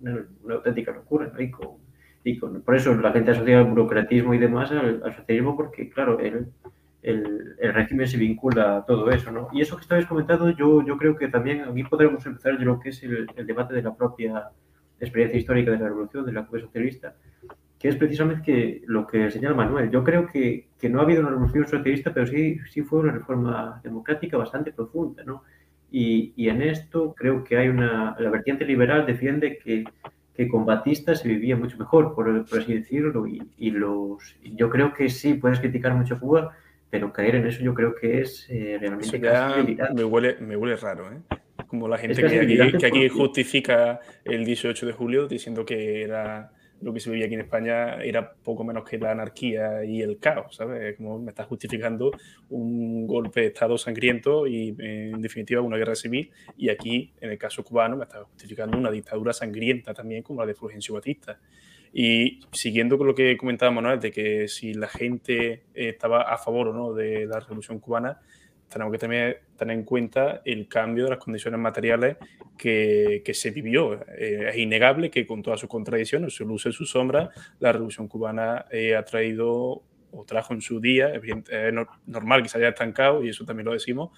una, 0.00 0.54
auténtica 0.54 0.92
locura, 0.92 1.30
¿no? 1.32 1.40
Y 1.40 1.50
y 2.24 2.38
con- 2.38 2.62
por 2.62 2.74
eso 2.76 2.94
la 2.94 3.12
gente 3.12 3.30
asocia 3.32 3.60
el 3.60 3.66
burocratismo 3.66 4.34
y 4.34 4.38
demás 4.38 4.70
al, 4.72 5.02
al 5.04 5.14
socialismo 5.14 5.56
porque, 5.56 5.88
claro, 5.90 6.18
el, 6.20 6.46
el, 7.02 7.54
el 7.58 7.74
régimen 7.74 8.08
se 8.08 8.16
vincula 8.16 8.78
a 8.78 8.86
todo 8.86 9.10
eso, 9.10 9.30
¿no? 9.30 9.48
Y 9.52 9.60
eso 9.60 9.76
que 9.76 9.82
estabais 9.82 10.06
comentando, 10.06 10.50
yo, 10.50 10.84
yo 10.84 10.96
creo 10.96 11.16
que 11.16 11.28
también 11.28 11.62
aquí 11.62 11.84
podremos 11.84 12.24
empezar 12.26 12.58
de 12.58 12.64
lo 12.64 12.80
que 12.80 12.88
es 12.90 13.02
el, 13.02 13.26
el 13.36 13.46
debate 13.46 13.74
de 13.74 13.82
la 13.82 13.94
propia 13.94 14.48
experiencia 15.00 15.38
histórica 15.38 15.70
de 15.70 15.78
la 15.78 15.88
revolución, 15.88 16.24
de 16.24 16.32
la 16.32 16.46
Cuba 16.46 16.60
socialista, 16.60 17.14
que 17.78 17.88
es 17.88 17.96
precisamente 17.96 18.42
que 18.42 18.82
lo 18.86 19.06
que 19.06 19.30
señala 19.30 19.54
Manuel. 19.54 19.90
Yo 19.90 20.02
creo 20.02 20.26
que, 20.26 20.68
que 20.78 20.88
no 20.88 21.00
ha 21.00 21.02
habido 21.02 21.20
una 21.20 21.30
revolución 21.30 21.66
socialista, 21.68 22.14
pero 22.14 22.26
sí, 22.26 22.58
sí 22.70 22.82
fue 22.82 23.00
una 23.00 23.12
reforma 23.12 23.80
democrática 23.84 24.38
bastante 24.38 24.72
profunda, 24.72 25.22
¿no? 25.24 25.42
Y, 25.90 26.32
y 26.36 26.48
en 26.48 26.62
esto 26.62 27.14
creo 27.14 27.44
que 27.44 27.56
hay 27.58 27.68
una, 27.68 28.16
la 28.18 28.30
vertiente 28.30 28.64
liberal 28.64 29.04
defiende 29.06 29.58
que, 29.58 29.84
que 30.36 30.48
con 30.48 30.66
Batista 30.66 31.14
se 31.14 31.28
vivía 31.28 31.56
mucho 31.56 31.76
mejor, 31.78 32.14
por, 32.14 32.44
por 32.46 32.58
así 32.58 32.74
decirlo, 32.74 33.26
y, 33.26 33.42
y 33.56 33.70
los, 33.70 34.36
yo 34.42 34.68
creo 34.68 34.92
que 34.92 35.08
sí, 35.08 35.34
puedes 35.34 35.60
criticar 35.60 35.94
mucho 35.94 36.14
a 36.14 36.18
Cuba, 36.18 36.56
pero 36.90 37.12
caer 37.12 37.36
en 37.36 37.46
eso 37.46 37.60
yo 37.62 37.74
creo 37.74 37.94
que 37.94 38.20
es 38.20 38.46
eh, 38.50 38.76
realmente 38.80 39.20
me 39.94 40.04
huele, 40.04 40.36
me 40.40 40.56
huele 40.56 40.76
raro, 40.76 41.10
¿eh? 41.10 41.36
Como 41.66 41.88
la 41.88 41.98
gente 41.98 42.22
que 42.22 42.86
aquí, 42.86 43.00
que 43.00 43.08
justifica 43.08 43.98
el 44.24 44.44
18 44.44 44.86
de 44.86 44.92
julio 44.92 45.26
diciendo 45.26 45.64
que 45.64 46.02
era 46.02 46.52
lo 46.84 46.92
que 46.92 47.00
se 47.00 47.10
vivía 47.10 47.24
aquí 47.24 47.34
en 47.34 47.40
España 47.40 47.96
era 48.02 48.34
poco 48.34 48.62
menos 48.62 48.84
que 48.84 48.98
la 48.98 49.12
anarquía 49.12 49.82
y 49.86 50.02
el 50.02 50.18
caos, 50.18 50.56
¿sabes? 50.56 50.96
Como 50.98 51.18
me 51.18 51.30
estás 51.30 51.46
justificando 51.46 52.10
un 52.50 53.06
golpe 53.06 53.40
de 53.40 53.46
Estado 53.46 53.78
sangriento 53.78 54.46
y, 54.46 54.76
en 54.78 55.22
definitiva, 55.22 55.62
una 55.62 55.78
guerra 55.78 55.94
civil. 55.94 56.30
Y 56.58 56.68
aquí, 56.68 57.10
en 57.22 57.30
el 57.30 57.38
caso 57.38 57.64
cubano, 57.64 57.96
me 57.96 58.04
estás 58.04 58.24
justificando 58.24 58.76
una 58.76 58.90
dictadura 58.90 59.32
sangrienta 59.32 59.94
también, 59.94 60.22
como 60.22 60.42
la 60.42 60.46
de 60.46 60.54
Fulgencio 60.54 60.94
Batista. 60.94 61.40
Y 61.90 62.40
siguiendo 62.52 62.98
con 62.98 63.06
lo 63.06 63.14
que 63.14 63.34
comentaba 63.38 63.72
Manuel, 63.72 63.98
de 63.98 64.10
que 64.10 64.46
si 64.46 64.74
la 64.74 64.88
gente 64.88 65.52
eh, 65.52 65.88
estaba 65.88 66.22
a 66.22 66.36
favor 66.36 66.68
o 66.68 66.72
no 66.74 66.92
de 66.92 67.24
la 67.24 67.40
revolución 67.40 67.78
cubana, 67.78 68.20
tenemos 68.68 68.92
que 68.92 68.98
también 68.98 69.36
tener 69.56 69.76
en 69.76 69.84
cuenta 69.84 70.42
el 70.44 70.66
cambio 70.68 71.04
de 71.04 71.10
las 71.10 71.18
condiciones 71.18 71.60
materiales 71.60 72.16
que, 72.58 73.22
que 73.24 73.34
se 73.34 73.50
vivió. 73.50 73.94
Eh, 74.18 74.48
es 74.50 74.56
innegable 74.56 75.10
que 75.10 75.26
con 75.26 75.42
todas 75.42 75.60
sus 75.60 75.68
contradicciones, 75.68 76.34
su 76.34 76.44
luz 76.44 76.66
y 76.66 76.72
su 76.72 76.84
sombra, 76.84 77.30
la 77.60 77.72
revolución 77.72 78.08
cubana 78.08 78.66
eh, 78.70 78.96
ha 78.96 79.04
traído 79.04 79.82
o 80.16 80.24
trajo 80.24 80.54
en 80.54 80.60
su 80.60 80.78
día, 80.80 81.12
es 81.12 81.74
normal 82.06 82.42
que 82.44 82.48
se 82.48 82.58
haya 82.58 82.68
estancado, 82.68 83.24
y 83.24 83.30
eso 83.30 83.44
también 83.44 83.66
lo 83.66 83.72
decimos, 83.72 84.10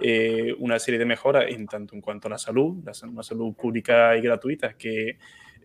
eh, 0.00 0.54
una 0.58 0.78
serie 0.78 0.98
de 0.98 1.04
mejoras 1.04 1.44
en 1.48 1.66
tanto 1.66 1.94
en 1.94 2.00
cuanto 2.00 2.28
a 2.28 2.30
la 2.30 2.38
salud, 2.38 2.82
la, 2.82 2.92
una 3.06 3.22
salud 3.22 3.54
pública 3.54 4.16
y 4.16 4.22
gratuita, 4.22 4.72
que 4.78 5.18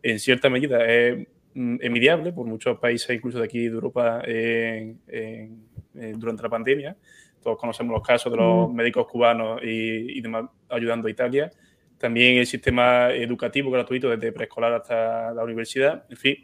en 0.03 0.19
cierta 0.19 0.49
medida 0.49 0.85
es 0.85 1.25
mm, 1.53 1.77
envidiable 1.79 2.33
por 2.33 2.45
muchos 2.45 2.77
países, 2.79 3.15
incluso 3.15 3.39
de 3.39 3.45
aquí 3.45 3.59
de 3.59 3.75
Europa, 3.75 4.21
eh, 4.25 4.93
en- 5.07 6.19
durante 6.19 6.43
la 6.43 6.49
pandemia. 6.49 6.97
Todos 7.41 7.57
conocemos 7.57 7.93
los 7.93 8.05
casos 8.05 8.31
de 8.31 8.37
los 8.37 8.71
médicos 8.73 9.07
cubanos 9.07 9.61
y, 9.63 10.17
y 10.17 10.21
demás 10.21 10.45
ayudando 10.69 11.07
a 11.07 11.11
Italia. 11.11 11.49
También 11.97 12.37
el 12.37 12.45
sistema 12.45 13.11
educativo 13.11 13.71
gratuito 13.71 14.09
desde 14.09 14.31
preescolar 14.31 14.73
hasta 14.73 15.33
la 15.33 15.43
universidad. 15.43 16.05
En 16.09 16.17
fin, 16.17 16.35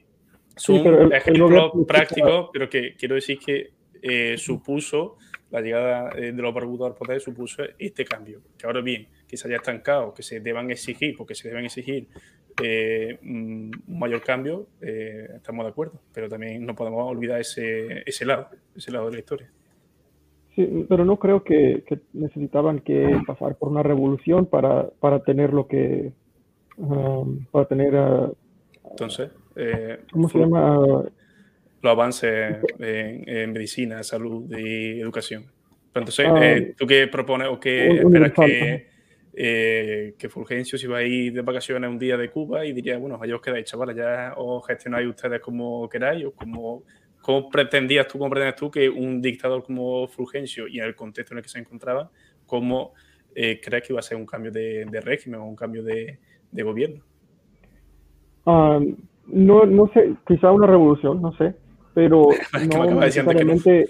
son 0.56 0.78
el- 0.78 0.94
el 1.06 1.14
ejemplos 1.14 1.72
prácticos, 1.88 2.50
pero 2.54 2.70
que 2.70 2.96
quiero 2.96 3.16
decir 3.16 3.38
que 3.40 3.72
eh, 4.02 4.38
supuso 4.38 5.18
la 5.52 5.62
llegada 5.62 6.10
eh, 6.18 6.32
de 6.32 6.42
los 6.42 6.54
barbudos 6.54 6.88
al 6.92 6.96
poder, 6.96 7.22
supuso 7.22 7.64
este 7.78 8.04
cambio. 8.06 8.42
Que 8.58 8.66
ahora 8.66 8.82
bien, 8.82 9.08
que 9.28 9.38
se 9.38 9.48
haya 9.48 9.58
estancado, 9.58 10.14
que 10.14 10.24
se 10.24 10.40
deban 10.40 10.72
exigir, 10.72 11.16
porque 11.16 11.36
se 11.36 11.48
deben 11.48 11.66
exigir 11.66 12.08
eh, 12.62 13.18
un 13.24 13.72
mayor 13.88 14.22
cambio, 14.22 14.68
eh, 14.82 15.28
estamos 15.36 15.66
de 15.66 15.70
acuerdo, 15.72 16.02
pero 16.14 16.28
también 16.30 16.66
no 16.66 16.76
podemos 16.76 17.10
olvidar 17.10 17.40
ese, 17.40 18.04
ese 18.06 18.26
lado, 18.26 18.50
ese 18.76 18.92
lado 18.92 19.06
de 19.08 19.14
la 19.14 19.20
historia. 19.20 19.52
Sí, 20.56 20.86
pero 20.88 21.04
no 21.04 21.18
creo 21.18 21.44
que, 21.44 21.84
que 21.88 22.00
necesitaban 22.14 22.80
que 22.80 23.20
pasar 23.26 23.56
por 23.56 23.70
una 23.70 23.82
revolución 23.82 24.46
para, 24.46 24.88
para 25.00 25.24
tener 25.24 25.52
lo 25.52 25.68
que, 25.68 26.12
um, 26.78 27.46
para 27.46 27.66
tener, 27.66 27.96
uh, 27.96 28.36
Entonces, 28.92 29.32
eh, 29.56 30.00
¿cómo 30.12 30.30
se 30.30 30.38
llama? 30.38 31.06
los 31.82 31.92
avances 31.92 32.58
en, 32.80 33.28
en 33.28 33.52
medicina, 33.52 34.04
salud 34.04 34.46
y 34.56 35.02
educación. 35.02 35.46
Entonces, 35.96 36.28
Ah, 36.30 36.40
eh, 36.42 36.76
¿tú 36.78 36.86
qué 36.88 37.08
propones 37.08 37.48
o 37.50 37.60
qué 37.60 37.88
esperas 37.88 38.32
que, 38.32 38.88
eh, 39.34 40.14
que 40.18 40.30
Fulgencio 40.30 40.78
se 40.78 40.86
iba 40.86 41.00
a 41.00 41.04
ir 41.04 41.34
de 41.34 41.42
vacaciones 41.42 41.90
un 41.90 42.00
día 42.00 42.16
de 42.16 42.30
Cuba 42.30 42.66
y 42.66 42.74
diría, 42.74 42.98
bueno, 42.98 43.20
allá 43.22 43.36
os 43.36 43.42
quedáis, 43.42 43.66
chavales, 43.66 43.96
ya 43.96 44.34
os 44.38 44.66
gestionáis 44.68 45.08
ustedes 45.08 45.42
como 45.42 45.90
queráis 45.90 46.26
o 46.26 46.32
como... 46.32 46.84
¿Cómo 47.24 47.50
pretendías 47.50 48.06
tú, 48.10 48.20
cómo 48.20 48.30
pretendes 48.30 48.58
tú 48.58 48.70
que 48.70 48.90
un 48.90 49.22
dictador 49.22 49.64
como 49.64 50.10
Fulgencio 50.10 50.68
y 50.68 50.80
en 50.80 50.86
el 50.86 50.94
contexto 50.94 51.34
en 51.34 51.38
el 51.38 51.44
que 51.44 51.50
se 51.50 51.58
encontraba, 51.58 52.12
cómo 52.46 52.92
eh, 53.34 53.62
crees 53.64 53.88
que 53.88 53.94
iba 53.94 54.00
a 54.02 54.04
ser 54.04 54.18
un 54.18 54.26
cambio 54.26 54.52
de, 54.52 54.86
de 54.92 55.00
régimen 55.00 55.40
o 55.40 55.46
un 55.46 55.56
cambio 55.56 55.84
de, 55.84 56.20
de 56.52 56.64
gobierno? 56.64 57.02
Um, 58.44 58.98
no, 59.28 59.66
no 59.66 59.90
sé, 59.94 60.14
quizá 60.28 60.52
una 60.52 60.68
revolución, 60.68 61.22
no 61.22 61.34
sé, 61.38 61.56
pero 61.94 62.28
no 62.54 62.84
que 62.84 62.92
no. 62.92 63.00
necesariamente, 63.00 63.88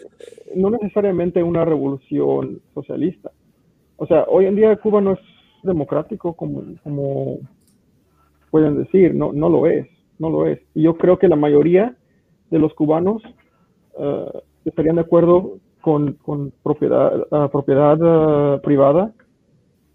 no 0.55 0.69
necesariamente 0.69 1.41
una 1.41 1.65
revolución 1.65 2.61
socialista. 2.75 3.31
O 3.97 4.05
sea, 4.05 4.25
hoy 4.27 4.45
en 4.45 4.55
día 4.55 4.75
Cuba 4.75 5.01
no 5.01 5.13
es 5.13 5.19
democrático 5.63 6.33
como, 6.35 6.63
como 6.83 7.39
pueden 8.51 8.77
decir, 8.77 9.15
no, 9.15 9.33
no 9.33 9.49
lo 9.49 9.65
es, 9.65 9.87
no 10.19 10.29
lo 10.29 10.45
es. 10.45 10.59
Y 10.75 10.83
yo 10.83 10.99
creo 10.99 11.17
que 11.17 11.27
la 11.27 11.35
mayoría 11.35 11.97
de 12.49 12.59
los 12.59 12.73
cubanos 12.73 13.21
eh, 13.99 14.41
estarían 14.65 14.95
de 14.95 15.01
acuerdo 15.01 15.57
con, 15.81 16.13
con 16.13 16.53
propiedad, 16.63 17.27
ah, 17.31 17.49
propiedad 17.51 17.97
ah, 18.01 18.61
privada. 18.63 19.11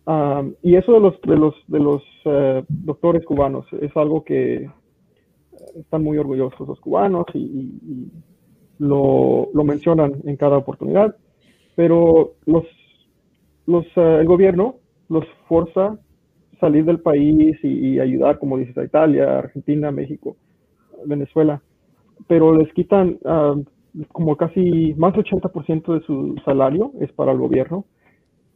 Um, 0.05 0.55
y 0.63 0.77
eso 0.77 0.93
de 0.93 1.01
los, 1.01 1.21
de 1.23 1.37
los, 1.37 1.55
de 1.67 1.79
los 1.81 2.03
eh, 2.25 2.65
doctores 2.69 3.25
cubanos 3.27 3.67
es 3.81 3.95
algo 3.95 4.25
que 4.25 4.55
eh, 4.57 4.71
están 5.77 6.03
muy 6.03 6.17
orgullosos 6.17 6.67
los 6.67 6.81
cubanos 6.81 7.27
y, 7.35 8.11
lo, 8.79 9.49
lo 9.53 9.65
mencionan 9.65 10.15
en 10.25 10.37
cada 10.37 10.57
oportunidad, 10.57 11.17
pero 11.75 12.35
los, 12.47 12.65
los, 13.67 13.85
eh, 13.97 14.19
el 14.21 14.27
gobierno 14.27 14.77
los 15.09 15.25
forza 15.49 15.99
salir 16.61 16.85
del 16.85 17.01
país 17.01 17.59
y 17.63 17.99
ayudar, 17.99 18.39
como 18.39 18.57
dices, 18.57 18.79
a 18.79 18.85
Italia, 18.85 19.39
Argentina, 19.39 19.91
México, 19.91 20.37
Venezuela, 21.05 21.61
pero 22.27 22.55
les 22.57 22.73
quitan 22.73 23.19
ah, 23.25 23.55
como 24.13 24.37
casi 24.37 24.95
más 24.97 25.13
del 25.13 25.25
80% 25.25 25.95
de 25.95 26.01
su 26.03 26.37
salario 26.45 26.93
es 27.01 27.13
para 27.13 27.33
el 27.33 27.39
gobierno. 27.39 27.85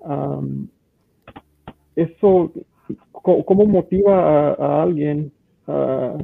Am, 0.04 0.68
eso, 1.96 2.52
¿cómo 3.12 3.66
motiva 3.66 4.50
a, 4.50 4.54
a 4.54 4.82
alguien? 4.82 5.32
a- 5.66 6.16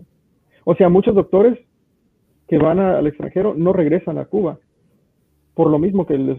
o 0.64 0.74
sea, 0.74 0.88
muchos 0.88 1.14
doctores 1.14 1.58
que 2.48 2.58
van 2.58 2.78
a- 2.78 2.98
al 2.98 3.06
extranjero 3.06 3.54
no 3.54 3.72
regresan 3.72 4.18
a 4.18 4.24
Cuba, 4.26 4.58
por 5.54 5.70
lo 5.70 5.78
mismo 5.78 6.06
que 6.06 6.18
les 6.18 6.38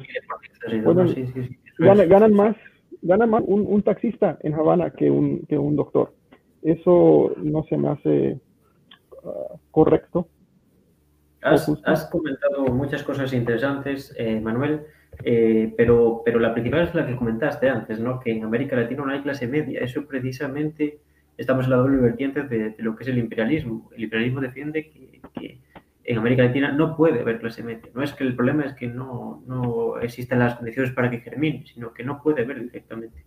Bueno, 0.84 1.08
sí, 1.08 1.26
sí, 1.28 1.44
sí, 1.44 1.58
eso 1.80 2.08
ganan, 2.08 2.34
más, 2.34 2.56
ganan 3.02 3.30
más 3.30 3.44
un, 3.46 3.66
un 3.68 3.82
taxista 3.82 4.38
en 4.42 4.54
Havana 4.54 4.92
que 4.92 5.10
un, 5.10 5.40
que 5.48 5.58
un 5.58 5.76
doctor. 5.76 6.14
Eso 6.62 7.34
no 7.38 7.64
se 7.64 7.78
me 7.78 7.90
hace 7.90 8.40
ah, 9.24 9.56
correcto. 9.72 10.28
Has, 11.42 11.72
has 11.86 12.06
comentado 12.08 12.66
muchas 12.68 13.04
cosas 13.04 13.34
interesantes, 13.34 14.14
eh, 14.18 14.42
Manuel, 14.42 14.82
eh, 15.24 15.74
pero, 15.78 16.22
pero 16.26 16.40
la 16.40 16.54
principal 16.54 16.82
es 16.82 16.94
la 16.96 17.06
que 17.06 17.16
comentaste 17.16 17.70
antes, 17.70 18.00
¿no? 18.00 18.20
Que 18.20 18.32
en 18.32 18.44
América 18.44 18.76
Latina 18.76 19.04
no 19.06 19.12
hay 19.12 19.22
clase 19.22 19.48
media. 19.48 19.80
Eso 19.80 20.06
precisamente 20.06 21.00
estamos 21.38 21.66
en 21.66 21.72
la 21.72 21.78
doble 21.78 21.98
vertiente 21.98 22.44
de, 22.44 22.72
de 22.72 22.84
lo 22.84 22.96
que 22.96 23.04
es 23.04 23.10
el 23.10 23.18
imperialismo. 23.18 23.90
El 23.96 24.04
imperialismo 24.04 24.42
defiende 24.42 24.90
que, 24.90 25.22
que 25.34 25.60
en 26.04 26.18
América 26.18 26.44
Latina 26.44 26.72
no 26.72 26.98
puede 26.98 27.22
haber 27.22 27.40
clase 27.40 27.64
media. 27.64 27.90
No 27.94 28.04
es 28.04 28.14
que 28.14 28.24
el 28.24 28.36
problema 28.36 28.66
es 28.66 28.74
que 28.74 28.88
no, 28.88 29.44
no 29.46 30.00
existan 30.00 30.40
las 30.40 30.56
condiciones 30.56 30.92
para 30.92 31.10
que 31.10 31.20
germine, 31.20 31.66
sino 31.66 31.94
que 31.94 32.04
no 32.04 32.22
puede 32.22 32.44
haber 32.44 32.62
directamente. 32.62 33.24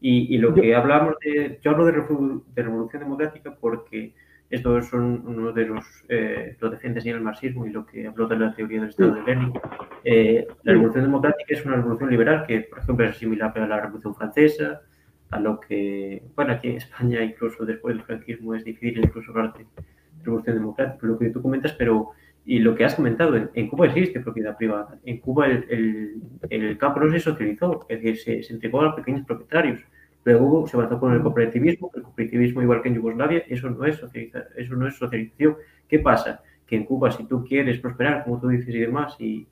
Y, 0.00 0.34
y 0.34 0.38
lo 0.38 0.52
que 0.52 0.74
hablamos 0.74 1.14
de, 1.24 1.60
yo 1.62 1.70
hablo 1.70 1.86
de 1.86 1.92
revolución 1.92 3.02
democrática 3.02 3.54
porque 3.54 4.14
estos 4.52 4.86
son 4.88 5.22
uno 5.26 5.50
de 5.52 5.66
los, 5.66 5.84
eh, 6.08 6.56
lo 6.60 6.70
defiende 6.70 7.00
el 7.04 7.20
marxismo 7.22 7.66
y 7.66 7.70
lo 7.70 7.86
que 7.86 8.06
habló 8.06 8.28
de 8.28 8.38
la 8.38 8.54
teoría 8.54 8.80
del 8.80 8.90
Estado 8.90 9.14
de 9.14 9.22
Lenin. 9.22 9.52
Eh, 10.04 10.46
la 10.62 10.72
revolución 10.74 11.04
democrática 11.04 11.54
es 11.54 11.64
una 11.64 11.76
revolución 11.76 12.10
liberal 12.10 12.44
que, 12.46 12.60
por 12.60 12.78
ejemplo, 12.80 13.06
es 13.06 13.16
similar 13.16 13.58
a 13.58 13.66
la 13.66 13.80
revolución 13.80 14.14
francesa, 14.14 14.82
a 15.30 15.40
lo 15.40 15.58
que, 15.58 16.22
bueno, 16.36 16.52
aquí 16.52 16.68
en 16.68 16.76
España 16.76 17.24
incluso 17.24 17.64
después 17.64 17.96
del 17.96 18.04
franquismo 18.04 18.54
es 18.54 18.64
difícil 18.64 19.02
incluso 19.02 19.30
hablar 19.30 19.54
de 19.54 19.64
revolución 20.22 20.56
democrática, 20.56 21.06
lo 21.06 21.18
que 21.18 21.30
tú 21.30 21.40
comentas, 21.40 21.72
pero 21.72 22.10
y 22.44 22.58
lo 22.58 22.74
que 22.74 22.84
has 22.84 22.96
comentado, 22.96 23.36
en, 23.36 23.50
en 23.54 23.68
Cuba 23.68 23.86
existe 23.86 24.20
propiedad 24.20 24.56
privada. 24.56 24.98
En 25.04 25.18
Cuba 25.18 25.46
el, 25.46 25.64
el, 25.70 26.22
el 26.50 26.76
campo 26.76 27.00
no 27.00 27.10
se 27.10 27.20
socializó, 27.20 27.86
es 27.88 28.02
decir, 28.02 28.18
se, 28.18 28.42
se 28.42 28.52
entregó 28.52 28.82
a 28.82 28.96
pequeños 28.96 29.24
propietarios. 29.24 29.80
Luego 30.24 30.66
se 30.66 30.76
avanzó 30.76 31.00
con 31.00 31.12
el 31.12 31.22
cooperativismo, 31.22 31.90
el 31.94 32.02
cooperativismo 32.02 32.62
igual 32.62 32.82
que 32.82 32.88
en 32.88 32.94
Yugoslavia, 32.96 33.42
eso 33.48 33.70
no 33.70 33.84
es 33.84 34.00
socializa- 34.00 34.46
eso 34.56 34.76
no 34.76 34.86
es 34.86 34.94
socialización. 34.96 35.56
¿Qué 35.88 35.98
pasa? 35.98 36.42
Que 36.66 36.76
en 36.76 36.84
Cuba 36.84 37.10
si 37.10 37.24
tú 37.24 37.44
quieres 37.44 37.78
prosperar, 37.80 38.24
como 38.24 38.40
tú 38.40 38.48
dices 38.48 38.74
y 38.74 38.78
demás, 38.78 39.16
y, 39.18 39.46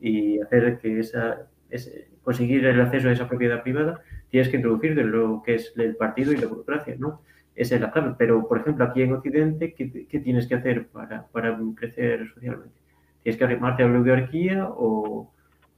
y 0.00 0.38
hacer 0.40 0.78
que 0.78 1.00
esa, 1.00 1.46
ese- 1.70 2.08
conseguir 2.22 2.64
el 2.66 2.80
acceso 2.80 3.08
a 3.08 3.12
esa 3.12 3.28
propiedad 3.28 3.62
privada, 3.62 4.00
tienes 4.30 4.48
que 4.48 4.56
introducir 4.56 4.94
de 4.94 5.04
lo 5.04 5.42
que 5.44 5.54
es 5.56 5.72
el 5.76 5.96
partido 5.96 6.32
y 6.32 6.36
la 6.36 6.46
burocracia, 6.46 6.94
¿no? 6.98 7.22
Esa 7.56 7.74
es 7.76 7.80
la 7.80 7.90
clave. 7.90 8.14
Pero, 8.18 8.46
por 8.46 8.58
ejemplo, 8.60 8.84
aquí 8.84 9.02
en 9.02 9.12
Occidente, 9.14 9.74
¿qué, 9.74 10.06
qué 10.06 10.18
tienes 10.20 10.46
que 10.46 10.54
hacer 10.54 10.86
para, 10.88 11.26
para 11.28 11.58
crecer 11.74 12.28
socialmente? 12.28 12.74
Tienes 13.22 13.38
que 13.38 13.44
arrimarte 13.44 13.82
a 13.82 13.88
la 13.88 13.98
oligarquía 14.00 14.68
o, 14.68 15.32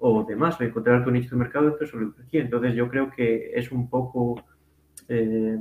o 0.04 0.24
demás, 0.24 0.60
o 0.60 0.64
encontrar 0.64 1.04
tu 1.04 1.10
nicho 1.12 1.30
de 1.30 1.36
mercado 1.36 1.66
dentro 1.66 1.86
de 1.86 2.04
oligarquía. 2.06 2.42
Entonces, 2.42 2.74
yo 2.74 2.88
creo 2.88 3.10
que 3.10 3.52
es 3.54 3.70
un 3.70 3.88
poco, 3.88 4.42
eh, 5.08 5.58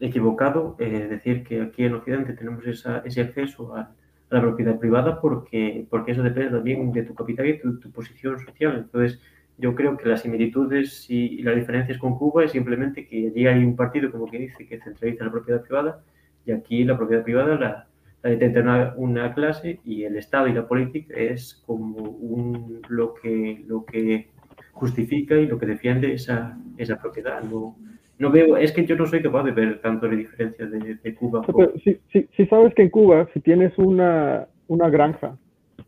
equivocado 0.00 0.76
eh, 0.78 1.06
decir 1.08 1.44
que 1.44 1.60
aquí 1.62 1.84
en 1.84 1.94
Occidente 1.94 2.32
tenemos 2.32 2.66
ese 2.66 3.20
acceso 3.20 3.76
a, 3.76 3.80
a 3.82 4.34
la 4.34 4.40
propiedad 4.40 4.78
privada 4.78 5.20
porque, 5.20 5.86
porque 5.88 6.12
eso 6.12 6.22
depende 6.22 6.50
también 6.50 6.90
de 6.92 7.02
tu 7.04 7.14
capital 7.14 7.46
y 7.46 7.60
tu, 7.60 7.78
tu 7.78 7.90
posición 7.92 8.40
social. 8.40 8.76
Entonces, 8.76 9.20
yo 9.56 9.74
creo 9.74 9.96
que 9.96 10.08
las 10.08 10.22
similitudes 10.22 11.08
y, 11.08 11.40
y 11.40 11.42
las 11.42 11.54
diferencias 11.54 11.98
con 11.98 12.16
Cuba 12.18 12.44
es 12.44 12.52
simplemente 12.52 13.06
que 13.06 13.28
allí 13.28 13.46
hay 13.46 13.64
un 13.64 13.76
partido, 13.76 14.10
como 14.10 14.26
que 14.26 14.38
dice, 14.38 14.66
que 14.66 14.80
centraliza 14.80 15.24
la 15.24 15.30
propiedad 15.30 15.62
privada 15.62 16.02
y 16.44 16.50
aquí 16.50 16.82
la 16.82 16.96
propiedad 16.96 17.22
privada 17.22 17.54
la, 17.56 17.89
la 18.22 18.30
detenta 18.30 18.60
una, 18.60 18.94
una 18.96 19.34
clase 19.34 19.80
y 19.84 20.04
el 20.04 20.16
Estado 20.16 20.48
y 20.48 20.52
la 20.52 20.66
política 20.68 21.14
es 21.16 21.62
como 21.66 21.96
un, 22.02 22.80
lo, 22.88 23.14
que, 23.14 23.62
lo 23.66 23.84
que 23.84 24.28
justifica 24.72 25.36
y 25.36 25.46
lo 25.46 25.58
que 25.58 25.66
defiende 25.66 26.12
esa, 26.12 26.58
esa 26.76 27.00
propiedad. 27.00 27.42
No, 27.42 27.76
no 28.18 28.30
veo, 28.30 28.56
es 28.56 28.72
que 28.72 28.84
yo 28.84 28.96
no 28.96 29.06
soy 29.06 29.22
capaz 29.22 29.44
de 29.44 29.52
ver 29.52 29.80
tanto 29.80 30.06
la 30.06 30.16
diferencia 30.16 30.66
de, 30.66 30.96
de 30.96 31.14
Cuba. 31.14 31.42
Pero 31.46 31.72
sí, 31.82 31.98
sí, 32.12 32.28
sí 32.36 32.46
sabes 32.46 32.74
que 32.74 32.82
en 32.82 32.90
Cuba, 32.90 33.28
si 33.32 33.40
tienes 33.40 33.76
una, 33.78 34.46
una 34.68 34.90
granja 34.90 35.36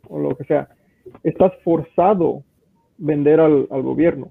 o 0.09 0.18
lo 0.18 0.37
que 0.37 0.45
sea, 0.45 0.68
estás 1.22 1.53
forzado 1.64 2.45
vender 2.99 3.41
al, 3.41 3.66
al 3.70 3.83
gobierno, 3.83 4.30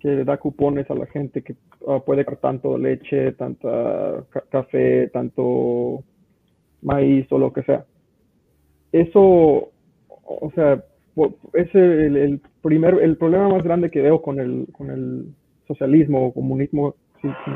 que 0.00 0.08
le 0.08 0.24
da 0.24 0.36
cupones 0.36 0.90
a 0.90 0.94
la 0.94 1.06
gente 1.06 1.42
que 1.42 1.56
ah, 1.88 2.00
puede 2.04 2.24
comprar 2.24 2.52
tanto 2.52 2.78
leche, 2.78 3.32
tanta 3.32 4.24
ca- 4.30 4.44
café, 4.50 5.08
tanto 5.08 6.04
maíz 6.84 7.26
o 7.30 7.38
lo 7.38 7.52
que 7.52 7.62
sea. 7.62 7.84
Eso, 8.92 9.72
o 10.08 10.52
sea, 10.54 10.84
es 11.52 11.74
el, 11.74 12.16
el 12.16 12.40
primer, 12.62 13.02
el 13.02 13.16
problema 13.16 13.48
más 13.48 13.64
grande 13.64 13.90
que 13.90 14.02
veo 14.02 14.22
con 14.22 14.38
el, 14.38 14.68
con 14.72 14.90
el 14.90 15.26
socialismo 15.66 16.26
o 16.26 16.34
comunismo. 16.34 16.94
sí, 17.20 17.28
sí. 17.44 17.50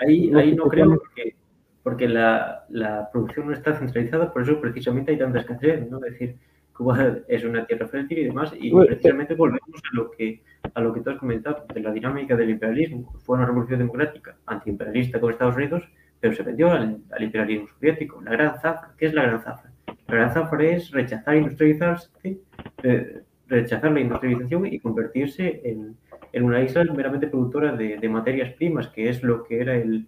Ahí, 0.00 0.32
ahí 0.34 0.56
no 0.56 0.64
creo 0.64 0.96
porque, 0.96 1.34
porque 1.82 2.08
la, 2.08 2.64
la 2.70 3.10
producción 3.12 3.46
no 3.46 3.52
está 3.52 3.74
centralizada, 3.74 4.32
por 4.32 4.42
eso 4.42 4.60
precisamente 4.60 5.12
hay 5.12 5.18
tanta 5.18 5.40
escasez, 5.40 5.88
¿no? 5.90 5.98
Es 5.98 6.12
decir, 6.12 6.36
Cuba 6.72 7.18
es 7.28 7.44
una 7.44 7.66
tierra 7.66 7.86
fértil 7.86 8.18
y 8.18 8.24
demás, 8.24 8.52
y 8.58 8.70
Bueno, 8.70 8.86
precisamente 8.86 9.34
volvemos 9.34 9.80
a 9.92 9.96
lo 9.96 10.10
que 10.10 10.42
a 10.74 10.80
lo 10.80 10.94
que 10.94 11.00
tú 11.00 11.10
has 11.10 11.18
comentado, 11.18 11.66
de 11.72 11.80
la 11.80 11.92
dinámica 11.92 12.34
del 12.34 12.50
imperialismo. 12.50 13.12
Fue 13.18 13.36
una 13.36 13.46
revolución 13.46 13.78
democrática 13.78 14.36
antiimperialista 14.46 15.20
con 15.20 15.30
Estados 15.30 15.56
Unidos, 15.56 15.82
pero 16.22 16.34
se 16.34 16.44
vendió 16.44 16.70
al, 16.70 16.98
al 17.10 17.22
imperialismo 17.22 17.66
soviético. 17.68 18.22
La 18.22 18.30
gran 18.30 18.54
zafra, 18.60 18.94
¿qué 18.96 19.06
es 19.06 19.12
la 19.12 19.24
gran 19.24 19.42
zafra? 19.42 19.72
La 20.06 20.14
gran 20.14 20.32
zafra 20.32 20.64
es 20.64 20.90
rechazar 20.92 21.34
industrializarse, 21.34 22.38
eh, 22.84 23.22
rechazar 23.48 23.90
la 23.90 24.00
industrialización 24.00 24.66
y 24.66 24.78
convertirse 24.78 25.60
en, 25.64 25.96
en 26.32 26.44
una 26.44 26.62
isla 26.62 26.84
meramente 26.84 27.26
productora 27.26 27.74
de, 27.74 27.98
de 27.98 28.08
materias 28.08 28.52
primas, 28.54 28.86
que 28.88 29.08
es 29.08 29.22
lo 29.24 29.42
que 29.42 29.60
era 29.60 29.74
el, 29.74 30.06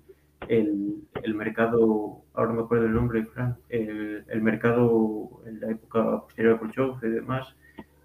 el, 0.48 0.98
el 1.20 1.34
mercado, 1.34 2.22
ahora 2.34 2.50
no 2.50 2.58
me 2.58 2.62
acuerdo 2.62 2.86
el 2.86 2.94
nombre, 2.94 3.24
el, 3.70 4.24
el 4.28 4.40
mercado 4.40 5.42
en 5.46 5.60
la 5.60 5.70
época 5.72 6.20
posterior 6.20 6.54
a 6.54 6.58
Khrushchev 6.58 6.94
y 7.02 7.08
demás, 7.08 7.56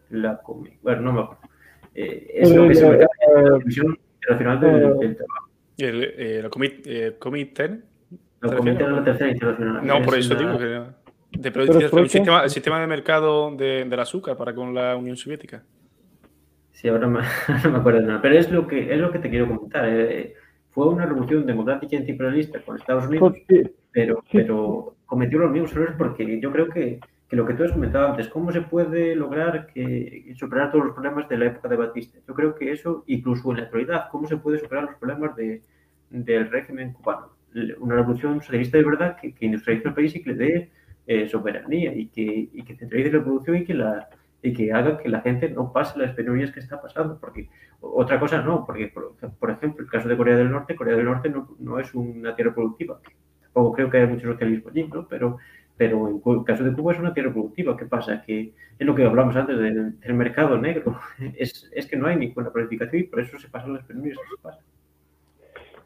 la 0.09 0.41
comi- 0.41 0.79
bueno, 0.81 1.01
no 1.01 1.13
me 1.13 1.19
acuerdo. 1.21 1.43
Eh, 1.93 2.31
es 2.33 2.55
lo 2.55 2.65
que 2.65 2.71
es 2.73 2.81
el 2.81 2.89
mercado 2.89 3.35
de 3.35 3.43
la 3.43 3.59
Comisión 3.59 3.99
Internacional 4.15 4.59
del, 4.61 4.97
del 4.97 5.15
Trabajo. 5.15 5.49
El, 5.77 6.03
eh, 6.03 6.41
la 6.41 6.47
eh, 6.85 7.15
Comité. 7.19 7.88
La 8.41 8.49
¿Te 8.49 8.55
Comité 8.57 8.77
de 8.77 8.89
refieres? 8.89 8.97
la 8.97 9.03
Tercera 9.03 9.31
Internacional. 9.31 9.85
No, 9.87 10.01
por 10.01 10.15
Es 10.17 10.25
eso 10.25 10.35
digo 10.35 10.57
que. 10.57 10.65
De, 11.37 11.51
Pero 11.51 11.65
el, 11.99 12.09
sistema, 12.09 12.43
el 12.43 12.49
sistema 12.49 12.79
de 12.79 12.87
mercado 12.87 13.55
de- 13.55 13.85
del 13.85 13.99
azúcar 13.99 14.35
para 14.35 14.53
con 14.55 14.73
la 14.73 14.95
Unión 14.95 15.15
Soviética. 15.15 15.63
Sí, 16.71 16.87
ahora 16.87 17.07
me- 17.07 17.19
no 17.63 17.71
me 17.71 17.77
acuerdo 17.77 17.99
de 17.99 18.07
nada. 18.07 18.21
Pero 18.21 18.35
es 18.35 18.51
lo 18.51 18.65
que, 18.67 18.93
es 18.93 18.99
lo 18.99 19.11
que 19.11 19.19
te 19.19 19.29
quiero 19.29 19.47
comentar. 19.47 19.85
eh, 19.87 20.33
Fue 20.71 20.87
una 20.87 21.05
revolución 21.05 21.45
democrática 21.45 21.95
y 21.95 21.99
antiimperialista 21.99 22.61
con 22.61 22.77
Estados 22.77 23.07
Unidos, 23.07 23.31
Porque- 23.33 23.71
pero, 23.91 24.23
Sí. 24.29 24.37
pero 24.37 24.95
cometió 25.05 25.39
los 25.39 25.51
mismos 25.51 25.71
errores 25.73 25.95
porque 25.97 26.39
yo 26.39 26.51
creo 26.51 26.69
que, 26.69 26.99
que 27.27 27.35
lo 27.35 27.45
que 27.45 27.53
tú 27.55 27.63
has 27.63 27.71
comentado 27.71 28.07
antes, 28.09 28.29
¿cómo 28.29 28.51
se 28.51 28.61
puede 28.61 29.15
lograr 29.15 29.67
que, 29.67 30.31
superar 30.37 30.71
todos 30.71 30.85
los 30.85 30.93
problemas 30.93 31.27
de 31.27 31.37
la 31.37 31.45
época 31.47 31.67
de 31.67 31.75
Batista? 31.75 32.19
Yo 32.27 32.33
creo 32.35 32.55
que 32.55 32.71
eso, 32.71 33.03
incluso 33.07 33.49
en 33.51 33.57
la 33.57 33.63
actualidad, 33.63 34.05
¿cómo 34.11 34.27
se 34.27 34.37
puede 34.37 34.59
superar 34.59 34.85
los 34.85 34.95
problemas 34.95 35.35
de, 35.35 35.63
del 36.11 36.49
régimen 36.51 36.93
cubano? 36.93 37.29
Una 37.79 37.95
revolución 37.95 38.41
socialista 38.41 38.77
de 38.77 38.83
verdad 38.83 39.17
que, 39.19 39.33
que 39.33 39.45
industrialice 39.45 39.87
el 39.87 39.93
país 39.93 40.15
y 40.15 40.21
que 40.21 40.29
le 40.31 40.35
dé 40.35 40.69
eh, 41.07 41.27
soberanía 41.27 41.91
y 41.95 42.07
que, 42.07 42.49
y 42.53 42.63
que 42.63 42.75
centralice 42.75 43.11
la 43.11 43.23
producción 43.23 43.57
y 43.57 43.65
que, 43.65 43.73
la, 43.73 44.09
y 44.43 44.53
que 44.53 44.71
haga 44.71 44.99
que 44.99 45.09
la 45.09 45.21
gente 45.21 45.49
no 45.49 45.73
pase 45.73 45.97
las 45.97 46.13
penurias 46.13 46.51
que 46.51 46.59
está 46.59 46.79
pasando. 46.79 47.19
Porque 47.19 47.49
otra 47.81 48.19
cosa 48.19 48.43
no, 48.43 48.63
porque 48.63 48.87
por, 48.89 49.15
por 49.15 49.49
ejemplo, 49.49 49.83
el 49.83 49.89
caso 49.89 50.07
de 50.07 50.15
Corea 50.15 50.37
del 50.37 50.51
Norte, 50.51 50.75
Corea 50.75 50.95
del 50.95 51.05
Norte 51.05 51.29
no, 51.29 51.55
no 51.57 51.79
es 51.79 51.93
una 51.95 52.35
tierra 52.35 52.53
productiva. 52.53 52.99
Tampoco 53.41 53.73
creo 53.73 53.89
que 53.89 53.97
haya 53.97 54.07
mucho 54.07 54.31
socialismo 54.31 54.69
allí, 54.69 54.83
¿no? 54.83 55.07
Pero, 55.07 55.37
pero 55.75 56.07
en 56.07 56.21
el 56.25 56.43
caso 56.43 56.63
de 56.63 56.73
Cuba 56.73 56.93
es 56.93 56.99
una 56.99 57.13
tierra 57.13 57.33
productiva. 57.33 57.75
¿Qué 57.75 57.85
pasa? 57.85 58.21
Que 58.21 58.53
es 58.77 58.85
lo 58.85 58.93
que 58.93 59.03
hablamos 59.03 59.35
antes 59.35 59.57
del, 59.57 59.99
del 59.99 60.13
mercado 60.13 60.59
negro. 60.59 60.99
Es, 61.37 61.69
es 61.73 61.87
que 61.87 61.97
no 61.97 62.05
hay 62.05 62.17
ninguna 62.17 62.51
planificación 62.51 63.01
y 63.01 63.05
por 63.05 63.19
eso 63.21 63.39
se 63.39 63.49
pasan 63.49 63.73
las 63.73 63.83
penurias 63.83 64.17
que 64.17 64.35
se 64.35 64.41
pasan. 64.43 64.63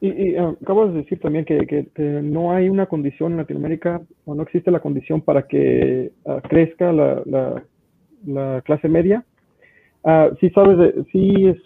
Y, 0.03 0.09
y, 0.31 0.35
ah, 0.35 0.53
acabas 0.61 0.91
de 0.91 0.99
decir 0.99 1.17
también 1.21 1.45
que, 1.45 1.87
no 2.23 2.51
hay 2.51 2.67
una 2.67 2.87
condición 2.87 3.31
en 3.31 3.37
Latinoamérica 3.37 4.01
o 4.25 4.35
no 4.35 4.43
existe 4.43 4.69
la 4.69 4.81
condición 4.81 5.21
para 5.21 5.47
que 5.47 6.11
ah, 6.25 6.41
crezca 6.49 6.91
la, 6.91 7.21
la- 7.25 7.63
la 8.25 8.61
clase 8.65 8.89
media. 8.89 9.23
Ah, 10.03 10.29
sí 10.41 10.49
sabes, 10.49 10.93
sí 11.13 11.47
es, 11.47 11.57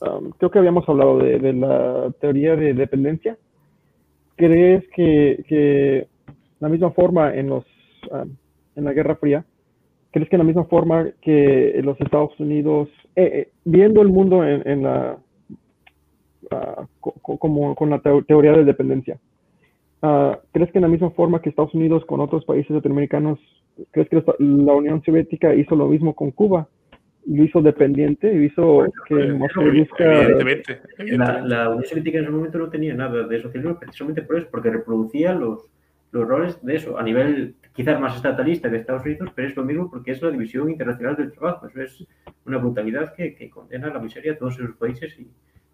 um, 0.00 0.30
creo 0.38 0.50
que 0.50 0.58
habíamos 0.58 0.88
hablado 0.88 1.18
de, 1.18 1.52
la 1.52 2.10
teoría 2.18 2.56
de 2.56 2.72
dependencia. 2.72 3.36
¿Crees 4.36 4.82
que, 4.96 5.44
que 5.46 6.06
la 6.60 6.70
misma 6.70 6.92
forma 6.92 7.34
en 7.34 7.50
los 7.50 7.66
ah, 8.10 8.24
en 8.74 8.84
la 8.84 8.94
Guerra 8.94 9.16
Fría, 9.16 9.44
crees 10.12 10.30
que 10.30 10.38
la 10.38 10.44
misma 10.44 10.64
forma 10.64 11.10
que 11.20 11.78
los 11.84 12.00
Estados 12.00 12.40
Unidos, 12.40 12.88
eh, 13.16 13.30
eh, 13.34 13.48
viendo 13.66 14.00
el 14.00 14.08
mundo 14.08 14.42
en 14.46 14.82
la 14.82 15.18
ah, 16.50 16.86
co- 17.00 17.14
co- 17.22 17.38
como 17.38 17.74
con 17.74 17.90
la 17.90 17.98
teo- 18.00 18.24
teoría 18.24 18.52
de 18.52 18.64
dependencia. 18.64 19.18
Ah, 20.02 20.38
¿Crees 20.52 20.70
que 20.72 20.78
en 20.78 20.82
la 20.82 20.88
misma 20.88 21.10
forma 21.10 21.40
que 21.42 21.50
Estados 21.50 21.74
Unidos 21.74 22.04
con 22.06 22.20
otros 22.20 22.44
países 22.44 22.70
latinoamericanos, 22.70 23.38
crees 23.90 24.08
que 24.08 24.22
la 24.38 24.72
Unión 24.72 25.02
Soviética 25.04 25.54
hizo 25.54 25.76
lo 25.76 25.88
mismo 25.88 26.14
con 26.14 26.30
Cuba? 26.30 26.68
Lo 27.26 27.44
hizo 27.44 27.60
dependiente, 27.60 28.32
y 28.34 28.46
hizo 28.46 28.86
que 29.06 29.14
nomás 29.14 29.52
se 29.52 29.60
busca... 29.78 30.22
Evidentemente. 30.22 30.80
La, 30.98 31.42
la 31.42 31.68
Unión 31.68 31.84
Soviética 31.84 32.18
en 32.18 32.24
ese 32.24 32.32
momento 32.32 32.58
no 32.58 32.70
tenía 32.70 32.94
nada 32.94 33.26
de 33.26 33.42
socialismo 33.42 33.78
precisamente 33.78 34.22
por 34.22 34.38
eso, 34.38 34.48
porque 34.50 34.70
reproducía 34.70 35.34
los, 35.34 35.70
los 36.12 36.26
roles 36.26 36.64
de 36.64 36.76
eso, 36.76 36.98
a 36.98 37.02
nivel 37.02 37.56
quizás 37.74 38.00
más 38.00 38.16
estatalista 38.16 38.70
que 38.70 38.76
Estados 38.76 39.04
Unidos, 39.04 39.30
pero 39.34 39.48
es 39.48 39.56
lo 39.56 39.64
mismo 39.64 39.90
porque 39.90 40.12
es 40.12 40.22
la 40.22 40.30
división 40.30 40.70
internacional 40.70 41.14
del 41.16 41.30
trabajo. 41.30 41.66
Eso 41.66 41.82
es 41.82 42.06
una 42.46 42.56
brutalidad 42.56 43.14
que, 43.14 43.34
que 43.34 43.50
condena 43.50 43.88
a 43.88 43.94
la 43.94 44.00
miseria 44.00 44.32
a 44.32 44.36
todos 44.38 44.58
esos 44.58 44.74
países 44.76 45.16
y, 45.20 45.28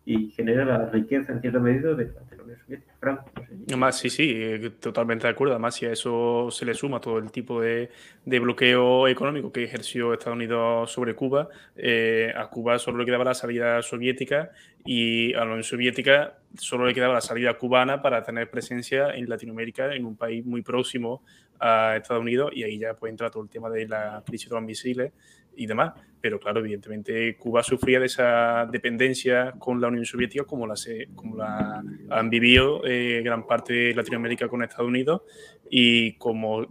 y 0.09 0.31
genera 0.31 0.65
la 0.65 0.89
riqueza 0.89 1.33
en 1.33 1.41
cierta 1.41 1.59
medida 1.59 1.93
de, 1.95 2.05
la 2.37 2.43
Unión 2.45 2.59
Soviética. 2.65 2.95
Frank, 3.01 3.21
no 3.35 3.45
sé. 3.45 3.53
Además, 3.67 3.99
sí, 3.99 4.09
sí, 4.09 4.33
eh, 4.37 4.71
totalmente 4.79 5.27
de 5.27 5.33
acuerdo. 5.33 5.55
Además, 5.55 5.75
si 5.75 5.85
a 5.85 5.91
eso 5.91 6.49
se 6.53 6.65
le 6.65 6.75
suma 6.75 7.01
todo 7.01 7.19
el 7.19 7.33
tipo 7.33 7.61
de, 7.61 7.91
de 8.25 8.39
bloqueo 8.39 9.09
económico 9.09 9.51
que 9.51 9.65
ejerció 9.65 10.13
Estados 10.13 10.37
Unidos 10.37 10.93
sobre 10.93 11.17
Cuba, 11.17 11.49
eh, 11.75 12.33
a 12.37 12.47
Cuba 12.49 12.79
solo 12.79 12.99
le 12.99 13.05
quedaba 13.05 13.25
la 13.25 13.35
salida 13.35 13.83
soviética 13.83 14.53
y 14.85 15.35
a 15.35 15.39
la 15.39 15.47
Unión 15.47 15.65
Soviética 15.65 16.39
solo 16.57 16.87
le 16.87 16.95
quedaba 16.95 17.15
la 17.15 17.21
salida 17.21 17.55
cubana 17.55 18.01
para 18.01 18.23
tener 18.23 18.49
presencia 18.49 19.11
en 19.11 19.29
Latinoamérica, 19.29 19.93
en 19.93 20.07
un 20.07 20.17
país 20.17 20.47
muy 20.47 20.63
próximo 20.63 21.25
a 21.59 21.97
Estados 21.97 22.23
Unidos, 22.23 22.53
y 22.55 22.63
ahí 22.63 22.79
ya 22.79 22.95
pues 22.95 23.11
entra 23.11 23.31
todo 23.31 23.43
el 23.43 23.49
tema 23.49 23.69
de 23.71 23.89
la 23.89 24.23
crisis 24.25 24.49
de 24.49 24.55
los 24.55 24.65
misiles 24.65 25.13
y 25.57 25.67
demás. 25.67 25.95
Pero 26.21 26.39
claro, 26.41 26.61
evidentemente 26.61 27.37
Cuba 27.37 27.63
sufría 27.63 28.01
de 28.01 28.07
esa 28.07 28.67
dependencia 28.71 29.53
con 29.59 29.81
la 29.81 29.89
Unión 29.89 30.05
Soviética 30.05 30.45
como 30.45 30.67
la, 30.67 30.75
como 31.15 31.37
la 31.37 31.83
han 32.11 32.31
vivido 32.31 32.83
eh, 32.85 33.23
gran 33.25 33.47
parte 33.47 33.73
de 33.73 33.95
Latinoamérica 33.95 34.49
con 34.49 34.63
Estados 34.63 34.89
Unidos 34.89 35.23
y 35.71 36.15
como 36.15 36.67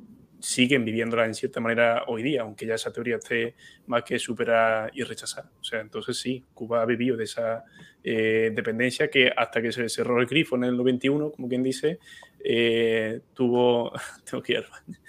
siguen 0.46 0.86
viviéndola 0.86 1.26
en 1.26 1.34
cierta 1.34 1.60
manera 1.60 2.04
hoy 2.08 2.22
día, 2.22 2.42
aunque 2.42 2.68
ya 2.68 2.76
esa 2.76 2.94
teoría 2.94 3.16
esté 3.16 3.56
más 3.88 4.04
que 4.04 4.20
superada 4.20 4.92
y 4.94 5.02
rechazada. 5.04 5.52
O 5.60 5.64
sea, 5.64 5.82
entonces 5.82 6.18
sí, 6.18 6.44
Cuba 6.54 6.82
ha 6.82 6.86
vivido 6.86 7.18
de 7.18 7.24
esa 7.24 7.64
eh, 8.04 8.52
dependencia 8.54 9.10
que 9.10 9.32
hasta 9.36 9.62
que 9.62 9.72
se 9.72 9.90
cerró 9.90 10.20
el 10.20 10.28
grifo 10.28 10.56
en 10.56 10.66
el 10.66 10.78
91, 10.78 11.32
como 11.32 11.50
quien 11.50 11.64
dice, 11.64 12.00
eh, 12.44 13.22
tuvo, 13.34 13.92
tengo 14.30 14.44
que 14.44 14.54
ir 14.54 14.58
al 14.60 14.66
baño. 14.70 15.00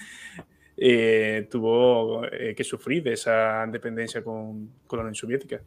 Eh, 0.79 1.49
tuvo 1.51 2.25
eh, 2.27 2.55
que 2.55 2.63
sufrir 2.63 3.03
de 3.03 3.15
esa 3.15 3.67
dependencia 3.67 4.23
con, 4.23 4.69
con 4.87 4.99
la 4.99 5.03
Unión 5.05 5.15
Soviética. 5.15 5.61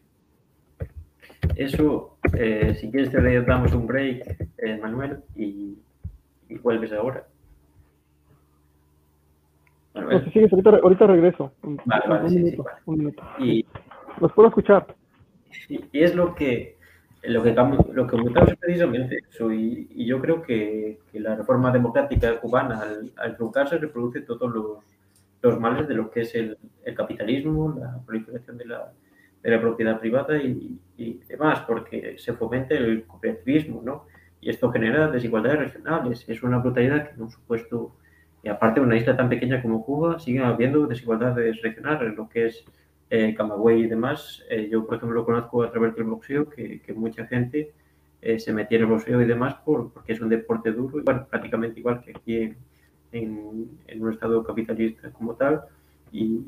Eso, 1.56 2.18
eh, 2.38 2.76
si 2.80 2.92
quieres 2.92 3.12
te 3.12 3.42
damos 3.42 3.74
un 3.74 3.88
break, 3.88 4.48
eh, 4.60 4.78
Manuel, 4.78 5.18
y, 5.36 5.78
y 6.48 6.56
vuelves 6.60 6.94
ahora. 6.94 7.26
No, 9.96 10.02
Manuel, 10.02 10.24
si 10.26 10.32
sigues, 10.32 10.52
ahorita, 10.54 10.70
ahorita 10.70 11.08
regreso. 11.08 11.52
Un, 11.64 11.82
Vale, 11.86 12.04
vale, 12.08 12.24
un 12.26 12.30
sí, 12.30 12.36
sí, 12.38 12.44
minuto, 12.44 12.64
vale. 12.64 12.78
un 12.86 12.98
minuto. 12.98 13.24
y, 13.40 13.66
Los 14.22 14.32
puedo 14.34 14.50
escuchar. 14.50 14.96
y- 15.68 15.84
y 15.92 16.04
es 16.04 16.14
lo 16.16 16.36
que 16.36 16.78
lo 17.24 17.44
que, 17.44 17.52
lo 17.52 18.08
que 18.08 18.12
comentamos 18.18 18.54
precisamente 18.60 19.18
eso, 19.30 19.52
y, 19.52 19.88
y 19.92 20.06
yo 20.06 20.22
creo 20.22 20.42
que, 20.42 21.00
que, 21.12 21.20
la 21.20 21.36
reforma 21.36 21.70
democrática 21.72 22.40
cubana, 22.40 22.80
al, 22.80 23.12
al 23.18 23.36
truncarse, 23.36 23.78
reproduce 23.78 24.22
todos 24.22 24.50
los, 24.54 24.78
los, 25.42 25.60
males 25.60 25.88
de 25.88 25.94
lo 25.94 26.10
que 26.12 26.22
es 26.22 26.36
el, 26.36 26.58
el 26.84 26.96
capitalismo, 26.96 27.76
la 27.80 28.00
proliferación 28.06 28.58
de 28.58 28.66
la, 28.66 28.92
de 29.42 29.52
la 29.52 29.62
propiedad 29.62 30.00
privada 30.00 30.38
y, 30.38 30.80
y, 30.98 31.20
demás, 31.28 31.62
porque 31.62 32.16
se 32.18 32.34
fomenta 32.34 32.76
el 32.76 33.04
cooperativismo, 33.06 33.82
¿no? 33.84 34.06
Y 34.42 34.50
esto 34.50 34.72
genera 34.72 35.08
desigualdades 35.10 35.60
regionales. 35.60 36.26
Es 36.28 36.44
una 36.44 36.60
brutalidad 36.60 37.10
que 37.10 37.22
un 37.22 37.30
supuesto, 37.30 37.96
y 38.44 38.50
aparte 38.50 38.80
una 38.80 38.98
isla 38.98 39.18
tan 39.18 39.30
pequeña 39.30 39.62
como 39.62 39.86
Cuba, 39.86 40.20
sigue 40.20 40.40
habiendo 40.40 40.88
desigualdades 40.88 41.62
regionales, 41.62 42.16
lo 42.16 42.30
que 42.30 42.48
es 42.48 42.66
eh, 43.10 43.34
Camagüey 43.36 43.84
y 43.84 43.88
demás. 43.88 44.44
Eh, 44.50 44.70
yo, 44.72 44.86
por 44.86 44.96
ejemplo, 44.96 45.20
lo 45.20 45.26
conozco 45.26 45.64
a 45.64 45.72
través 45.72 45.96
del 45.96 46.06
boxeo, 46.06 46.50
que, 46.50 46.82
que 46.82 46.94
mucha 46.94 47.26
gente 47.26 47.74
eh, 48.22 48.40
se 48.40 48.54
metía 48.54 48.78
en 48.78 48.84
el 48.84 48.90
boxeo 48.90 49.22
y 49.22 49.26
demás 49.26 49.56
por, 49.66 49.94
porque 49.94 50.14
es 50.14 50.22
un 50.22 50.30
deporte 50.30 50.72
duro, 50.72 51.00
y, 51.00 51.04
bueno, 51.04 51.26
prácticamente 51.30 51.80
igual 51.80 52.02
que 52.02 52.12
aquí 52.12 52.38
en, 52.38 52.58
en, 53.12 53.70
en 53.88 54.02
un 54.02 54.14
estado 54.14 54.44
capitalista 54.44 55.12
como 55.12 55.36
tal. 55.36 55.62
Y, 56.12 56.42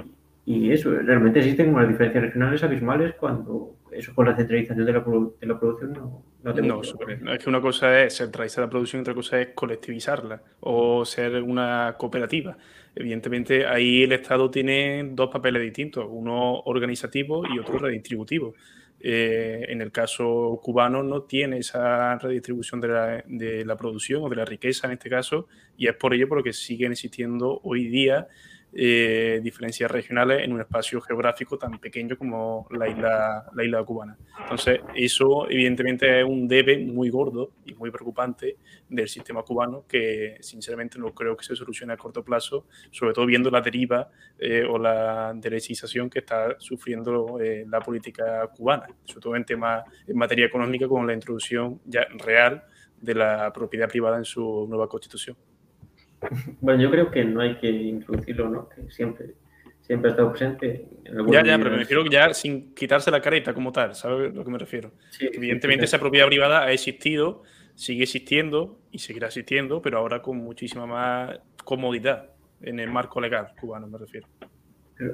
y, 0.45 0.72
eso, 0.72 0.91
realmente 0.91 1.39
existen 1.39 1.74
unas 1.74 1.88
diferencias 1.88 2.24
regionales 2.24 2.64
abismales 2.64 3.16
cuando 3.16 3.76
eso 3.91 4.16
con 4.16 4.26
la 4.26 4.36
centralización 4.36 4.86
de 4.86 4.93
la, 4.93 4.99
de 5.39 5.47
la 5.47 5.59
producción 5.59 5.93
no, 5.93 6.24
no, 6.43 6.53
no, 6.53 6.82
no, 7.22 7.34
es 7.34 7.43
que 7.43 7.49
una 7.49 7.62
cosa 7.62 8.01
es 8.01 8.18
centralizar 8.18 8.64
la 8.64 8.70
producción 8.70 9.01
y 9.01 9.01
otra 9.01 9.14
cosa 9.14 9.39
es 9.39 9.49
colectivizarla 9.53 10.41
o 10.62 11.05
ser 11.05 11.41
una 11.43 11.95
cooperativa. 11.97 12.57
Evidentemente, 12.95 13.66
ahí 13.68 14.03
el 14.03 14.12
Estado 14.14 14.49
tiene 14.49 15.12
dos 15.14 15.30
papeles 15.30 15.62
distintos, 15.62 16.05
uno 16.09 16.62
organizativo 16.62 17.43
y 17.47 17.59
otro 17.59 17.78
redistributivo. 17.78 18.55
Eh, 19.04 19.66
en 19.70 19.82
el 19.82 19.91
caso 19.91 20.60
cubano 20.64 21.02
no 21.02 21.24
tiene 21.24 21.58
esa 21.58 22.18
redistribución 22.18 22.82
de 22.82 22.88
la, 22.88 23.24
de 23.28 23.66
la, 23.66 23.76
producción 23.76 24.24
o 24.24 24.30
de 24.30 24.36
la 24.36 24.45
riqueza 24.45 24.88
en 24.88 24.93
este 24.93 25.10
caso, 25.10 25.47
y 25.78 25.88
es 25.88 25.95
por 25.95 26.14
ello 26.14 26.28
por 26.28 26.38
lo 26.38 26.43
que 26.43 26.54
siguen 26.54 26.91
existiendo 26.91 27.62
hoy 27.64 27.88
día 27.88 28.28
eh, 28.74 29.42
diferencias 29.44 29.92
regionales 29.92 30.44
en 30.44 30.54
un 30.54 30.62
espacio 30.62 31.02
geográfico 31.02 31.58
tan 31.58 31.78
pequeño 31.80 32.18
como 32.18 32.68
la 32.72 32.88
isla, 32.88 33.46
la 33.54 33.64
isla 33.66 33.84
cubana. 33.84 34.18
Entonces, 34.40 34.80
eso 34.96 35.50
evidentemente 35.50 36.22
es 36.22 36.26
un 36.26 36.48
debe 36.48 36.78
muy 36.78 37.10
gordo 37.10 37.52
y 37.66 37.74
muy 37.74 37.92
preocupante 37.92 38.58
del 38.88 39.10
sistema 39.10 39.44
cubano 39.44 39.86
que 39.88 40.38
sinceramente 40.40 40.98
no 41.00 41.14
creo 41.14 41.36
que 41.36 41.44
se 41.44 41.56
solucione 41.56 41.94
a 41.94 41.98
corto 41.98 42.24
plazo, 42.24 42.66
sobre 42.92 43.14
todo 43.14 43.26
viendo 43.26 43.52
la 43.52 43.62
deriva 43.62 44.10
eh, 44.40 44.64
o 44.64 44.78
la 44.78 45.34
derechización 45.36 46.10
que 46.10 46.20
está 46.20 46.56
sufriendo 46.60 47.40
eh, 47.42 47.66
la 47.68 47.82
política 47.82 48.48
cubana, 48.56 48.88
sobre 49.04 49.22
todo 49.22 49.36
en 49.36 49.46
temas 49.46 49.84
en 50.08 50.18
materia 50.18 50.46
económica 50.46 50.88
con 50.88 51.06
la 51.06 51.14
introducción 51.14 51.82
ya 51.86 52.06
real 52.20 52.64
de 53.02 53.16
la 53.16 53.52
propiedad 53.52 53.90
privada 53.90 54.18
en 54.18 54.26
su 54.26 54.66
nueva 54.70 54.88
constitución. 54.88 55.36
Bueno, 56.60 56.82
yo 56.82 56.92
creo 56.92 57.12
que 57.12 57.24
no 57.26 57.42
hay 57.42 57.58
que 57.58 57.70
introducirlo, 57.70 58.50
¿no? 58.50 58.70
Que 58.70 58.90
siempre, 58.92 59.34
siempre 59.82 60.10
ha 60.10 60.12
estado 60.12 60.32
presente. 60.32 60.88
En 61.06 61.28
ya, 61.32 61.44
ya, 61.44 61.58
pero 61.58 61.72
me 61.72 61.78
refiero 61.78 62.06
ya 62.06 62.34
sin 62.34 62.74
quitarse 62.74 63.12
la 63.12 63.22
careta 63.22 63.54
como 63.54 63.72
tal, 63.72 63.96
¿sabes 63.96 64.32
a 64.32 64.36
lo 64.36 64.44
que 64.44 64.52
me 64.52 64.58
refiero? 64.58 64.92
Sí, 65.10 65.30
Evidentemente 65.34 65.88
sí, 65.88 65.96
esa 65.96 66.00
propiedad 66.00 66.28
privada 66.28 66.64
ha 66.64 66.72
existido, 66.72 67.44
sigue 67.76 68.04
existiendo 68.04 68.80
y 68.92 69.00
seguirá 69.00 69.28
existiendo, 69.28 69.82
pero 69.82 69.98
ahora 69.98 70.22
con 70.22 70.38
muchísima 70.38 70.86
más 70.86 71.40
comodidad 71.64 72.30
en 72.62 72.80
el 72.80 72.92
marco 72.92 73.20
legal 73.20 73.54
cubano, 73.60 73.88
me 73.88 73.98
refiero. 73.98 74.28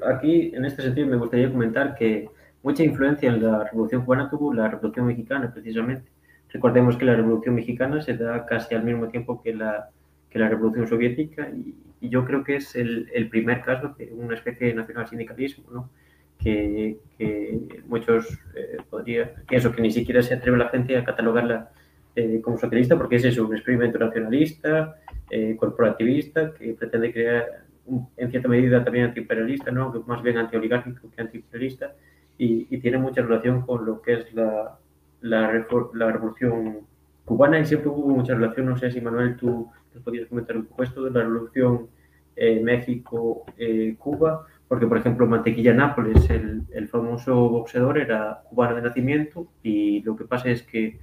Aquí, 0.05 0.51
en 0.53 0.65
este 0.65 0.81
sentido, 0.81 1.07
me 1.07 1.15
gustaría 1.15 1.49
comentar 1.49 1.95
que 1.95 2.27
mucha 2.61 2.83
influencia 2.83 3.29
en 3.29 3.41
la 3.41 3.63
Revolución 3.63 4.03
Cubana 4.03 4.29
tuvo 4.29 4.53
la 4.53 4.67
Revolución 4.67 5.07
Mexicana, 5.07 5.49
precisamente. 5.53 6.11
Recordemos 6.49 6.97
que 6.97 7.05
la 7.05 7.15
Revolución 7.15 7.55
Mexicana 7.55 8.01
se 8.01 8.17
da 8.17 8.45
casi 8.45 8.75
al 8.75 8.83
mismo 8.83 9.07
tiempo 9.07 9.41
que 9.41 9.53
la 9.53 9.89
que 10.37 10.43
la 10.43 10.49
Revolución 10.49 10.87
Soviética 10.87 11.49
y, 11.49 11.73
y 11.99 12.09
yo 12.09 12.25
creo 12.25 12.43
que 12.43 12.57
es 12.57 12.75
el, 12.75 13.09
el, 13.13 13.27
primer 13.29 13.61
caso 13.63 13.95
de 13.97 14.11
una 14.13 14.35
especie 14.35 14.67
de 14.67 14.73
nacional 14.75 15.07
sindicalismo, 15.07 15.65
¿no? 15.71 15.89
que, 16.37 16.99
que, 17.17 17.81
muchos 17.87 18.27
eh, 18.55 18.77
podría, 18.89 19.33
pienso 19.47 19.71
que 19.71 19.81
ni 19.81 19.91
siquiera 19.91 20.21
se 20.21 20.35
atreve 20.35 20.57
la 20.57 20.69
gente 20.69 20.95
a 20.95 21.03
catalogarla 21.03 21.71
eh, 22.15 22.39
como 22.41 22.57
socialista 22.57 22.97
porque 22.97 23.15
es 23.15 23.25
eso, 23.25 23.47
un 23.47 23.55
experimento 23.55 23.97
nacionalista, 23.97 24.97
eh, 25.31 25.55
corporativista, 25.57 26.53
que 26.53 26.73
pretende 26.73 27.11
crear 27.11 27.65
un, 27.85 28.07
en 28.17 28.29
cierta 28.29 28.47
medida 28.47 28.83
también 28.83 29.05
antiimperialista, 29.05 29.71
¿no? 29.71 29.91
que 29.91 29.99
más 30.05 30.21
bien 30.21 30.37
antioligárquico 30.37 31.09
que 31.09 31.21
antiimperialista 31.21 31.95
y, 32.37 32.67
y 32.69 32.79
tiene 32.79 32.99
mucha 32.99 33.21
relación 33.21 33.61
con 33.61 33.85
lo 33.85 34.01
que 34.01 34.13
es 34.13 34.33
la, 34.35 34.77
la, 35.21 35.65
la 35.93 36.11
revolución 36.11 36.85
cubana 37.25 37.59
y 37.59 37.65
siempre 37.65 37.89
hubo 37.89 38.15
mucha 38.15 38.35
relación, 38.35 38.67
no 38.67 38.77
sé 38.77 38.89
si 38.89 39.01
Manuel 39.01 39.35
tú 39.35 39.69
nos 39.97 40.03
podías 40.03 40.27
comentar 40.27 40.55
un 40.55 40.65
poco 40.65 40.83
esto 40.83 41.03
de 41.03 41.11
la 41.11 41.21
revolución 41.21 41.87
eh, 42.35 42.61
México-Cuba, 42.61 44.45
eh, 44.47 44.53
porque 44.67 44.87
por 44.87 44.97
ejemplo 44.97 45.25
Mantequilla 45.25 45.73
Nápoles, 45.73 46.29
el, 46.29 46.63
el, 46.71 46.87
famoso 46.87 47.49
boxeador, 47.49 47.97
era 47.97 48.43
cubano 48.49 48.75
de 48.75 48.83
nacimiento 48.83 49.47
y 49.63 50.01
lo 50.03 50.15
que 50.15 50.25
pasa 50.25 50.49
es 50.49 50.61
que 50.63 50.99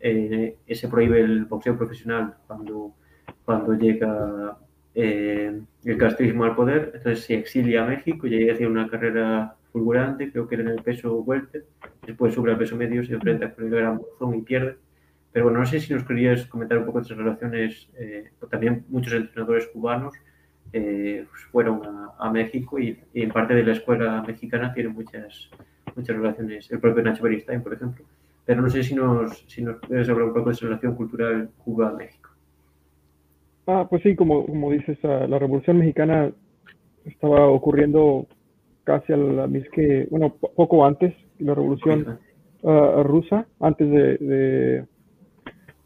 eh, 0.00 0.56
se 0.70 0.88
prohíbe 0.88 1.20
el 1.20 1.46
boxeo 1.46 1.76
profesional 1.76 2.36
cuando, 2.46 2.94
cuando 3.44 3.74
llega 3.74 4.56
eh, 4.94 5.60
el 5.84 5.98
castrismo 5.98 6.44
al 6.44 6.54
poder, 6.54 6.92
entonces 6.94 7.24
se 7.24 7.34
exilia 7.34 7.82
a 7.82 7.86
México 7.86 8.26
y 8.26 8.34
ahí 8.34 8.50
hace 8.50 8.66
una 8.66 8.88
carrera 8.88 9.56
fulgurante, 9.72 10.30
creo 10.30 10.46
que 10.46 10.54
era 10.54 10.64
en 10.64 10.70
el 10.70 10.82
peso 10.82 11.14
welter, 11.16 11.66
después 12.06 12.34
sube 12.34 12.52
al 12.52 12.58
peso 12.58 12.76
medio, 12.76 13.04
se 13.04 13.14
enfrenta 13.14 13.52
con 13.52 13.64
el 13.64 13.70
gran 13.70 14.00
y 14.34 14.42
pierde 14.42 14.76
pero 15.36 15.44
bueno, 15.44 15.58
no 15.58 15.66
sé 15.66 15.80
si 15.80 15.92
nos 15.92 16.02
querías 16.04 16.46
comentar 16.46 16.78
un 16.78 16.86
poco 16.86 16.98
de 16.98 17.04
esas 17.04 17.18
relaciones, 17.18 17.90
eh, 17.98 18.30
también 18.50 18.86
muchos 18.88 19.12
entrenadores 19.12 19.66
cubanos 19.66 20.14
eh, 20.72 21.26
fueron 21.52 21.84
a, 21.84 22.14
a 22.18 22.30
México 22.32 22.78
y, 22.78 22.98
y, 23.12 23.20
en 23.20 23.28
parte 23.28 23.52
de 23.52 23.62
la 23.62 23.72
escuela 23.72 24.24
mexicana 24.26 24.72
tienen 24.72 24.94
muchas, 24.94 25.50
muchas 25.94 26.16
relaciones, 26.16 26.72
el 26.72 26.80
propio 26.80 27.02
Nacho 27.02 27.22
Beristain, 27.22 27.62
por 27.62 27.74
ejemplo. 27.74 28.06
Pero 28.46 28.62
no 28.62 28.70
sé 28.70 28.82
si 28.82 28.94
nos, 28.94 29.44
si 29.46 29.62
nos 29.62 29.76
puedes 29.86 30.08
hablar 30.08 30.28
un 30.28 30.32
poco 30.32 30.48
de 30.48 30.54
esa 30.54 30.64
relación 30.68 30.94
cultural 30.94 31.50
Cuba-México. 31.62 32.30
Ah, 33.66 33.86
pues 33.90 34.04
sí, 34.04 34.16
como, 34.16 34.46
como 34.46 34.72
dices, 34.72 34.96
la 35.02 35.38
Revolución 35.38 35.80
Mexicana 35.80 36.32
estaba 37.04 37.46
ocurriendo 37.46 38.26
casi 38.84 39.12
a 39.12 39.18
la 39.18 39.46
misma 39.46 39.68
que, 39.70 40.08
bueno, 40.10 40.30
poco 40.30 40.86
antes, 40.86 41.14
la 41.40 41.54
Revolución 41.54 42.20
uh, 42.62 43.02
rusa, 43.02 43.46
antes 43.60 43.90
de, 43.90 44.16
de 44.16 44.86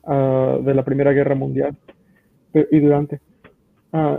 uh, 0.04 0.62
de 0.62 0.74
la 0.74 0.84
Primera 0.84 1.12
Guerra 1.12 1.34
Mundial 1.34 1.76
y 2.54 2.80
durante. 2.80 3.20
Uh, 3.92 4.18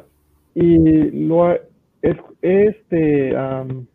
y 0.54 1.26
lo 1.26 1.54
es, 1.54 2.18
este 2.42 3.34
um, 3.36 3.86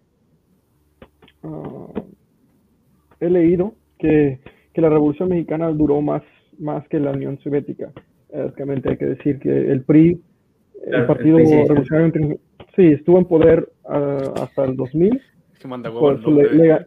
uh, 1.42 1.92
he 3.20 3.28
leído 3.28 3.74
que, 3.98 4.40
que, 4.72 4.80
la 4.80 4.88
Revolución 4.88 5.28
Mexicana 5.30 5.70
duró 5.70 6.00
más, 6.00 6.22
más 6.58 6.86
que 6.88 7.00
la 7.00 7.12
Unión 7.12 7.38
Soviética. 7.40 7.92
Básicamente 8.32 8.90
hay 8.90 8.96
que 8.96 9.06
decir 9.06 9.38
que 9.38 9.70
el 9.70 9.82
PRI, 9.82 10.20
claro, 10.84 10.98
el 10.98 11.06
Partido 11.06 11.38
el 11.38 11.68
Revolucionario 11.68 12.38
sí, 12.74 12.86
estuvo 12.88 13.18
en 13.18 13.24
poder 13.24 13.68
hasta 13.84 14.64
el 14.64 14.76
2000. 14.76 15.22
Que 15.60 15.68
manda 15.68 15.90
huevo 15.90 16.10
el, 16.10 16.34
le, 16.34 16.54
le, 16.54 16.86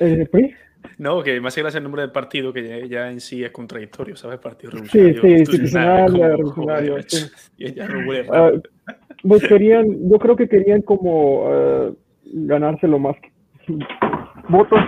¿El 0.00 0.28
PRI? 0.28 0.54
No, 0.98 1.22
que 1.22 1.40
más 1.40 1.56
gracia 1.56 1.78
el 1.78 1.84
nombre 1.84 2.02
del 2.02 2.10
partido, 2.10 2.52
que 2.52 2.88
ya 2.88 3.08
en 3.08 3.20
sí 3.20 3.44
es 3.44 3.52
contradictorio, 3.52 4.16
¿sabes? 4.16 4.40
Partido 4.40 4.72
Revolucionario. 4.72 5.22
Sí, 5.22 5.28
sí, 5.28 5.34
institucional, 5.38 6.12
revolucionario. 6.12 6.96
Uh, 6.96 8.60
Pues 9.22 9.46
querían, 9.46 10.10
yo 10.10 10.18
creo 10.18 10.34
que 10.34 10.48
querían 10.48 10.82
como 10.82 11.44
uh, 11.44 11.96
ganarse 12.24 12.88
lo 12.88 12.98
más 12.98 13.16
que, 13.20 13.30
votos. 14.48 14.80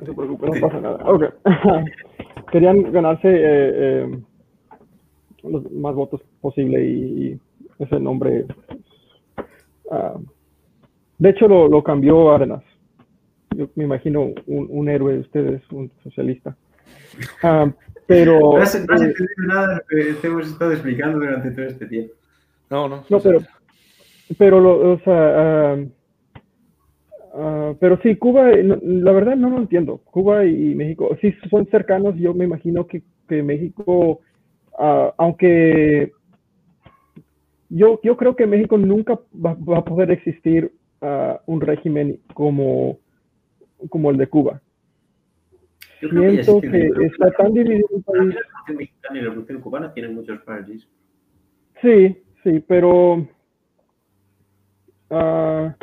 No 0.00 0.06
se 0.06 0.12
preocupe, 0.12 0.46
no 0.46 0.68
pasa 0.68 0.80
nada. 0.80 0.98
Okay. 1.04 1.28
querían 2.52 2.92
ganarse 2.92 3.28
eh, 3.28 3.72
eh, 4.04 4.22
los 5.44 5.72
más 5.72 5.94
votos 5.94 6.20
posible 6.42 6.84
y, 6.84 6.94
y 6.98 7.40
ese 7.78 7.98
nombre. 7.98 8.44
Uh, 9.84 10.20
de 11.22 11.30
hecho, 11.30 11.46
lo, 11.48 11.68
lo 11.68 11.82
cambió 11.82 12.32
Arenas. 12.32 12.62
Yo 13.56 13.68
me 13.74 13.84
imagino 13.84 14.32
un, 14.46 14.66
un 14.70 14.88
héroe 14.88 15.14
de 15.14 15.20
ustedes, 15.20 15.62
un 15.70 15.90
socialista. 16.02 16.56
Uh, 17.42 17.70
pero. 18.06 18.40
No 18.40 18.56
has, 18.56 18.74
no 18.86 18.94
has 18.94 19.02
entendido 19.02 19.46
nada 19.46 19.68
de 19.68 19.74
lo 19.74 19.82
que 19.86 20.14
te 20.14 20.26
hemos 20.26 20.48
estado 20.48 20.72
explicando 20.72 21.18
durante 21.18 21.50
todo 21.50 21.66
este 21.66 21.86
tiempo. 21.86 22.14
No, 22.70 22.88
no. 22.88 23.04
No, 23.08 23.20
pero. 23.20 23.40
Pero, 24.38 24.60
lo, 24.60 24.92
o 24.92 24.98
sea. 25.00 25.76
Uh, 25.76 25.90
Uh, 27.34 27.74
pero 27.80 27.98
sí, 28.02 28.16
Cuba, 28.16 28.50
no, 28.62 28.78
la 28.82 29.12
verdad 29.12 29.36
no 29.36 29.48
lo 29.48 29.56
entiendo. 29.56 29.98
Cuba 30.04 30.44
y 30.44 30.74
México, 30.74 31.16
sí 31.22 31.34
son 31.48 31.66
cercanos. 31.68 32.14
Yo 32.16 32.34
me 32.34 32.44
imagino 32.44 32.86
que, 32.86 33.02
que 33.26 33.42
México, 33.42 34.20
uh, 34.78 35.12
aunque 35.16 36.12
yo, 37.70 37.98
yo 38.02 38.18
creo 38.18 38.36
que 38.36 38.46
México 38.46 38.76
nunca 38.76 39.18
va, 39.34 39.54
va, 39.54 39.78
a 39.78 39.84
poder 39.84 40.10
existir 40.10 40.72
ah, 41.02 41.40
un 41.46 41.60
régimen 41.60 42.18
como, 42.32 42.98
como 43.90 44.10
el 44.10 44.16
de 44.16 44.26
Cuba. 44.28 44.62
Yo 46.00 46.08
que 46.08 46.16
Siento 46.18 46.56
existe 46.58 46.90
que 46.98 47.04
está 47.06 47.30
tan 47.32 47.52
dividido 47.52 47.86
el 47.90 47.98
La 47.98 48.12
país. 48.12 48.34
revolución 48.34 48.76
mexicana 48.76 49.18
y 49.18 49.22
la 49.22 49.28
revolución 49.28 49.60
cubana 49.60 49.92
tienen 49.94 50.14
muchos 50.14 50.40
paralelismos. 50.42 50.94
Sí, 51.80 52.16
sí, 52.42 52.64
pero 52.66 53.26
ah, 55.10 55.74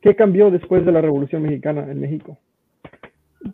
¿qué 0.00 0.14
cambió 0.16 0.50
después 0.50 0.84
de 0.84 0.92
la 0.92 1.00
Revolución 1.00 1.42
Mexicana 1.42 1.90
en 1.90 2.00
México? 2.00 2.38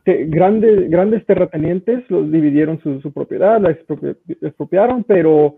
Te- 0.05 0.26
grandes, 0.26 0.91
grandes 0.91 1.24
terratenientes 1.26 2.09
los 2.11 2.31
dividieron 2.31 2.81
su, 2.81 3.01
su 3.01 3.12
propiedad, 3.12 3.61
la 3.61 3.70
expropia- 3.70 4.16
expropiaron, 4.41 5.05
pero 5.05 5.57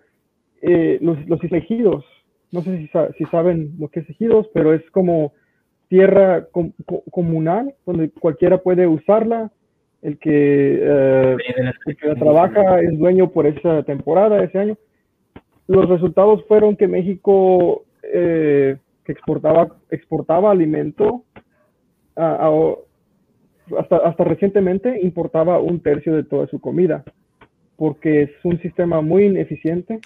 eh, 0.63 0.99
los, 1.01 1.19
los 1.29 1.43
ejidos, 1.45 2.05
no 2.53 2.63
sé 2.63 2.79
si, 2.79 2.89
sa- 2.89 3.13
si 3.13 3.25
saben 3.27 3.73
lo 3.79 3.89
que 3.89 4.01
es 4.01 4.11
ejidos, 4.11 4.49
pero 4.55 4.73
es 4.75 4.83
como 4.91 5.33
tierra 5.89 6.47
com- 6.53 6.73
co- 6.87 7.03
comunal, 7.11 7.75
donde 7.87 8.11
cualquiera 8.11 8.59
puede 8.59 8.87
usarla, 8.87 9.51
el 10.03 10.19
que 10.19 10.79
eh, 10.81 11.37
el 11.87 11.97
que 11.97 12.07
la 12.09 12.15
trabaja 12.15 12.81
es 12.81 12.99
dueño 12.99 13.31
por 13.31 13.47
esa 13.47 13.83
temporada, 13.83 14.43
ese 14.43 14.59
año. 14.59 14.77
Los 15.67 15.89
resultados 15.89 16.45
fueron 16.49 16.77
que 16.77 16.89
México, 16.89 17.85
eh, 18.03 18.77
que 19.05 19.13
exportaba, 19.13 19.69
exportaba 19.91 20.51
alimento, 20.51 21.25
a- 22.17 22.49
a- 22.49 23.79
hasta, 23.79 23.97
hasta 23.99 24.25
recientemente 24.25 25.01
importaba 25.03 25.61
un 25.61 25.81
tercio 25.81 26.15
de 26.17 26.25
toda 26.25 26.47
su 26.49 26.61
comida, 26.61 27.05
porque 27.77 28.23
es 28.23 28.31
un 28.45 28.59
sistema 28.61 29.01
muy 29.01 29.25
ineficiente. 29.27 30.01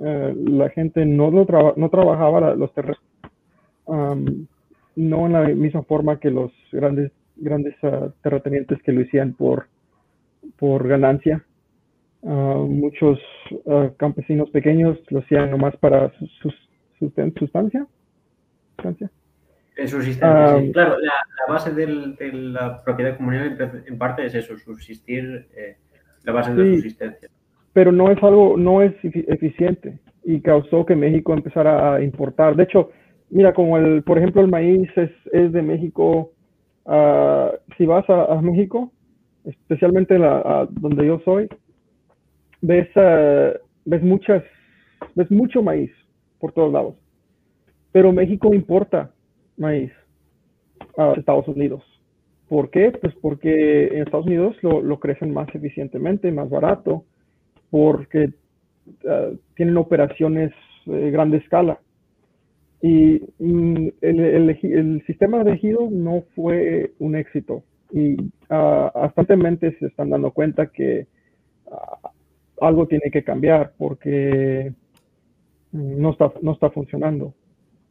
Eh, 0.00 0.34
la 0.46 0.68
gente 0.70 1.04
no, 1.04 1.30
lo 1.30 1.44
traba- 1.44 1.74
no 1.76 1.88
trabajaba 1.88 2.40
la- 2.40 2.54
los 2.54 2.72
terrenos, 2.72 3.00
am, 3.88 4.46
no 4.96 5.26
en 5.26 5.32
la 5.32 5.48
misma 5.48 5.82
forma 5.82 6.18
que 6.20 6.30
los 6.30 6.52
grandes, 6.72 7.10
grandes 7.36 7.74
ah, 7.82 8.08
terratenientes 8.22 8.80
que 8.82 8.92
lo 8.92 9.02
hacían 9.02 9.32
por, 9.32 9.66
por 10.58 10.86
ganancia. 10.86 11.44
Ah, 12.24 12.62
muchos 12.66 13.18
ah, 13.66 13.90
campesinos 13.96 14.50
pequeños 14.50 14.98
lo 15.10 15.20
hacían 15.20 15.50
nomás 15.50 15.76
para 15.76 16.10
sus, 16.42 16.54
susten- 17.00 17.36
sustancia. 17.38 17.86
sustancia. 18.76 19.10
En 19.76 19.88
subsistencia, 19.88 20.58
sí. 20.60 20.72
Claro, 20.72 20.98
la, 20.98 21.12
la 21.46 21.52
base 21.52 21.72
del- 21.72 22.16
de 22.16 22.32
la 22.32 22.82
propiedad 22.84 23.16
comunal 23.16 23.56
en- 23.60 23.82
en 23.92 23.98
parte 23.98 24.26
es 24.26 24.34
eso, 24.34 24.56
subsistir, 24.58 25.46
eh, 25.56 25.76
la 26.24 26.32
base 26.32 26.52
de 26.54 26.64
la 26.64 26.74
subsistencia. 26.74 27.28
Pero 27.72 27.92
no 27.92 28.10
es 28.10 28.22
algo, 28.22 28.56
no 28.56 28.82
es 28.82 28.92
efi- 29.02 29.24
eficiente 29.28 29.98
y 30.24 30.40
causó 30.40 30.84
que 30.86 30.96
México 30.96 31.32
empezara 31.34 31.94
a 31.94 32.02
importar. 32.02 32.56
De 32.56 32.64
hecho, 32.64 32.90
mira, 33.30 33.52
como 33.54 33.78
el, 33.78 34.02
por 34.02 34.18
ejemplo, 34.18 34.42
el 34.42 34.48
maíz 34.48 34.88
es, 34.96 35.52
de 35.52 35.62
México. 35.62 36.32
ah, 36.86 37.52
si 37.76 37.86
vas 37.86 38.08
a, 38.10 38.24
a 38.24 38.42
México, 38.42 38.92
especialmente 39.44 40.18
donde 40.70 41.06
yo 41.06 41.20
soy, 41.24 41.48
ves, 42.60 42.88
ah, 42.96 43.52
ves 43.84 44.02
muchas, 44.02 44.42
ves 45.14 45.30
mucho 45.30 45.62
maíz 45.62 45.90
por 46.38 46.52
todos 46.52 46.72
lados. 46.72 46.94
Pero 47.92 48.12
México 48.12 48.54
importa 48.54 49.12
maíz 49.56 49.92
a 50.96 51.12
Estados 51.12 51.48
Unidos. 51.48 51.82
¿Por 52.48 52.70
qué? 52.70 52.92
Pues 53.00 53.14
porque 53.20 53.88
en 53.88 54.02
Estados 54.02 54.26
Unidos 54.26 54.56
lo, 54.62 54.80
lo 54.80 54.98
crecen 54.98 55.32
más 55.32 55.48
eficientemente, 55.54 56.32
más 56.32 56.48
barato, 56.48 57.04
porque 57.70 58.30
ah, 59.08 59.30
tienen 59.54 59.76
operaciones 59.76 60.52
de 60.86 61.10
grande 61.10 61.38
escala. 61.38 61.80
Y 62.80 63.20
mm, 63.38 63.88
el, 64.00 64.20
el 64.20 64.50
el 64.62 65.02
sistema 65.06 65.42
de 65.44 65.54
ejido 65.54 65.88
no 65.90 66.24
fue 66.34 66.92
un 66.98 67.16
éxito. 67.16 67.64
Y 67.92 68.16
ah, 68.50 68.90
hasta 68.94 69.22
recientemente 69.22 69.76
se 69.78 69.86
están 69.86 70.10
dando 70.10 70.30
cuenta 70.30 70.66
que 70.66 71.06
ah, 71.70 72.10
algo 72.60 72.86
tiene 72.86 73.10
que 73.10 73.24
cambiar 73.24 73.72
porque 73.78 74.72
no 75.72 76.10
está, 76.10 76.32
no 76.42 76.52
está 76.52 76.70
funcionando. 76.70 77.34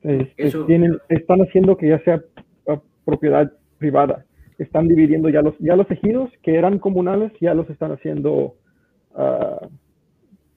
Este, 0.03 0.51
tienen, 0.67 0.97
están 1.09 1.41
haciendo 1.41 1.77
que 1.77 1.89
ya 1.89 1.99
sea 2.03 2.21
ah, 2.67 2.79
propiedad 3.05 3.51
privada. 3.77 4.25
Están 4.57 4.87
dividiendo 4.87 5.29
ya 5.29 5.41
los, 5.41 5.57
ya 5.59 5.75
los 5.75 5.89
ejidos 5.91 6.31
que 6.41 6.55
eran 6.55 6.79
comunales, 6.79 7.31
ya 7.39 7.53
los 7.53 7.69
están 7.69 7.91
haciendo 7.91 8.55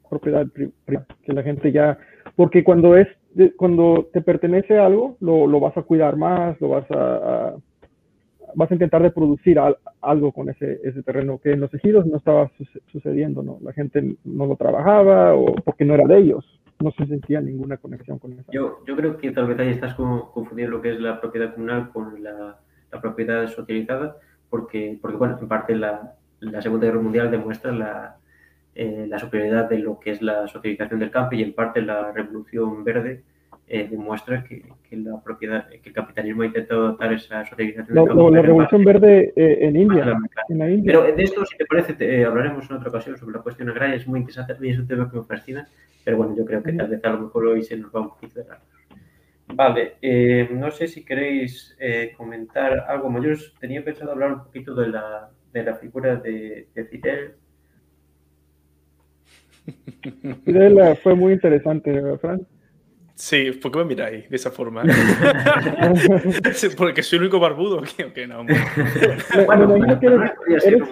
propiedad 0.08 0.46
pri- 0.46 0.72
privada. 0.84 1.06
Que 1.22 1.32
la 1.32 1.42
gente 1.42 1.72
ya, 1.72 1.98
porque 2.36 2.64
cuando 2.64 2.96
es, 2.96 3.08
cuando 3.56 4.08
te 4.12 4.20
pertenece 4.20 4.78
a 4.78 4.86
algo, 4.86 5.16
lo, 5.20 5.46
lo 5.46 5.60
vas 5.60 5.76
a 5.76 5.82
cuidar 5.82 6.16
más, 6.16 6.60
lo 6.60 6.68
vas 6.70 6.90
a, 6.90 6.96
a- 7.16 7.54
vas 8.54 8.70
a 8.70 8.74
intentar 8.74 9.02
de 9.02 9.10
producir 9.12 9.58
al- 9.58 9.78
algo 10.00 10.32
con 10.32 10.48
ese, 10.48 10.80
ese 10.82 11.02
terreno 11.04 11.38
que 11.38 11.52
en 11.52 11.60
los 11.60 11.72
ejidos 11.72 12.06
no 12.06 12.16
estaba 12.16 12.48
suce- 12.58 12.80
sucediendo, 12.90 13.42
¿no? 13.42 13.58
La 13.62 13.72
gente 13.72 14.16
no 14.24 14.46
lo 14.46 14.56
trabajaba 14.56 15.34
o 15.34 15.54
porque 15.64 15.84
no 15.84 15.94
era 15.94 16.06
de 16.06 16.18
ellos, 16.18 16.60
no 16.80 16.90
se 16.92 17.06
sentía 17.06 17.40
ninguna 17.40 17.76
conexión 17.76 18.18
con 18.18 18.32
eso. 18.32 18.50
Yo, 18.50 18.78
yo 18.86 18.96
creo 18.96 19.16
que 19.18 19.30
tal 19.30 19.46
vez 19.46 19.58
ahí 19.60 19.68
estás 19.68 19.94
confundiendo 19.94 20.76
lo 20.76 20.82
que 20.82 20.94
es 20.94 21.00
la 21.00 21.20
propiedad 21.20 21.54
comunal 21.54 21.90
con 21.92 22.22
la, 22.24 22.58
la 22.90 23.00
propiedad 23.00 23.46
socializada, 23.46 24.16
porque, 24.48 24.98
porque 25.00 25.16
bueno, 25.16 25.38
en 25.40 25.46
parte 25.46 25.76
la, 25.76 26.14
la 26.40 26.60
Segunda 26.62 26.86
Guerra 26.86 27.00
Mundial 27.02 27.30
demuestra 27.30 27.70
la, 27.70 28.16
eh, 28.74 29.06
la 29.08 29.18
superioridad 29.18 29.68
de 29.68 29.78
lo 29.78 29.98
que 29.98 30.10
es 30.12 30.22
la 30.22 30.46
socialización 30.48 31.00
del 31.00 31.10
campo 31.10 31.34
y 31.34 31.42
en 31.42 31.52
parte 31.52 31.82
la 31.82 32.12
Revolución 32.12 32.84
Verde 32.84 33.22
eh, 33.66 33.86
demuestra 33.88 34.42
que, 34.42 34.62
que 34.88 34.96
la 34.96 35.20
propiedad, 35.22 35.68
que 35.68 35.80
el 35.88 35.92
capitalismo 35.92 36.42
ha 36.42 36.46
intentado 36.46 36.86
adaptar 36.86 37.12
esa 37.12 37.44
socialización 37.44 37.94
La, 37.94 38.00
del 38.02 38.08
campo. 38.08 38.30
la- 38.30 38.42
revolución 38.42 38.84
parte- 38.84 39.00
verde 39.00 39.32
eh, 39.36 39.58
en 39.66 39.76
India, 39.76 40.02
claro, 40.02 40.18
claro. 40.30 40.46
en 40.48 40.58
la 40.58 40.70
India. 40.70 40.92
Pero 40.92 41.16
de 41.16 41.22
esto, 41.22 41.44
si 41.46 41.56
te 41.56 41.66
parece, 41.66 41.92
te- 41.94 42.20
eh, 42.20 42.24
hablaremos 42.24 42.68
en 42.68 42.76
otra 42.76 42.88
ocasión 42.88 43.16
sobre 43.16 43.36
la 43.36 43.42
cuestión 43.42 43.68
agraria. 43.68 43.94
Es 43.96 44.06
muy 44.08 44.18
interesante, 44.20 44.52
a 44.54 44.56
mí 44.58 44.70
es 44.70 44.78
un 44.78 44.88
tema 44.88 45.08
que 45.10 45.18
me 45.18 45.24
fascina, 45.24 45.68
pero 46.04 46.16
bueno, 46.16 46.34
yo 46.36 46.44
creo 46.44 46.62
que 46.62 46.72
tal 46.72 46.88
vez 46.88 47.04
a 47.04 47.10
lo 47.10 47.20
mejor 47.20 47.46
hoy 47.46 47.62
se 47.62 47.76
nos 47.76 47.94
va 47.94 48.00
un 48.00 48.08
poquito 48.10 48.40
de 48.40 48.46
largo. 48.48 48.64
Vale, 49.52 49.94
eh, 50.00 50.48
no 50.52 50.70
sé 50.70 50.86
si 50.86 51.04
queréis 51.04 51.76
eh, 51.80 52.12
comentar 52.16 52.84
algo 52.88 53.10
más. 53.10 53.22
Yo 53.24 53.32
tenía 53.60 53.84
pensado 53.84 54.12
hablar 54.12 54.32
un 54.32 54.44
poquito 54.44 54.74
de 54.74 54.88
la, 54.88 55.28
de 55.52 55.62
la 55.64 55.74
figura 55.74 56.16
de, 56.16 56.68
de 56.74 56.84
Fidel. 56.84 57.32
Fue 61.02 61.14
muy 61.14 61.32
interesante, 61.34 61.90
¿verdad, 61.92 62.18
Fran? 62.20 62.46
Sí, 63.14 63.50
¿por 63.52 63.70
qué 63.70 63.78
me 63.80 63.84
miráis 63.84 64.30
de 64.30 64.36
esa 64.36 64.50
forma? 64.50 64.82
Porque 66.76 67.02
soy 67.02 67.16
el 67.18 67.22
único 67.24 67.38
barbudo. 67.38 67.82
No, 68.28 68.44
Bueno, 69.46 69.76
eres- 69.76 70.64
eres- 70.64 70.88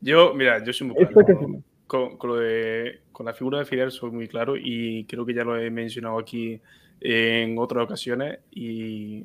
Yo, 0.00 0.32
mira, 0.34 0.62
yo 0.64 0.72
soy 0.72 0.86
muy 0.88 0.96
claro. 1.06 1.62
Con, 1.86 2.16
con 2.18 2.30
lo 2.30 2.36
de- 2.36 3.00
con 3.12 3.26
la 3.26 3.32
figura 3.32 3.58
de 3.60 3.64
Fidel 3.64 3.90
soy 3.90 4.10
muy 4.10 4.26
claro 4.28 4.54
y 4.56 5.04
creo 5.04 5.24
que 5.24 5.34
ya 5.34 5.44
lo 5.44 5.56
he 5.56 5.70
mencionado 5.70 6.18
aquí 6.18 6.60
en 7.00 7.56
otras 7.58 7.84
ocasiones 7.84 8.38
y 8.50 9.24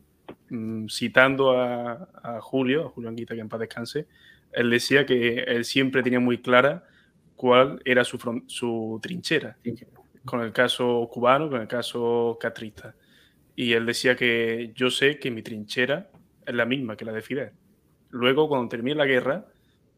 mm, 0.49 0.85
citando 0.87 1.51
a, 1.59 2.07
a 2.23 2.39
Julio, 2.41 2.85
a 2.85 2.89
Julio 2.89 3.09
Anguita, 3.09 3.33
que 3.35 3.41
en 3.41 3.49
paz 3.49 3.59
descanse, 3.61 4.05
él 4.51 4.69
decía 4.69 5.05
que 5.05 5.39
él 5.47 5.65
siempre 5.65 6.03
tenía 6.03 6.19
muy 6.19 6.37
clara 6.39 6.83
cuál 7.41 7.81
era 7.85 8.03
su, 8.03 8.17
fron- 8.19 8.43
su 8.47 8.99
trinchera 9.01 9.57
con 10.25 10.41
el 10.41 10.51
caso 10.53 11.09
cubano, 11.11 11.49
con 11.49 11.59
el 11.61 11.67
caso 11.67 12.37
catrista. 12.39 12.93
Y 13.55 13.73
él 13.73 13.85
decía 13.87 14.15
que 14.15 14.71
yo 14.75 14.89
sé 14.91 15.17
que 15.19 15.31
mi 15.31 15.41
trinchera 15.41 16.09
es 16.45 16.53
la 16.53 16.65
misma 16.65 16.95
que 16.95 17.05
la 17.05 17.11
de 17.13 17.21
Fidel. 17.23 17.51
Luego, 18.11 18.47
cuando 18.47 18.69
termine 18.69 18.95
la 18.95 19.05
guerra, 19.07 19.45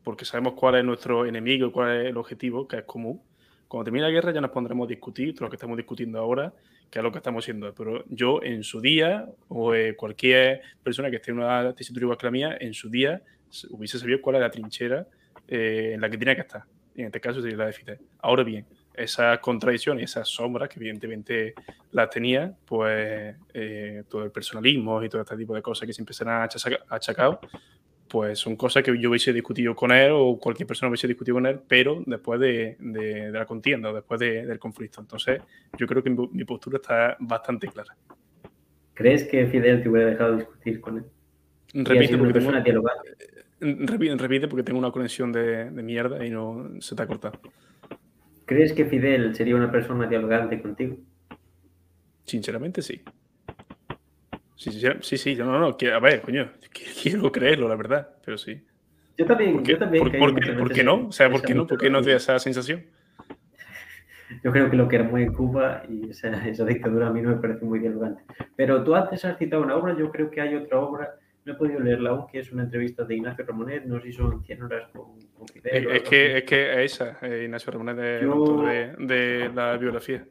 porque 0.03 0.23
sabemos 0.25 0.53
cuál 0.53 0.75
es 0.75 0.85
nuestro 0.85 1.25
enemigo 1.25 1.67
y 1.67 1.71
cuál 1.71 1.89
es 2.01 2.05
el 2.11 2.17
objetivo, 2.17 2.65
que 2.67 2.77
es 2.77 2.83
común, 2.85 3.21
cuando 3.67 3.83
termine 3.85 4.05
la 4.05 4.11
guerra 4.11 4.31
ya 4.31 4.39
nos 4.41 4.51
pondremos 4.51 4.85
a 4.87 4.89
discutir 4.89 5.33
todo 5.33 5.45
lo 5.45 5.49
que 5.49 5.57
estamos 5.57 5.75
discutiendo 5.77 6.19
ahora, 6.19 6.53
que 6.89 6.99
es 6.99 7.03
lo 7.03 7.11
que 7.11 7.17
estamos 7.17 7.43
haciendo. 7.43 7.73
Pero 7.75 8.05
yo 8.07 8.41
en 8.43 8.63
su 8.63 8.79
día, 8.79 9.27
o 9.49 9.73
eh, 9.75 9.95
cualquier 9.97 10.61
persona 10.83 11.09
que 11.09 11.17
esté 11.17 11.31
en 11.31 11.39
una 11.39 11.73
tesitura 11.75 12.03
igual 12.05 12.17
que 12.17 12.27
la 12.27 12.31
mía, 12.31 12.57
en 12.59 12.73
su 12.73 12.89
día 12.89 13.21
hubiese 13.71 13.99
sabido 13.99 14.21
cuál 14.21 14.37
es 14.37 14.41
la 14.43 14.51
trinchera 14.51 15.07
eh, 15.47 15.91
en 15.95 16.01
la 16.01 16.09
que 16.09 16.17
tenía 16.17 16.35
que 16.35 16.41
estar. 16.47 16.63
Y 16.95 17.01
en 17.01 17.07
este 17.07 17.19
caso 17.19 17.41
sería 17.41 17.57
la 17.57 17.65
de 17.67 17.73
Fidel. 17.73 17.99
Ahora 18.21 18.43
bien, 18.43 18.65
esas 18.93 19.39
contradicciones, 19.39 20.11
esas 20.11 20.27
sombras 20.27 20.69
que 20.69 20.79
evidentemente 20.79 21.53
las 21.91 22.09
tenía, 22.09 22.53
pues 22.65 23.35
eh, 23.53 24.03
todo 24.07 24.23
el 24.23 24.31
personalismo 24.31 25.03
y 25.03 25.09
todo 25.09 25.21
este 25.21 25.35
tipo 25.37 25.55
de 25.55 25.61
cosas 25.61 25.87
que 25.87 25.93
siempre 25.93 26.13
se 26.13 26.23
han 26.23 26.29
achaca- 26.43 26.83
achacado, 26.89 27.39
pues 28.07 28.37
son 28.37 28.55
cosas 28.55 28.83
que 28.83 28.95
yo 28.99 29.09
hubiese 29.09 29.33
discutido 29.33 29.75
con 29.75 29.91
él 29.91 30.11
o 30.13 30.37
cualquier 30.37 30.67
persona 30.67 30.89
hubiese 30.89 31.07
discutido 31.07 31.35
con 31.35 31.47
él, 31.47 31.59
pero 31.67 32.03
después 32.05 32.39
de, 32.39 32.75
de- 32.79 33.31
de 33.31 33.39
la 33.39 33.45
contienda 33.47 33.89
o 33.89 33.93
después 33.95 34.19
de- 34.19 34.45
del 34.45 34.59
conflicto. 34.59 35.01
Entonces, 35.01 35.41
yo 35.79 35.87
creo 35.87 36.03
que 36.03 36.11
mi, 36.11 36.27
mi 36.31 36.43
postura 36.43 36.77
está 36.77 37.17
bastante 37.19 37.67
clara. 37.69 37.95
¿Crees 38.93 39.23
que 39.23 39.47
Fidel 39.47 39.81
te 39.81 39.89
hubiera 39.89 40.11
dejado 40.11 40.35
discutir 40.37 40.79
con 40.79 40.97
él? 40.99 41.05
Y 41.73 41.79
no 41.79 42.19
porque, 42.19 42.61
dialogada. 42.61 43.01
Repite, 43.63 44.15
repite 44.17 44.47
porque 44.47 44.63
tengo 44.63 44.79
una 44.79 44.91
conexión 44.91 45.31
de, 45.31 45.69
de 45.71 45.83
mierda 45.83 46.25
y 46.25 46.29
no 46.29 46.69
se 46.79 46.95
te 46.95 47.03
ha 47.03 47.07
cortado. 47.07 47.39
¿Crees 48.45 48.73
que 48.73 48.85
Fidel 48.85 49.33
sería 49.35 49.55
una 49.55 49.71
persona 49.71 50.07
dialogante 50.07 50.61
contigo? 50.61 50.97
Sinceramente, 52.25 52.81
sí. 52.81 53.01
Sí, 54.55 54.71
sí, 54.71 54.87
sí, 55.01 55.17
sí, 55.17 55.35
no, 55.35 55.59
no, 55.59 55.75
que- 55.75 55.91
a 55.91 55.99
ver, 55.99 56.21
coño, 56.21 56.51
quiero 57.01 57.31
creerlo, 57.31 57.67
la 57.67 57.75
verdad, 57.75 58.17
pero 58.23 58.37
sí. 58.37 58.65
Yo 59.17 59.25
también, 59.25 59.53
¿Por 59.53 59.63
qué, 59.63 59.71
yo 59.73 59.77
también 59.79 60.03
por- 60.03 60.13
qué- 60.13 60.51
por 60.53 60.83
no? 60.83 61.07
O 61.07 61.11
sea, 61.11 61.29
¿por 61.29 61.41
qué 61.43 61.53
no? 61.53 61.67
¿Por 61.67 61.77
qué 61.79 61.89
no 61.89 62.01
te 62.01 62.11
da 62.11 62.17
esa 62.17 62.39
sensación? 62.39 62.85
Yo 64.43 64.51
creo 64.51 64.69
que 64.69 64.77
lo 64.77 64.87
que 64.87 64.95
era 64.95 65.05
muy 65.05 65.23
en 65.23 65.33
Cuba 65.33 65.83
y 65.87 66.09
esa, 66.09 66.29
esa 66.47 66.65
dictadura 66.65 67.07
a 67.07 67.11
mí 67.11 67.21
no 67.21 67.29
me 67.29 67.35
parece 67.41 67.65
muy 67.65 67.79
dialogante. 67.79 68.23
Pero 68.55 68.83
tú 68.83 68.95
antes 68.95 69.23
has 69.25 69.37
citado 69.37 69.61
una 69.63 69.75
obra, 69.75 69.95
yo 69.97 70.11
creo 70.11 70.31
que 70.31 70.41
hay 70.41 70.55
otra 70.55 70.79
obra, 70.79 71.15
no 71.45 71.53
he 71.53 71.55
podido 71.55 71.79
leerla 71.79 72.11
aún, 72.11 72.27
que 72.27 72.39
es 72.39 72.51
una 72.51 72.63
entrevista 72.63 73.03
de 73.03 73.15
Ignacio 73.15 73.45
Ramonet, 73.45 73.85
no 73.85 73.99
sé 73.99 74.07
si 74.07 74.13
son 74.13 74.43
100 74.43 74.63
horas 74.63 74.89
con, 74.91 75.19
con 75.33 75.47
Fidel. 75.47 75.75
Es, 75.75 75.85
o 75.85 75.89
es 75.91 76.03
que, 76.03 76.37
es 76.37 76.43
que 76.43 76.83
esa, 76.83 77.17
eh, 77.21 77.43
Ignacio 77.45 77.71
Ramonet, 77.71 77.97
es 77.99 78.21
el 78.23 78.29
autor 78.29 78.67
de, 78.67 78.95
de 78.97 79.51
la 79.53 79.77
biografía. 79.77 80.25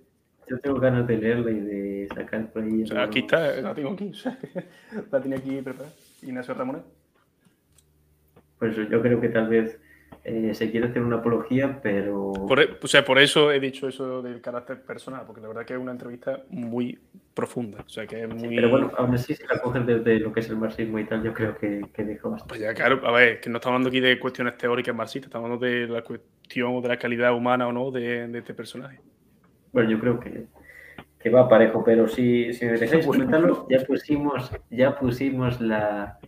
Yo 0.48 0.58
tengo 0.58 0.80
ganas 0.80 1.06
de 1.06 1.16
leerla 1.16 1.50
y 1.50 1.60
de 1.60 2.08
sacar 2.14 2.50
por 2.50 2.62
ahí. 2.62 2.82
O 2.82 2.86
sea, 2.86 3.04
aquí 3.04 3.20
está, 3.20 3.60
la 3.60 3.74
tengo 3.74 3.90
aquí, 3.92 4.08
o 4.10 4.14
sea, 4.14 4.38
la 5.10 5.20
tenía 5.20 5.38
aquí 5.38 5.60
preparada. 5.60 5.92
Ignacio 6.22 6.54
Ramonet. 6.54 6.84
Pues 8.58 8.76
yo 8.76 9.02
creo 9.02 9.20
que 9.20 9.28
tal 9.28 9.48
vez 9.48 9.80
eh, 10.24 10.54
se 10.54 10.70
quiere 10.70 10.86
hacer 10.88 11.02
una 11.02 11.16
apología, 11.16 11.80
pero 11.82 12.32
Por, 12.46 12.60
e- 12.60 12.70
o 12.80 12.86
sea, 12.86 13.04
por 13.04 13.18
eso 13.18 13.50
he 13.52 13.60
dicho 13.60 13.88
eso 13.88 14.22
del 14.22 14.40
carácter 14.40 14.80
personal, 14.82 15.22
porque 15.26 15.40
la 15.40 15.48
verdad 15.48 15.64
que 15.64 15.74
es 15.74 15.78
una 15.80 15.92
entrevista 15.92 16.42
muy 16.50 16.98
profunda. 17.34 17.82
O 17.84 17.88
sea, 17.88 18.06
que 18.06 18.22
es 18.22 18.28
muy. 18.28 18.54
Pero 18.56 18.70
bueno, 18.70 18.90
aún 18.96 19.14
así, 19.14 19.34
si 19.34 19.42
la 19.46 19.60
coges 19.60 19.84
desde 19.86 20.20
lo 20.20 20.32
que 20.32 20.40
es 20.40 20.48
el 20.48 20.56
marxismo 20.56 20.98
y 20.98 21.04
tal, 21.04 21.22
yo 21.22 21.32
creo 21.32 21.56
que, 21.56 21.82
que 21.92 22.04
deja 22.04 22.28
bastante. 22.28 22.48
Pues 22.48 22.60
ya, 22.60 22.74
claro, 22.74 23.00
a 23.06 23.12
ver, 23.12 23.40
que 23.40 23.50
no 23.50 23.56
estamos 23.56 23.74
hablando 23.74 23.88
aquí 23.88 24.00
de 24.00 24.18
cuestiones 24.18 24.56
teóricas 24.56 24.94
marxistas, 24.94 25.28
estamos 25.28 25.46
hablando 25.46 25.66
de 25.66 25.86
la 25.88 26.02
cuestión 26.02 26.76
o 26.76 26.80
de 26.80 26.88
la 26.88 26.98
calidad 26.98 27.34
humana 27.34 27.66
o 27.66 27.72
no 27.72 27.90
de, 27.90 28.28
de 28.28 28.38
este 28.38 28.54
personaje. 28.54 29.00
Bueno, 29.72 29.90
yo 29.90 29.98
creo 29.98 30.20
que, 30.20 30.46
que 31.22 31.30
va 31.30 31.48
parejo, 31.48 31.84
pero 31.84 32.08
si, 32.08 32.52
si 32.52 32.66
me 32.66 32.72
dejáis 32.72 33.06
comentarlo, 33.06 33.66
ya 33.70 33.78
pusimos, 33.84 34.50
ya 34.70 34.98
pusimos 34.98 35.60
la 35.60 36.18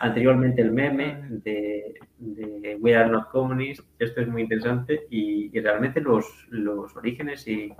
anteriormente 0.00 0.62
el 0.62 0.72
meme 0.72 1.18
de, 1.28 1.94
de 2.18 2.76
We 2.80 2.96
Are 2.96 3.10
Not 3.10 3.30
Communists. 3.30 3.86
Esto 3.98 4.22
es 4.22 4.28
muy 4.28 4.42
interesante 4.42 5.02
y, 5.10 5.56
y 5.56 5.60
realmente 5.60 6.00
los, 6.00 6.46
los 6.48 6.96
orígenes 6.96 7.46
y 7.46 7.72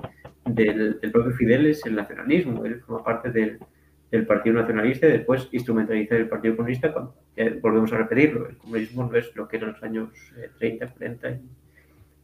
del, 0.44 1.00
del 1.00 1.10
propio 1.10 1.32
Fidel 1.32 1.66
es 1.66 1.84
el 1.86 1.96
nacionalismo. 1.96 2.64
Él 2.64 2.80
forma 2.82 3.02
parte 3.02 3.30
del, 3.30 3.58
del 4.10 4.26
Partido 4.26 4.56
Nacionalista 4.60 5.06
y 5.08 5.12
después 5.12 5.48
instrumentaliza 5.50 6.16
el 6.16 6.28
Partido 6.28 6.56
Comunista. 6.56 6.92
Cuando, 6.92 7.14
eh, 7.36 7.58
volvemos 7.60 7.92
a 7.92 7.98
repetirlo, 7.98 8.48
el 8.48 8.58
comunismo 8.58 9.08
no 9.10 9.16
es 9.16 9.34
lo 9.34 9.48
que 9.48 9.56
era 9.56 9.66
en 9.66 9.72
los 9.72 9.82
años 9.82 10.10
eh, 10.36 10.50
30, 10.58 10.88
40 10.88 11.30
y, 11.30 11.40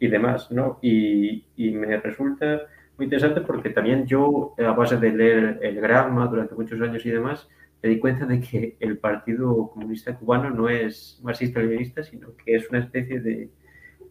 y 0.00 0.08
demás, 0.08 0.52
¿no? 0.52 0.78
Y, 0.82 1.46
y 1.56 1.70
me 1.70 1.96
resulta 1.96 2.62
muy 2.96 3.04
interesante 3.04 3.40
porque 3.42 3.70
también 3.70 4.06
yo, 4.06 4.54
a 4.58 4.72
base 4.72 4.96
de 4.96 5.10
leer 5.12 5.58
el 5.62 5.80
Gramma 5.80 6.26
durante 6.26 6.54
muchos 6.54 6.80
años 6.80 7.04
y 7.04 7.10
demás, 7.10 7.48
me 7.82 7.90
di 7.90 7.98
cuenta 7.98 8.24
de 8.26 8.40
que 8.40 8.76
el 8.80 8.98
Partido 8.98 9.68
Comunista 9.70 10.16
Cubano 10.16 10.50
no 10.50 10.68
es 10.68 11.20
marxista-leninista, 11.22 12.02
sino 12.02 12.28
que 12.36 12.56
es 12.56 12.68
una 12.70 12.78
especie 12.80 13.20
de, 13.20 13.50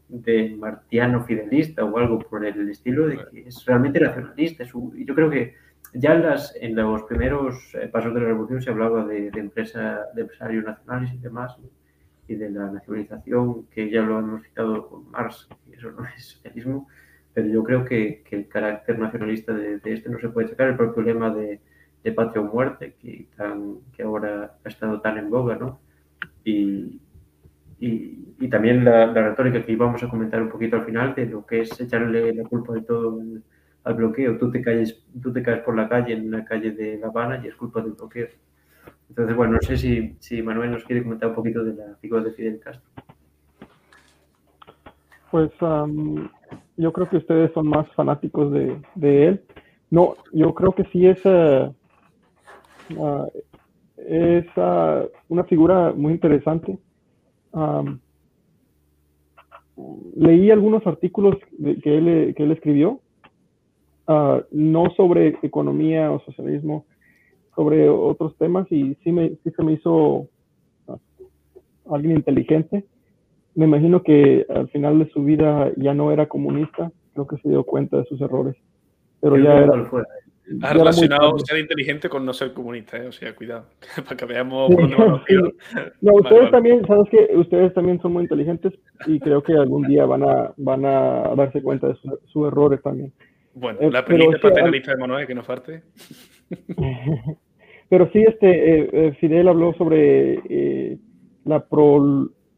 de 0.07 0.55
martiano 0.57 1.23
fidelista 1.23 1.83
o 1.83 1.97
algo 1.97 2.19
por 2.19 2.45
el 2.45 2.69
estilo, 2.69 3.07
de 3.07 3.19
que 3.31 3.47
es 3.47 3.65
realmente 3.65 3.99
nacionalista. 3.99 4.63
Es 4.63 4.73
un- 4.75 4.95
yo 5.05 5.15
creo 5.15 5.29
que 5.29 5.55
ya 5.93 6.13
en, 6.13 6.23
las, 6.23 6.55
en 6.59 6.75
los 6.75 7.03
primeros 7.03 7.73
eh, 7.75 7.87
pasos 7.87 8.13
de 8.13 8.19
la 8.21 8.27
revolución 8.27 8.61
se 8.61 8.69
hablaba 8.69 9.05
de, 9.05 9.31
de 9.31 9.39
empresa, 9.39 10.01
de 10.13 10.21
empresarios 10.21 10.63
nacionales 10.63 11.13
y 11.13 11.17
demás, 11.17 11.57
¿no? 11.59 11.67
y 12.27 12.35
de 12.35 12.49
la 12.49 12.71
nacionalización, 12.71 13.65
que 13.67 13.89
ya 13.89 14.01
lo 14.01 14.19
hemos 14.19 14.43
citado 14.43 14.87
con 14.87 15.09
Marx, 15.11 15.47
y 15.69 15.73
eso 15.75 15.91
no 15.91 16.03
es 16.05 16.25
socialismo, 16.25 16.87
pero 17.35 17.49
yo 17.49 17.63
creo 17.65 17.83
que, 17.83 18.23
que 18.23 18.37
el 18.37 18.47
carácter 18.47 18.97
nacionalista 18.97 19.53
de, 19.53 19.79
de 19.79 19.93
este 19.93 20.09
no 20.09 20.17
se 20.19 20.29
puede 20.29 20.47
sacar, 20.47 20.69
el 20.69 20.77
propio 20.77 21.03
lema 21.03 21.29
de, 21.29 21.59
de 22.01 22.11
patria 22.13 22.41
o 22.41 22.45
muerte, 22.45 22.95
que, 23.01 23.27
tan, 23.35 23.79
que 23.93 24.03
ahora 24.03 24.57
ha 24.63 24.69
estado 24.69 25.01
tan 25.01 25.17
en 25.17 25.29
boga, 25.29 25.57
¿no? 25.57 25.81
Y, 26.45 27.01
y, 27.77 28.35
y 28.39 28.47
también 28.47 28.85
la, 28.85 29.07
la 29.07 29.29
retórica 29.29 29.65
que 29.65 29.73
íbamos 29.73 30.01
a 30.01 30.07
comentar 30.07 30.41
un 30.41 30.49
poquito 30.49 30.77
al 30.77 30.85
final 30.85 31.13
de 31.13 31.25
lo 31.25 31.45
que 31.45 31.59
es 31.61 31.77
echarle 31.81 32.33
la 32.33 32.43
culpa 32.45 32.73
de 32.73 32.83
todo 32.83 33.19
al, 33.83 33.93
bloqueo. 33.95 34.37
Tú 34.37 34.49
te, 34.49 34.61
calles, 34.61 35.05
tú 35.21 35.33
te 35.33 35.43
caes 35.43 35.61
por 35.61 35.75
la 35.75 35.89
calle 35.89 36.13
en 36.13 36.27
una 36.27 36.45
calle 36.45 36.71
de 36.71 36.97
La 36.97 37.07
Habana 37.07 37.41
y 37.43 37.49
es 37.49 37.55
culpa 37.55 37.81
del 37.81 37.91
bloqueo. 37.91 38.29
Entonces, 39.09 39.35
bueno, 39.35 39.53
no 39.53 39.61
sé 39.61 39.75
si, 39.75 40.15
si 40.19 40.41
Manuel 40.41 40.71
nos 40.71 40.85
quiere 40.85 41.03
comentar 41.03 41.29
un 41.29 41.35
poquito 41.35 41.65
de 41.65 41.73
la 41.73 41.95
figura 41.97 42.23
de 42.23 42.31
Fidel 42.31 42.61
Castro. 42.61 42.89
Pues 45.31 45.51
am, 45.59 46.29
yo 46.77 46.91
creo 46.91 47.09
que 47.09 47.17
ustedes 47.17 47.51
son 47.53 47.67
más 47.67 47.87
fanáticos 47.95 48.51
de, 48.51 49.27
él. 49.27 49.41
No, 49.89 50.15
yo 50.33 50.53
creo 50.53 50.73
que 50.73 50.83
sí 50.85 51.07
es, 51.07 51.19
ah, 51.25 51.71
es 53.97 54.45
ah, 54.57 55.03
una 55.29 55.43
figura 55.45 55.93
muy 55.93 56.13
interesante. 56.13 56.77
Am, 57.53 57.99
leí 60.15 60.51
algunos 60.51 60.85
artículos 60.85 61.35
de- 61.57 61.79
que, 61.79 61.97
él, 61.97 62.33
que 62.35 62.43
él 62.43 62.51
escribió, 62.51 62.99
ah, 64.07 64.41
no 64.51 64.89
sobre 64.97 65.37
economía 65.41 66.11
o 66.11 66.19
socialismo, 66.21 66.85
sobre 67.55 67.89
otros 67.89 68.35
temas 68.37 68.69
y 68.71 68.95
sí, 68.95 69.11
me, 69.11 69.29
sí 69.43 69.51
se 69.55 69.63
me 69.63 69.73
hizo 69.73 70.27
alguien 71.89 72.17
inteligente 72.17 72.85
me 73.55 73.65
imagino 73.65 74.03
que 74.03 74.45
al 74.53 74.67
final 74.69 74.99
de 74.99 75.09
su 75.09 75.23
vida 75.23 75.71
ya 75.77 75.93
no 75.93 76.11
era 76.11 76.27
comunista, 76.27 76.91
creo 77.13 77.25
que 77.27 77.37
se 77.37 77.49
dio 77.49 77.63
cuenta 77.63 77.97
de 77.97 78.05
sus 78.05 78.19
errores. 78.21 78.55
Pero 79.21 79.37
ya 79.37 79.57
era, 79.57 79.85
fue. 79.85 80.01
Ha 80.01 80.05
ya 80.05 80.55
era 80.57 80.73
muy 80.73 80.77
relacionado 80.79 81.31
tarde. 81.31 81.43
ser 81.47 81.59
inteligente 81.59 82.07
con 82.09 82.23
no 82.25 82.31
ser 82.33 82.53
comunista, 82.53 82.97
¿eh? 82.97 83.07
o 83.07 83.11
sea, 83.11 83.33
cuidado, 83.35 83.65
para 84.03 84.15
que 84.15 84.25
veamos 84.25 84.69
Sí, 84.69 84.75
por 84.75 84.89
dónde 84.97 85.19
sí. 85.27 85.35
No, 86.01 86.11
Vale, 86.13 86.19
ustedes 86.21 86.39
vale. 86.41 86.51
también, 86.51 86.85
sabes 86.85 87.09
que 87.09 87.35
ustedes 87.35 87.73
también 87.73 87.99
son 88.01 88.13
muy 88.13 88.23
inteligentes 88.23 88.73
y 89.07 89.19
creo 89.19 89.41
que 89.41 89.53
algún 89.53 89.87
día 89.87 90.05
van 90.05 90.21
a, 90.23 90.53
van 90.57 90.85
a 90.85 91.33
darse 91.35 91.63
cuenta 91.63 91.87
de 91.87 91.95
su- 91.95 92.19
sus 92.27 92.47
errores 92.47 92.79
también. 92.83 93.11
Bueno, 93.55 93.79
Eh, 93.81 93.89
la 93.89 93.99
al- 93.99 94.39
paternalista 94.39 94.91
de 94.91 94.97
Manuel, 94.97 95.25
que 95.25 95.33
no 95.33 95.43
falte. 95.43 95.81
Pero 97.89 98.09
sí, 98.11 98.19
este, 98.27 98.49
eh, 98.81 98.89
eh, 98.91 99.11
Fidel 99.19 99.47
habló 99.47 99.73
sobre 99.73 100.39
eh, 100.49 100.97
la 101.45 101.65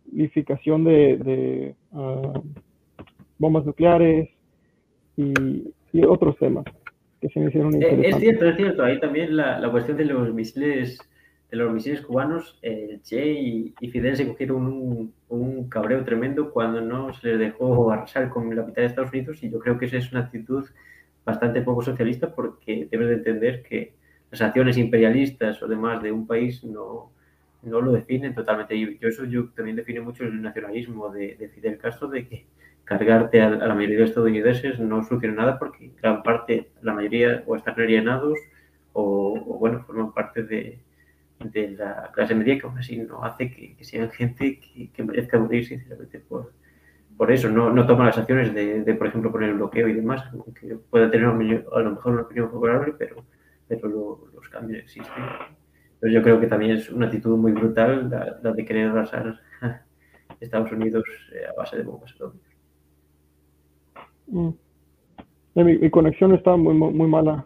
prolificación 0.10 0.84
de, 0.84 1.18
de, 1.18 1.76
ah, 1.93 2.41
bombas 3.38 3.66
nucleares 3.66 4.30
y, 5.16 5.34
y 5.93 6.03
otros 6.05 6.38
temas 6.38 6.66
que 7.22 7.30
se 7.30 7.39
me 7.39 7.47
hicieron 7.47 7.74
Eh, 7.74 7.78
interesantes. 7.78 8.14
Es 8.14 8.20
cierto, 8.20 8.45
es 8.47 8.55
cierto. 8.58 8.84
Ahí 8.84 8.99
también 8.99 9.36
la, 9.36 9.60
la 9.60 9.72
cuestión 9.72 9.97
de 9.97 10.05
los 10.05 10.34
misiles, 10.34 10.99
de 11.49 11.58
los 11.58 11.74
misiles 11.74 12.01
cubanos, 12.01 12.60
eh, 12.62 12.99
Che 13.03 13.34
y, 13.34 13.74
y 13.80 13.89
Fidel 13.89 14.16
se 14.16 14.28
cogieron 14.28 14.66
un, 14.68 15.14
un 15.30 15.70
cabreo 15.70 16.03
tremendo 16.03 16.51
cuando 16.51 16.82
no 16.82 17.14
se 17.14 17.30
les 17.30 17.39
dejó 17.39 17.91
arrasar 17.91 18.30
con 18.30 18.55
la 18.55 18.64
mitad 18.64 18.82
de 18.82 18.88
Estados 18.88 19.12
Unidos 19.12 19.43
y 19.43 19.49
yo 19.49 19.60
creo 19.60 19.78
que 19.78 19.86
esa 19.86 19.97
es 19.97 20.12
una 20.12 20.22
actitud 20.22 20.66
bastante 21.26 21.62
poco 21.62 21.82
socialista 21.82 22.34
porque 22.34 22.88
debes 22.89 23.10
de 23.10 23.16
entender 23.16 23.64
que 23.64 23.93
las 24.32 24.41
acciones 24.41 24.78
imperialistas 24.78 25.62
o 25.64 25.68
demás 25.68 26.01
de 26.03 26.12
un 26.12 26.28
país 26.28 26.64
no, 26.64 27.12
no 27.68 27.82
lo 27.82 27.91
definen 27.91 28.34
totalmente. 28.36 28.76
Y 28.76 28.97
yo 28.99 29.07
eso 29.09 29.26
yo 29.26 29.49
también 29.51 29.78
define 29.78 30.01
mucho 30.01 30.24
el 30.24 30.41
nacionalismo 30.41 31.09
de, 31.09 31.36
de 31.36 31.49
Fidel 31.49 31.78
Castro, 31.78 32.07
de 32.09 32.28
que 32.28 32.47
cargarte 32.86 33.41
a, 33.41 33.49
la 33.49 33.76
mayoría 33.76 33.99
de 33.99 34.05
estadounidenses 34.05 34.80
no 34.80 35.03
soluciona 35.03 35.36
nada 35.36 35.59
porque 35.59 35.91
gran 36.01 36.24
parte, 36.24 36.72
la 36.82 36.93
mayoría 36.93 37.43
o 37.47 37.55
están 37.55 37.80
alienados 37.80 38.38
o, 38.93 39.34
o, 39.47 39.59
bueno, 39.59 39.84
forman 39.86 40.13
parte 40.13 40.43
de, 40.43 40.80
de 41.39 41.70
la 41.72 42.11
clase 42.13 42.36
media 42.36 42.57
que 42.59 42.65
aún 42.68 42.78
así 42.80 42.97
no 42.97 43.24
hace 43.24 43.51
que, 43.51 43.78
sean 43.84 44.09
gente 44.11 44.59
que, 44.93 45.03
merezca 45.03 45.39
morir 45.39 45.65
sinceramente 45.65 46.20
por, 46.20 46.53
por 47.18 47.32
eso. 47.32 47.49
No, 47.49 47.72
no 47.72 47.86
toma 47.88 48.05
las 48.05 48.18
acciones 48.18 48.53
de, 48.53 48.84
de, 48.84 48.95
por 48.95 49.07
ejemplo, 49.07 49.32
poner 49.32 49.49
el 49.49 49.55
bloqueo 49.57 49.88
y 49.88 49.93
demás, 49.93 50.24
aunque 50.34 50.76
pueda 50.89 51.09
tener 51.11 51.28
a 51.28 51.34
lo 51.82 51.91
mejor 51.91 52.13
una 52.13 52.24
opinión 52.24 52.49
favorable, 52.51 52.95
pero, 52.97 53.26
pero 53.68 53.88
lo- 53.88 54.28
los 54.34 54.49
cambios 54.49 54.84
existen. 54.84 55.13
Pero 55.99 56.13
yo 56.13 56.21
creo 56.21 56.39
que 56.39 56.47
también 56.47 56.71
es 56.73 56.89
una 56.91 57.07
actitud 57.07 57.37
muy 57.37 57.51
brutal 57.51 58.09
la, 58.09 58.39
la 58.43 58.51
de 58.51 58.65
querer 58.65 58.89
arrasar 58.89 59.39
Estados 60.39 60.71
Unidos 60.71 61.03
eh, 61.33 61.47
a 61.49 61.53
base 61.57 61.77
de 61.77 61.83
bombas 61.83 62.13
atómicas. 62.13 62.53
Mm. 64.27 64.49
Mi, 65.55 65.77
mi 65.77 65.89
conexión 65.89 66.33
estaba 66.35 66.55
muy, 66.57 66.73
muy 66.75 66.93
muy 66.93 67.07
mala. 67.07 67.45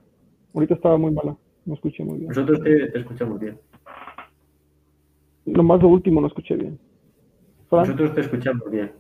Ahorita 0.54 0.74
estaba 0.74 0.98
muy 0.98 1.12
mala. 1.12 1.38
No 1.66 1.76
escuché 1.76 2.04
muy 2.04 2.18
bien. 2.18 2.28
Nosotros 2.30 2.62
te, 2.62 2.88
te 2.88 3.00
escuchamos 3.00 3.40
bien. 3.40 3.58
Nomás 5.46 5.82
lo 5.82 5.88
último 5.88 6.20
no 6.20 6.28
escuché 6.28 6.56
bien. 6.56 6.78
Fran, 7.70 7.84
Nosotros 7.84 8.14
te 8.16 8.22
escuchamos 8.22 8.70
bien. 8.70 8.92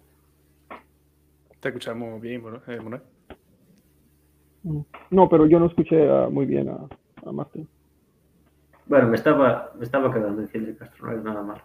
Te 1.60 1.70
escuchamos 1.70 2.22
bien, 2.22 2.42
Manuel. 2.42 2.62
eh, 2.68 2.80
mm. 4.64 4.82
no, 5.12 5.28
pero 5.28 5.46
yo 5.46 5.60
no 5.60 5.66
escuché 5.66 6.10
ah, 6.10 6.30
muy 6.32 6.46
bien 6.46 6.70
a, 6.70 6.88
a 7.26 7.32
Martín. 7.32 7.68
Bueno, 8.92 9.08
me 9.08 9.16
estaba, 9.16 9.72
me 9.78 9.86
estaba 9.86 10.14
quedando 10.14 10.42
en 10.42 10.50
Fidel 10.50 10.76
Castro, 10.76 11.08
no 11.08 11.14
es 11.14 11.24
nada 11.24 11.42
malo. 11.42 11.62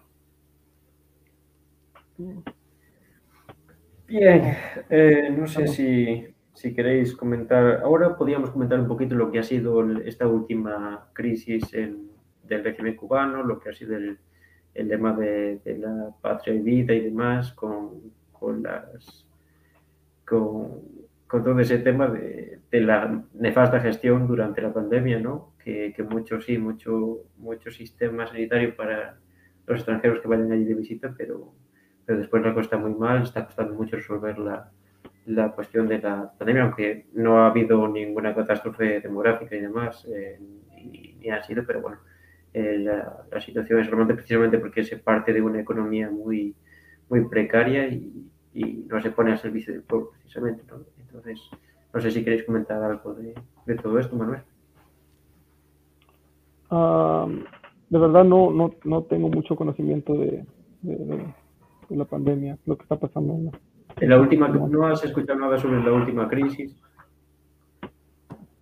Bien, 4.07 4.57
eh, 4.89 5.35
no 5.37 5.49
sé 5.49 5.67
si, 5.67 6.25
si 6.55 6.73
queréis 6.73 7.17
comentar. 7.17 7.81
Ahora 7.83 8.17
podríamos 8.17 8.51
comentar 8.51 8.79
un 8.79 8.87
poquito 8.87 9.17
lo 9.17 9.33
que 9.33 9.41
ha 9.41 9.43
sido 9.43 9.83
esta 10.03 10.29
última 10.29 11.09
crisis 11.15 11.75
en, 11.75 12.13
del 12.45 12.63
régimen 12.63 12.95
cubano, 12.95 13.43
lo 13.43 13.59
que 13.59 13.71
ha 13.71 13.73
sido 13.73 13.97
el, 13.97 14.21
el 14.75 14.89
tema 14.89 15.13
de, 15.13 15.59
de 15.65 15.79
la 15.79 16.11
patria 16.21 16.55
y 16.55 16.61
vida 16.61 16.95
y 16.95 17.01
demás, 17.01 17.53
con, 17.55 18.03
con 18.31 18.63
las 18.63 19.27
con, 20.25 20.81
con 21.27 21.43
todo 21.43 21.59
ese 21.59 21.79
tema 21.79 22.07
de, 22.07 22.61
de 22.71 22.81
la 22.83 23.25
nefasta 23.35 23.81
gestión 23.81 24.29
durante 24.29 24.63
la 24.63 24.73
pandemia, 24.73 25.19
¿no? 25.19 25.56
Que, 25.67 25.93
que 25.93 26.05
mucho, 26.05 26.41
sí, 26.41 26.59
mucho, 26.59 27.25
mucho 27.39 27.73
sistema 27.73 28.25
sanitario 28.25 28.77
para 28.77 29.19
los 29.67 29.79
extranjeros 29.81 30.21
que 30.21 30.29
vayan 30.29 30.53
allí 30.53 30.65
de 30.65 30.75
visita, 30.75 31.13
pero, 31.19 31.55
pero 32.05 32.21
después 32.21 32.41
la 32.45 32.55
cosa 32.55 32.67
está 32.67 32.77
muy 32.77 32.95
mal, 32.95 33.25
está 33.25 33.45
costando 33.47 33.75
mucho 33.75 33.97
resolver 33.97 34.39
la, 34.39 34.71
la 35.25 35.51
cuestión 35.51 35.89
de 35.89 35.99
la 35.99 36.33
pandemia, 36.39 36.63
aunque 36.63 37.07
no 37.15 37.41
ha 37.41 37.49
habido 37.49 37.89
ninguna 37.89 38.33
catástrofe 38.33 39.01
demográfica 39.01 39.57
y 39.57 39.61
demás, 39.61 40.07
eh, 40.09 40.39
ni, 41.19 41.29
ha 41.31 41.43
sido, 41.43 41.65
pero 41.67 41.81
bueno, 41.81 41.99
eh, 42.53 42.79
la, 42.79 43.25
la 43.29 43.41
situación 43.41 43.81
es 43.81 43.89
realmente 43.89 44.15
precisamente 44.15 44.59
porque 44.59 44.85
se 44.85 44.99
parte 44.99 45.33
de 45.33 45.43
una 45.43 45.61
economía 45.61 46.09
muy, 46.09 46.55
muy 47.09 47.29
precaria 47.29 47.89
y, 47.89 48.31
y 48.55 48.87
no 48.89 49.03
se 49.03 49.11
pone 49.11 49.33
al 49.33 49.39
servicio 49.39 49.73
del 49.73 49.83
pueblo, 49.83 50.13
precisamente, 50.13 50.63
¿no? 50.69 50.85
Entonces, 51.01 51.41
no 51.93 52.01
sé 52.01 52.13
si 52.13 52.23
queréis 52.23 52.45
comentar 52.45 52.81
algo 52.85 53.15
de, 53.15 53.35
de 53.67 53.75
todo 53.75 53.99
esto, 53.99 54.15
Manuel. 54.15 54.43
Ah, 56.71 57.27
de 57.89 57.99
verdad 57.99 58.25
no, 58.25 58.51
no, 58.51 58.75
no 58.85 59.03
tengo 59.05 59.29
mucho 59.29 59.55
conocimiento 59.57 60.15
de, 60.15 60.45
de- 60.83 60.97
de- 60.97 61.35
de 61.89 61.97
la 61.97 62.05
pandemia, 62.05 62.59
lo 62.67 62.77
que 62.77 62.83
está 62.83 62.97
pasando. 62.97 63.35
¿no? 63.39 63.53
En 64.01 64.11
la 64.11 64.19
última, 64.21 64.49
¿No 64.49 64.87
has 64.87 65.05
escuchado 65.05 65.39
nada 65.39 65.59
sobre 65.59 65.83
la 65.83 65.93
última 65.93 66.29
crisis? 66.29 66.77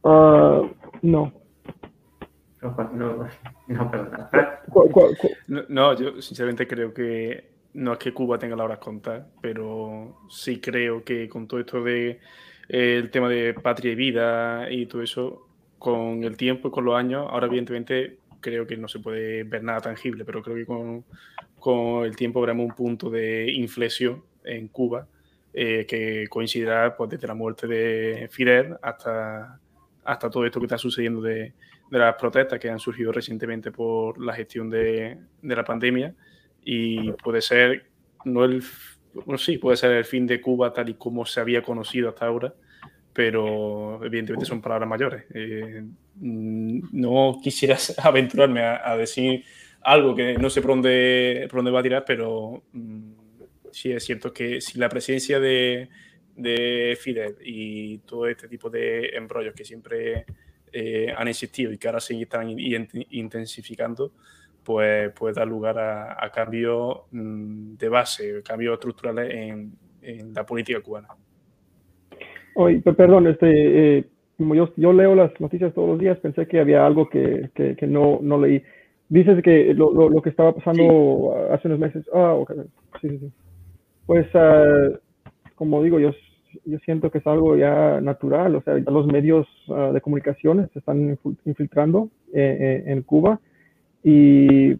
Ah, 0.05 0.63
no. 1.03 1.33
No, 2.63 2.77
pa- 2.77 2.91
no, 2.95 3.27
no 3.69 3.91
perdona. 3.91 4.31
Yo 5.99 6.21
sinceramente 6.23 6.67
creo 6.67 6.93
que 6.95 7.53
no 7.75 7.93
es 7.93 7.99
que 7.99 8.13
Cuba 8.15 8.39
tenga 8.39 8.57
las 8.57 8.65
horas 8.65 8.79
contadas, 8.79 9.27
pero 9.41 10.17
sí 10.29 10.61
creo 10.61 11.03
que 11.05 11.29
con 11.29 11.47
todo 11.47 11.61
esto 11.61 11.83
de 11.83 12.21
eh, 12.69 12.97
el 12.99 13.11
tema 13.11 13.29
de 13.29 13.55
patria 13.55 13.93
y 13.93 13.95
vida 13.95 14.71
y 14.71 14.87
todo 14.87 15.03
eso, 15.03 15.49
con 15.85 16.25
el 16.25 16.39
tiempo 16.39 16.69
y 16.69 16.71
con 16.71 16.87
los 16.87 16.97
años, 16.97 17.27
ahora 17.29 17.47
evidentemente 17.47 18.17
creo 18.41 18.67
que 18.67 18.75
no 18.79 18.89
se 18.89 19.01
puede 19.01 19.45
ver 19.45 19.63
nada 19.63 19.83
tangible, 19.83 20.25
pero 20.25 20.41
creo 20.41 20.57
que 20.57 20.65
con, 20.65 21.05
con 21.59 22.07
el 22.07 22.17
tiempo 22.17 22.41
veremos 22.41 22.65
un 22.65 22.75
punto 22.75 23.11
de 23.11 23.53
inflexión 23.53 24.25
en 24.45 24.69
Cuba 24.69 25.07
eh, 25.53 25.85
que 25.87 26.27
coincidirá 26.31 26.97
pues, 26.97 27.11
desde 27.11 27.27
la 27.27 27.35
muerte 27.35 27.67
de 27.67 28.31
Fidel 28.33 28.79
hasta, 28.81 29.61
hasta 30.05 30.31
todo 30.31 30.47
esto 30.47 30.59
que 30.59 30.65
está 30.65 30.79
sucediendo 30.79 31.21
de, 31.21 31.53
de 31.91 31.99
las 31.99 32.15
protestas 32.15 32.59
que 32.59 32.71
han 32.71 32.79
surgido 32.79 33.13
recientemente 33.13 33.71
por 33.71 34.19
la 34.19 34.33
gestión 34.33 34.71
de, 34.71 35.19
de 35.43 35.55
la 35.55 35.65
pandemia. 35.67 36.15
Y 36.65 37.13
puede 37.13 37.43
ser, 37.43 37.91
no 38.25 38.47
el, 38.47 38.65
bueno, 39.13 39.37
sí, 39.37 39.59
puede 39.59 39.77
ser 39.77 39.91
el 39.91 40.07
fin 40.07 40.27
de 40.27 40.41
Cuba 40.41 40.73
tal 40.73 40.89
y 40.89 40.95
como 40.95 41.27
se 41.27 41.41
había 41.41 41.61
conocido 41.61 42.09
hasta 42.09 42.25
ahora, 42.25 42.55
pero 43.15 44.05
evidentemente 44.05 44.45
son 44.47 44.61
palabras 44.61 44.89
mayores. 44.91 45.25
Eh, 45.35 45.85
no 46.21 47.39
quisiera 47.43 47.79
aventurarme 48.03 48.63
a, 48.63 48.91
a 48.93 48.97
decir 48.97 49.45
algo 49.83 50.15
que 50.15 50.39
no 50.39 50.51
sé 50.51 50.61
por 50.63 50.73
dónde, 50.73 51.47
por 51.51 51.59
dónde 51.59 51.71
va 51.71 51.81
a 51.81 51.83
tirar, 51.85 52.05
pero 52.07 52.65
mm, 52.73 53.13
sí 53.71 53.93
es 53.93 54.05
cierto 54.05 54.33
que 54.33 54.61
si 54.61 54.79
la 54.79 54.89
presencia 54.89 55.41
de, 55.41 55.89
de 56.37 56.99
Fidel 57.01 57.37
y 57.43 57.99
todo 57.99 58.27
este 58.27 58.49
tipo 58.49 58.71
de 58.71 59.09
embrollos 59.17 59.55
que 59.55 59.65
siempre 59.65 60.27
eh, 60.73 61.13
han 61.17 61.29
existido 61.29 61.73
y 61.73 61.79
que 61.79 61.89
ahora 61.89 62.01
se 62.01 62.21
están 62.21 62.51
in- 62.51 62.89
intensificando, 63.11 64.13
pues 64.65 65.13
puede 65.13 65.35
dar 65.35 65.47
lugar 65.47 65.79
a, 65.79 66.25
a 66.25 66.31
cambios 66.33 67.03
mm, 67.13 67.75
de 67.77 67.89
base, 67.89 68.43
cambios 68.43 68.75
estructurales 68.75 69.31
en, 69.35 69.73
en 70.03 70.33
la 70.35 70.45
política 70.47 70.81
cubana. 70.81 71.09
Oye, 72.57 72.81
pe- 72.81 72.93
perdón, 72.95 73.27
este, 73.27 73.99
eh, 73.99 74.05
como 74.39 74.55
yo, 74.55 74.71
yo 74.77 74.93
leo 74.93 75.15
las 75.15 75.39
noticias 75.41 75.75
todos 75.75 75.89
los 75.89 75.99
días, 75.99 76.19
pensé 76.19 76.47
que 76.47 76.61
había 76.61 76.87
algo 76.87 77.09
que, 77.09 77.51
que, 77.55 77.77
que 77.77 77.87
no, 77.87 78.19
no 78.23 78.41
leí. 78.41 78.63
Dices 79.09 79.43
que 79.43 79.75
lo, 79.75 79.93
lo, 79.93 80.09
lo 80.09 80.23
que 80.23 80.31
estaba 80.31 80.53
pasando 80.55 81.35
hace 81.51 81.69
unos 81.69 81.79
meses. 81.81 82.05
Ah, 82.13 82.35
ok. 82.35 82.53
Sí, 83.01 83.09
sí, 83.11 83.19
sí. 83.19 83.33
Pues, 84.07 84.27
ah, 84.35 84.89
como 85.55 85.83
digo, 85.83 85.99
yo, 86.01 86.11
yo 86.65 86.79
siento 86.81 87.11
que 87.11 87.19
es 87.19 87.27
algo 87.27 87.57
ya 87.57 88.01
natural. 88.01 88.57
O 88.57 88.63
sea, 88.63 88.79
ya 88.79 88.91
los 88.91 89.07
medios 89.07 89.47
ah, 89.71 89.91
de 89.93 90.01
comunicaciones 90.01 90.71
se 90.73 90.79
están 90.81 91.19
infiltrando 91.45 92.09
eh, 92.33 92.57
eh, 92.61 92.93
en 92.93 93.03
Cuba 93.03 93.41
y 94.03 94.75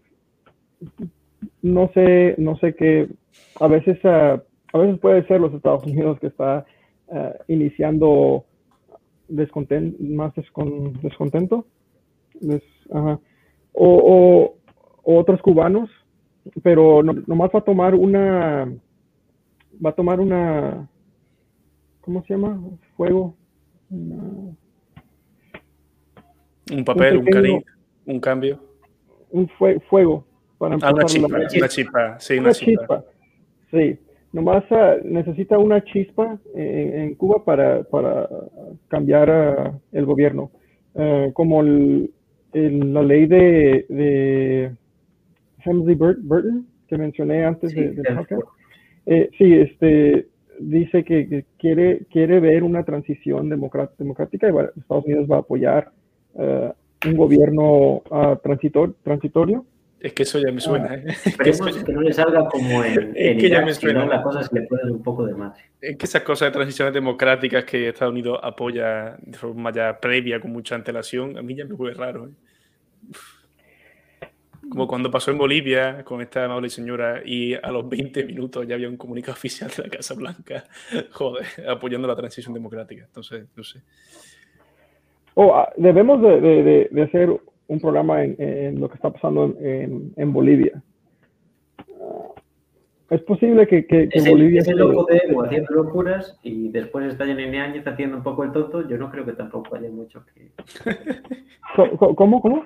no 1.61 1.89
sé, 1.93 2.35
no 2.37 2.57
sé 2.57 2.75
qué, 2.75 3.07
a 3.59 3.67
veces, 3.67 3.97
ah, 4.03 4.41
a 4.73 4.77
veces 4.77 4.99
puede 4.99 5.25
ser 5.27 5.41
los 5.41 5.53
Estados 5.53 5.85
Unidos 5.85 6.19
que 6.19 6.27
está 6.27 6.65
ah, 7.11 7.33
iniciando 7.47 8.45
más 9.29 10.33
descon- 10.35 10.91
descontento, 11.01 11.65
Des- 12.39 12.61
ajá. 12.91 13.19
o, 13.73 13.87
o- 13.87 14.57
o 15.03 15.17
otros 15.19 15.41
cubanos, 15.41 15.89
pero 16.63 17.01
no, 17.03 17.13
nomás 17.27 17.49
va 17.53 17.59
a 17.59 17.63
tomar 17.63 17.95
una, 17.95 18.65
va 19.83 19.89
a 19.89 19.93
tomar 19.95 20.19
una, 20.19 20.87
¿cómo 22.01 22.23
se 22.23 22.33
llama? 22.33 22.59
Fuego. 22.95 23.35
Una- 23.89 24.55
Un 26.71 26.83
papel, 26.83 27.17
un, 27.17 27.25
pequeño- 27.25 27.61
un 28.05 28.19
cambio. 28.19 28.59
un 29.31 29.47
fue- 29.49 29.79
fuego 29.89 30.25
para 30.57 30.75
Ah, 30.81 30.91
una 30.93 31.05
chispa, 31.05 31.27
la- 31.27 31.37
una 31.37 31.67
chispa, 31.67 32.19
sí, 32.19 32.33
una 32.33 32.41
una 32.43 32.51
chispa. 32.53 32.81
chispa. 32.81 33.03
Sí, 33.71 33.99
nomás 34.35 34.63
ah, 34.71 34.95
necesita 35.03 35.57
una 35.57 35.83
chispa 35.83 36.37
en, 36.53 36.99
en 36.99 37.15
Cuba 37.15 37.43
para, 37.43 37.83
para 37.83 38.27
cambiar 38.89 39.29
ah, 39.29 39.79
el 39.91 40.05
gobierno. 40.05 40.51
Eh, 40.95 41.31
como 41.33 41.61
el- 41.61 42.11
el- 42.53 42.93
la 42.93 43.01
ley 43.01 43.25
de, 43.25 43.85
de 43.89 44.71
Hemsley 45.63 45.95
Bur- 45.95 46.19
Burton 46.21 46.65
que 46.87 46.97
mencioné 46.97 47.43
antes 47.45 47.71
Sí, 47.71 47.81
de, 47.81 48.03
podcast. 48.15 48.41
Eh, 49.07 49.29
sí, 49.37 49.53
este 49.53 50.27
dice 50.59 51.03
que, 51.03 51.27
que 51.27 51.45
quiere, 51.57 52.05
quiere 52.11 52.39
ver 52.39 52.63
una 52.63 52.83
transición 52.83 53.49
democrática 53.49 54.47
y 54.47 54.51
va- 54.51 54.69
Estados 54.77 55.05
Unidos 55.05 55.27
va 55.29 55.37
a 55.37 55.39
apoyar 55.39 55.91
eh, 56.37 56.71
un 57.07 57.15
gobierno 57.17 58.01
ah, 58.11 58.39
transitor- 58.43 58.95
transitorio. 59.03 59.65
Es 60.05 60.13
que 60.13 60.21
eso 60.21 60.37
ya 60.39 60.51
me 60.51 60.61
suena. 60.61 60.93
¿eh? 60.93 61.03
Esperemos 61.25 61.83
que 61.83 61.91
no 61.93 62.01
le 62.01 62.13
salga 62.13 62.45
como 62.47 62.83
en, 62.83 62.91
Es 63.15 63.31
en 63.31 63.37
que 63.39 63.49
ya 63.49 63.61
me 63.65 63.73
suena. 63.73 64.05
no 64.05 64.11
la 64.11 64.21
cosa 64.21 64.43
se 64.43 64.53
le 64.53 64.67
dar 64.69 64.91
un 64.91 65.01
poco 65.01 65.25
de 65.25 65.33
madre. 65.33 65.63
Es 65.81 65.97
que 65.97 66.05
esas 66.05 66.21
cosas 66.21 66.49
de 66.49 66.51
transiciones 66.51 66.93
democráticas 66.93 67.65
que 67.65 67.89
Estados 67.89 68.11
Unidos 68.11 68.39
apoya 68.43 69.15
de 69.19 69.35
forma 69.37 69.71
ya 69.71 69.99
previa, 69.99 70.39
con 70.39 70.51
mucha 70.51 70.75
antelación, 70.75 71.37
a 71.37 71.41
mí 71.41 71.55
ya 71.55 71.65
me 71.65 71.73
huele 71.73 71.95
raro. 71.95 72.27
¿eh? 72.27 72.31
Como 74.69 74.87
cuando 74.87 75.09
pasó 75.11 75.31
en 75.31 75.37
Bolivia 75.37 76.03
con 76.03 76.21
esta 76.21 76.45
amable 76.45 76.69
señora 76.69 77.21
y 77.23 77.53
a 77.53 77.71
los 77.71 77.87
20 77.87 78.25
minutos 78.25 78.67
ya 78.67 78.75
había 78.75 78.89
un 78.89 78.97
comunicado 78.97 79.33
oficial 79.37 79.71
de 79.75 79.83
la 79.83 79.89
Casa 79.89 80.13
Blanca, 80.13 80.65
joder, 81.11 81.45
apoyando 81.67 82.07
la 82.07 82.15
transición 82.15 82.53
democrática. 82.53 83.03
Entonces, 83.05 83.45
no 83.55 83.63
sé. 83.63 83.81
Oh, 85.33 85.53
ah, 85.55 85.71
debemos 85.77 86.21
de, 86.21 86.39
de- 86.41 86.63
de- 86.63 86.87
de 86.91 87.01
hacer 87.03 87.29
un 87.67 87.79
programa 87.79 88.23
en, 88.23 88.35
en 88.39 88.79
lo 88.79 88.87
que 88.89 88.95
está 88.95 89.09
pasando 89.11 89.45
en, 89.59 89.65
en- 89.65 90.13
en 90.15 90.33
Bolivia. 90.33 90.81
Ah, 91.79 92.31
es 93.09 93.21
posible 93.21 93.67
que, 93.67 93.85
que- 93.85 94.09
que 94.09 94.17
Ese, 94.19 94.29
Bolivia 94.31 94.61
ese 94.61 94.71
se- 94.71 94.75
loco 94.77 95.05
de 95.09 95.21
Evo 95.29 95.43
haciendo 95.43 95.73
locuras 95.73 96.39
y 96.43 96.69
después 96.69 97.05
está 97.11 97.25
Jenny 97.25 97.57
Áñez 97.57 97.85
haciendo 97.87 98.17
un 98.17 98.23
poco 98.23 98.43
el 98.43 98.51
tonto, 98.51 98.87
yo 98.87 98.97
no 98.97 99.11
creo 99.11 99.25
que 99.25 99.33
tampoco 99.33 99.75
haya 99.75 99.89
mucho 99.89 100.23
que... 100.33 100.51
¿Cómo? 102.15 102.41
¿Cómo? 102.41 102.65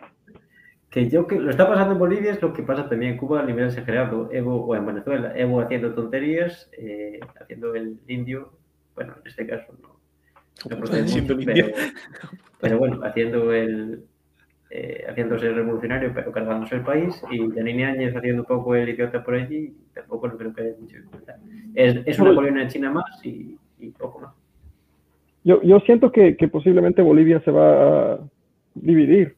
Que 0.90 1.08
yo 1.10 1.28
que 1.28 1.40
lo 1.40 1.52
está 1.52 1.68
pasando 1.68 1.94
en 1.94 2.00
Bolivia 2.00 2.32
es 2.32 2.42
lo 2.42 2.52
que 2.54 2.64
pasa 2.64 2.90
también 2.90 3.12
en 3.14 3.18
Cuba 3.18 3.42
a 3.42 3.46
nivel 3.46 3.66
exagerado, 3.66 4.30
Evo, 4.32 4.66
o 4.66 4.76
en 4.76 4.86
Venezuela, 4.86 5.34
Evo 5.38 5.62
haciendo 5.62 5.94
tonterías, 5.94 6.70
eh, 6.78 7.20
haciendo 7.40 7.76
el 7.76 8.00
indio, 8.08 8.54
bueno, 8.96 9.14
en 9.22 9.28
este 9.28 9.46
caso 9.46 9.72
no, 9.82 10.00
no 10.70 10.78
mucho, 10.78 10.96
el 10.96 11.26
pero, 11.28 11.42
indio. 11.42 11.66
pero 12.60 12.80
bueno, 12.80 13.02
haciendo 13.04 13.54
el 13.54 14.04
eh, 14.70 15.06
haciéndose 15.10 15.52
revolucionario 15.52 16.12
pero 16.14 16.32
cargándose 16.32 16.76
el 16.76 16.82
país 16.82 17.22
y 17.32 17.50
Janine 17.50 17.86
Áñez 17.86 18.16
haciendo 18.16 18.44
un 18.44 18.48
poco 18.48 18.76
el 18.76 18.90
idiota 18.90 19.24
por 19.24 19.36
allí, 19.36 19.74
tampoco 19.94 20.28
no 20.28 20.38
creo 20.38 20.54
que 20.54 20.62
haya 20.62 20.76
mucho. 20.80 20.98
Es, 21.76 22.00
es 22.06 22.20
una 22.20 22.36
colonia 22.36 22.68
China 22.68 22.92
más 22.92 23.26
y, 23.26 23.58
y 23.80 23.90
poco 23.90 24.20
más. 24.20 24.34
Yo, 25.44 25.62
yo 25.64 25.80
siento 25.80 26.12
que, 26.12 26.36
que 26.36 26.48
posiblemente 26.48 27.02
Bolivia 27.02 27.40
se 27.42 27.52
va 27.52 28.14
a 28.14 28.20
dividir. 28.76 29.36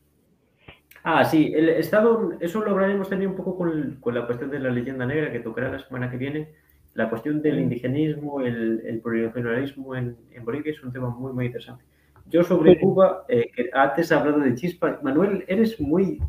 Ah, 1.04 1.24
sí, 1.24 1.52
el 1.56 1.70
Estado, 1.70 2.34
eso 2.40 2.64
lo 2.64 2.72
hablaremos 2.72 3.10
también 3.10 3.32
un 3.32 3.38
poco 3.38 3.58
con, 3.58 3.98
con 4.00 4.14
la 4.14 4.26
cuestión 4.26 4.52
de 4.52 4.60
la 4.60 4.70
leyenda 4.70 5.06
negra 5.06 5.32
que 5.32 5.40
tocará 5.40 5.72
la 5.72 5.80
semana 5.80 6.12
que 6.12 6.18
viene. 6.18 6.50
La 6.94 7.10
cuestión 7.10 7.42
del 7.42 7.60
indigenismo, 7.60 8.42
el, 8.42 8.82
el 8.86 9.00
plurinacionalismo 9.00 9.96
en, 9.96 10.16
en 10.34 10.44
Bolivia 10.44 10.72
es 10.74 10.84
un 10.84 10.92
tema 10.92 11.10
muy, 11.10 11.32
muy 11.34 11.46
interesante. 11.46 11.84
Yo 12.32 12.44
sobre 12.44 12.76
Sí. 12.76 12.80
Cuba, 12.80 13.26
eh, 13.28 13.52
que 13.54 13.70
antes 13.74 14.10
he 14.10 14.16
hablado 14.16 14.40
de 14.40 14.56
chispa. 14.56 15.00
Manuel, 15.04 15.44
eres 15.48 15.80
muy, 15.80 16.20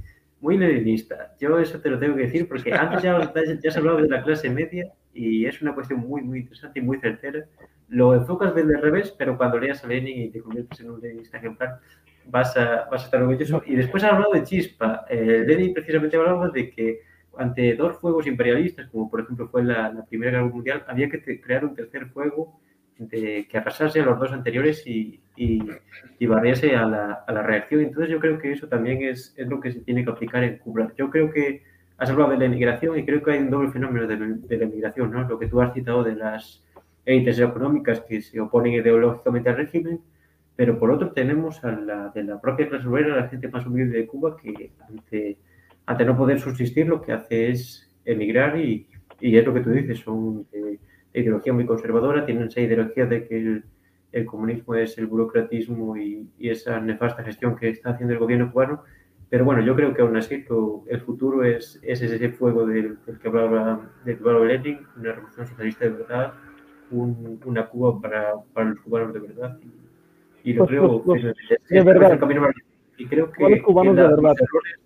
muy 0.41 0.59
leninista. 0.59 1.35
Yo 1.41 1.59
eso 1.59 1.81
te 1.81 1.91
lo 1.91 1.99
tengo 1.99 2.17
que 2.17 2.23
decir 2.23 2.49
porque 2.49 2.73
antes 2.73 3.03
ya, 3.03 3.33
ya 3.63 3.69
has 3.71 3.77
hablado 3.77 3.99
de 3.99 4.09
la 4.09 4.23
clase 4.23 4.51
media 4.51 4.93
y 5.15 5.47
es 5.47 5.63
una 5.63 5.75
cuestión 5.75 6.01
muy, 6.01 6.23
muy 6.23 6.41
interesante 6.41 6.81
y 6.81 6.83
muy 6.83 6.99
certera. 6.99 7.45
Lo 7.89 8.15
enfocas 8.15 8.55
desde 8.55 8.75
el 8.75 8.83
revés, 8.83 9.15
pero 9.17 9.37
cuando 9.37 9.59
leas 9.59 9.85
a 9.85 9.87
Lenin 9.89 10.23
y 10.23 10.31
te 10.31 10.41
conviertes 10.41 10.81
en 10.81 10.91
un 10.91 11.01
leninista 11.01 11.39
ejemplar, 11.39 11.79
vas 12.27 12.57
a, 12.57 12.89
vas 12.91 13.03
a 13.03 13.05
estar 13.05 13.23
orgulloso. 13.23 13.63
Y 13.67 13.77
después 13.77 14.03
has 14.03 14.13
hablado 14.13 14.33
de 14.33 14.43
chispa. 14.43 15.05
Eh, 15.09 15.45
Lenin 15.47 15.73
precisamente 15.75 16.17
hablaba 16.17 16.49
de 16.49 16.71
que 16.71 17.01
ante 17.39 17.75
dos 17.77 17.99
fuegos 17.99 18.27
imperialistas, 18.27 18.89
como 18.91 19.09
por 19.11 19.21
ejemplo 19.21 19.49
fue 19.49 19.63
la, 19.63 19.93
la 19.93 20.05
Primera 20.05 20.33
Guerra 20.33 20.45
Mundial, 20.45 20.85
había 20.89 21.09
que 21.09 21.41
crear 21.41 21.65
un 21.65 21.75
tercer 21.75 22.07
fuego 22.09 22.61
de, 23.09 23.47
que 23.49 23.59
arrasase 23.59 24.01
a 24.01 24.05
los 24.05 24.19
dos 24.19 24.33
anteriores 24.33 24.87
y, 24.87 25.21
y, 25.37 25.63
y 26.19 26.27
barriese 26.27 26.77
a 26.77 26.87
la, 26.87 27.25
a 27.27 27.33
la 27.33 27.43
reacción. 27.43 27.81
Entonces 27.81 28.11
yo 28.11 28.21
creo 28.21 28.39
que 28.39 28.53
eso 28.53 28.69
también 28.69 29.03
es, 29.03 29.35
es 29.37 29.47
lo 29.49 29.61
que 29.61 29.73
se 29.73 29.81
tiene 29.81 30.05
que 30.05 30.11
aplicar 30.11 30.45
en 30.45 30.59
Cuba. 30.59 30.93
Yo 30.97 31.11
creo 31.11 31.31
que 31.31 31.63
has 31.99 32.11
hablado 32.11 32.31
de 32.33 32.39
la 32.39 32.47
emigración 32.47 32.99
y 32.99 33.05
creo 33.05 33.23
que 33.23 33.33
hay 33.33 33.39
un 33.39 33.51
doble 33.51 33.71
fenómeno 33.71 34.07
de, 34.07 34.17
de 34.17 34.57
la 34.57 34.65
emigración, 34.65 35.11
¿no? 35.11 35.29
Lo 35.29 35.39
que 35.39 35.47
tú 35.47 35.61
has 35.61 35.73
citado 35.73 36.03
de 36.03 36.17
las 36.17 36.65
élites 37.05 37.39
económicas 37.39 38.01
que 38.01 38.21
se 38.21 38.41
oponen 38.41 38.75
ideológicamente 38.75 39.51
al 39.51 39.57
régimen, 39.57 40.01
pero 40.55 40.79
por 40.79 40.91
otro 40.91 41.13
tenemos 41.13 41.65
a 41.65 41.73
la 41.73 42.09
de 42.11 42.25
la 42.25 42.41
propia 42.41 42.69
clase 42.69 42.87
obrera, 42.87 43.17
la 43.17 43.29
gente 43.29 43.49
más 43.49 43.67
humilde 43.67 43.99
de 43.99 44.07
Cuba, 44.07 44.37
que 44.37 44.73
ante, 44.89 45.37
ante 45.87 46.05
no 46.05 46.17
poder 46.17 46.39
subsistir 46.39 46.87
lo 46.87 47.01
que 47.01 47.13
hace 47.13 47.51
es 47.51 47.91
emigrar 48.05 48.59
y, 48.59 48.87
y 49.21 49.37
es 49.37 49.45
lo 49.45 49.55
que 49.55 49.61
tú 49.61 49.71
dices, 49.71 49.99
son 50.01 50.47
de 50.53 50.79
ideología 51.15 51.53
muy 51.53 51.67
conservadora, 51.67 52.25
tienen 52.27 52.49
esa 52.49 52.61
ideología 52.61 53.07
de 53.07 53.27
que 53.27 53.37
el, 53.39 53.65
el 54.13 54.27
comunismo 54.27 54.75
es 54.75 54.97
el 54.99 55.07
burocratismo 55.07 55.97
y, 55.97 56.29
y 56.39 56.49
esa 56.51 56.81
nefasta 56.81 57.23
gestión 57.25 57.57
que 57.57 57.69
está 57.71 57.91
haciendo 57.91 58.13
el 58.15 58.19
gobierno 58.21 58.51
cubano, 58.53 58.83
pero 59.31 59.45
bueno, 59.47 59.63
yo 59.63 59.75
creo 59.75 59.95
que 59.95 60.03
aún 60.03 60.17
así 60.17 60.45
lo- 60.49 60.85
el 60.89 61.01
futuro 61.01 61.43
es, 61.45 61.81
es 61.83 62.03
ese 62.03 62.29
fuego 62.31 62.67
del, 62.67 62.99
del 63.07 63.19
que 63.19 63.29
hablaba, 63.29 63.91
del 64.05 64.19
que 64.19 64.23
hablaba 64.25 64.45
Lenin, 64.45 64.79
una 64.97 65.13
revolución 65.13 65.47
socialista 65.47 65.85
de 65.87 65.91
verdad, 65.91 66.35
un- 66.91 67.41
una 67.47 67.67
Cuba 67.67 67.99
para, 68.01 68.35
para 68.53 68.71
los 68.71 68.81
cubanos 68.81 69.15
de 69.15 69.21
verdad. 69.21 69.59
Y, 70.45 70.51
y 70.51 70.53
lo 70.53 70.61
Los- 70.63 70.69
creo 70.69 70.83
los- 70.83 71.07
los- 71.07 71.15
firmemente. 71.17 71.43
de 71.71 71.79
es 71.79 71.85
verdad. 71.85 72.13
el 72.13 72.19
camino 72.19 72.41
más 72.43 72.55
difícil. 72.55 72.73
Y 72.99 73.07
creo 73.07 73.33
que, 73.33 73.41
¿Cuáles 73.41 73.63
cubanos 73.63 73.95
que 73.97 74.03
de 74.03 74.09
verdad? 74.09 74.35
errores, 74.39 74.79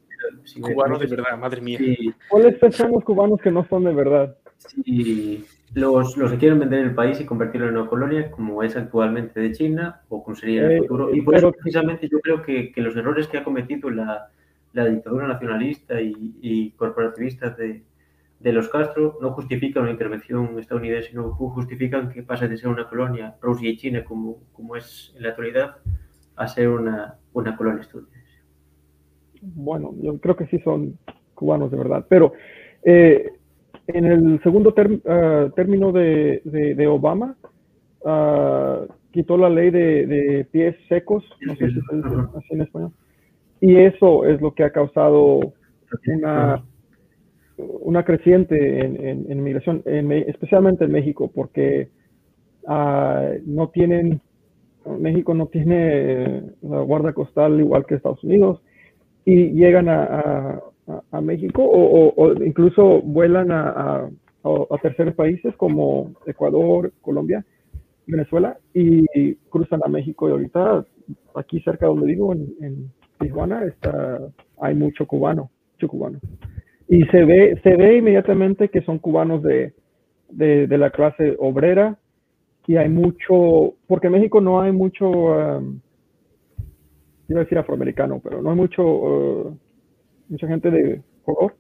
si 0.44 0.60
me 0.60 0.72
Cubanos 0.74 1.00
de 1.00 1.06
verdad, 1.08 1.38
madre 1.38 1.60
mía. 1.60 1.78
si- 1.78 2.14
¿Cuáles 2.28 2.60
los 2.90 3.04
cubanos 3.04 3.40
que 3.40 3.50
no 3.50 3.64
son 3.66 3.84
de 3.84 3.92
verdad? 3.94 4.36
Si 4.56 5.44
los, 5.74 6.16
los 6.16 6.32
que 6.32 6.38
quieren 6.38 6.58
vender 6.58 6.80
el 6.80 6.94
país 6.94 7.20
y 7.20 7.24
convertirlo 7.24 7.68
en 7.68 7.76
una 7.76 7.88
colonia, 7.88 8.30
como 8.30 8.62
es 8.62 8.76
actualmente 8.76 9.40
de 9.40 9.52
China, 9.52 10.00
o 10.08 10.22
como 10.22 10.36
sería 10.36 10.64
en 10.64 10.70
el 10.70 10.76
Eh, 10.76 10.78
futuro. 10.82 11.14
Y 11.14 11.20
por 11.22 11.34
eso, 11.36 11.52
precisamente, 11.52 12.08
yo 12.08 12.20
creo 12.20 12.42
que, 12.42 12.72
que 12.72 12.80
los 12.80 12.96
errores 12.96 13.28
que 13.28 13.38
ha 13.38 13.44
cometido 13.44 13.90
la, 13.90 14.30
la 14.72 14.84
dictadura 14.86 15.26
nacionalista 15.28 16.00
y, 16.00 16.36
y 16.40 16.70
corporativista 16.72 17.50
de, 17.50 17.82
de 18.40 18.52
los 18.52 18.68
Castro 18.68 19.18
no 19.20 19.32
justifican 19.32 19.84
una 19.84 19.92
intervención 19.92 20.58
estadounidense, 20.58 21.14
no 21.14 21.30
justifican 21.32 22.10
que 22.10 22.22
pase 22.22 22.48
de 22.48 22.56
ser 22.56 22.68
una 22.68 22.88
colonia, 22.88 23.34
Rusia 23.40 23.70
y 23.70 23.76
China, 23.76 24.04
como, 24.04 24.38
como 24.52 24.76
es 24.76 25.14
en 25.16 25.22
la 25.22 25.30
actualidad, 25.30 25.76
a 26.36 26.46
ser 26.46 26.68
una, 26.68 27.16
una 27.32 27.56
colonia 27.56 27.82
estadounidense. 27.82 28.26
Bueno, 29.40 29.94
yo 30.02 30.18
creo 30.18 30.36
que 30.36 30.46
sí 30.46 30.58
son 30.60 30.98
cubanos 31.34 31.70
de 31.70 31.76
verdad. 31.76 32.04
Pero 32.08 32.32
eh, 32.82 33.32
en 33.88 34.04
el 34.06 34.42
segundo 34.42 34.74
ah, 35.08 35.48
término 35.54 35.92
de, 35.92 36.40
de- 36.44 36.74
de 36.74 36.86
Obama, 36.86 37.36
ah, 38.04 38.80
quitó 39.12 39.36
la 39.36 39.48
ley 39.48 39.70
de, 39.70 40.06
de 40.06 40.44
pies 40.50 40.76
secos, 40.88 41.24
no 41.46 41.54
sé 41.56 41.68
si 41.68 41.74
se 41.74 41.96
dice 41.96 42.08
Ajá. 42.08 42.30
así 42.36 42.46
en 42.50 42.60
español. 42.62 42.92
Y 43.60 43.76
eso 43.76 44.26
es 44.26 44.40
lo 44.40 44.52
que 44.54 44.64
ha 44.64 44.70
causado 44.70 45.40
una, 46.06 46.62
una 47.56 48.04
creciente 48.04 48.84
en, 48.84 48.96
en, 49.06 49.26
en 49.30 49.42
migración, 49.42 49.82
en 49.86 50.06
Me- 50.08 50.28
especialmente 50.28 50.84
en 50.84 50.92
México, 50.92 51.30
porque 51.34 51.88
ah, 52.66 53.30
no 53.46 53.68
tienen, 53.70 54.20
México 54.98 55.34
no 55.34 55.46
tiene 55.46 55.76
eh, 55.78 56.42
la 56.62 56.80
guardia 56.82 57.12
costal 57.12 57.58
igual 57.60 57.86
que 57.86 57.94
Estados 57.96 58.22
Unidos 58.24 58.60
y 59.24 59.50
llegan 59.52 59.88
a, 59.88 60.04
a- 60.04 60.60
a- 61.10 61.20
México 61.20 61.62
o, 61.64 62.32
incluso 62.44 63.00
vuelan 63.02 63.50
a, 63.50 64.08
terceros 64.82 65.14
países 65.14 65.54
como 65.56 66.12
Ecuador, 66.26 66.92
Colombia, 67.00 67.44
Venezuela 68.06 68.56
y 68.72 69.34
cruzan 69.50 69.80
a 69.84 69.88
México. 69.88 70.28
Y 70.28 70.32
ahorita 70.32 70.84
aquí 71.34 71.60
cerca 71.60 71.86
donde 71.86 72.06
vivo 72.06 72.32
en, 72.32 72.90
Tijuana 73.18 73.64
está 73.64 74.18
hay 74.60 74.74
mucho 74.74 75.06
cubano, 75.06 75.50
mucho 75.72 75.88
cubano. 75.88 76.18
Y 76.88 77.02
se 77.06 77.24
ve 77.24 77.58
se 77.62 77.76
ve 77.76 77.96
inmediatamente 77.96 78.68
que 78.68 78.82
son 78.82 78.98
cubanos 78.98 79.42
de, 79.42 79.72
de, 80.30 80.66
de 80.66 80.78
la 80.78 80.90
clase 80.90 81.34
obrera 81.38 81.98
y 82.66 82.76
hay 82.76 82.90
mucho 82.90 83.74
porque 83.86 84.08
en 84.08 84.12
México 84.12 84.40
no 84.40 84.60
hay 84.60 84.70
mucho 84.72 85.08
um, 85.08 85.80
iba 87.28 87.40
a 87.40 87.44
decir 87.44 87.58
afroamericano, 87.58 88.20
pero 88.22 88.42
no 88.42 88.50
hay 88.50 88.56
mucho, 88.56 88.82
uh, 88.84 89.56
mucha 90.28 90.46
gente 90.46 90.70
de 90.70 91.02
color. 91.24 91.54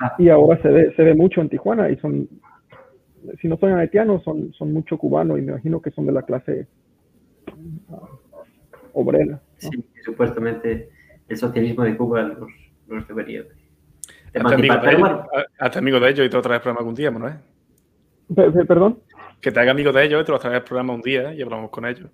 Ah. 0.00 0.14
Y 0.18 0.28
ahora 0.28 0.60
se 0.62 0.68
ve, 0.68 0.92
se 0.96 1.02
ve 1.02 1.14
mucho 1.14 1.40
en 1.40 1.48
Tijuana 1.48 1.88
y 1.90 1.96
son, 1.98 2.28
si 3.40 3.48
no 3.48 3.56
son 3.56 3.72
haitianos, 3.78 4.22
son, 4.24 4.52
son 4.52 4.72
mucho 4.72 4.98
cubanos 4.98 5.38
y 5.38 5.42
me 5.42 5.52
imagino 5.52 5.80
que 5.80 5.90
son 5.90 6.06
de 6.06 6.12
la 6.12 6.22
clase 6.22 6.66
uh, 7.88 7.96
obrera. 8.92 9.24
¿no? 9.32 9.40
Sí, 9.58 9.84
supuestamente 10.04 10.90
el 11.28 11.36
socialismo 11.36 11.84
de 11.84 11.96
Cuba 11.96 12.22
los, 12.22 12.50
los 12.88 13.08
debería 13.08 13.42
de, 13.42 13.50
Hazte 14.34 14.54
amigo 14.54 14.74
de 14.80 14.92
ellos, 14.92 15.76
amigo 15.76 16.00
de 16.00 16.10
y 16.10 16.14
te 16.30 16.36
lo 16.36 16.42
traes 16.42 16.60
programa 16.60 16.80
algún 16.80 16.94
día, 16.94 17.10
Manuel. 17.10 17.34
Pe- 18.34 18.50
pe- 18.50 18.64
Perdón, 18.64 18.98
Que 19.40 19.52
te 19.52 19.60
haga 19.60 19.72
amigo 19.72 19.92
de 19.92 20.04
ellos 20.04 20.22
y 20.22 20.24
te 20.24 20.32
lo 20.32 20.38
traes 20.38 20.62
programa 20.62 20.94
un 20.94 21.02
día 21.02 21.34
y 21.34 21.42
hablamos 21.42 21.70
con 21.70 21.84
ellos. 21.84 22.10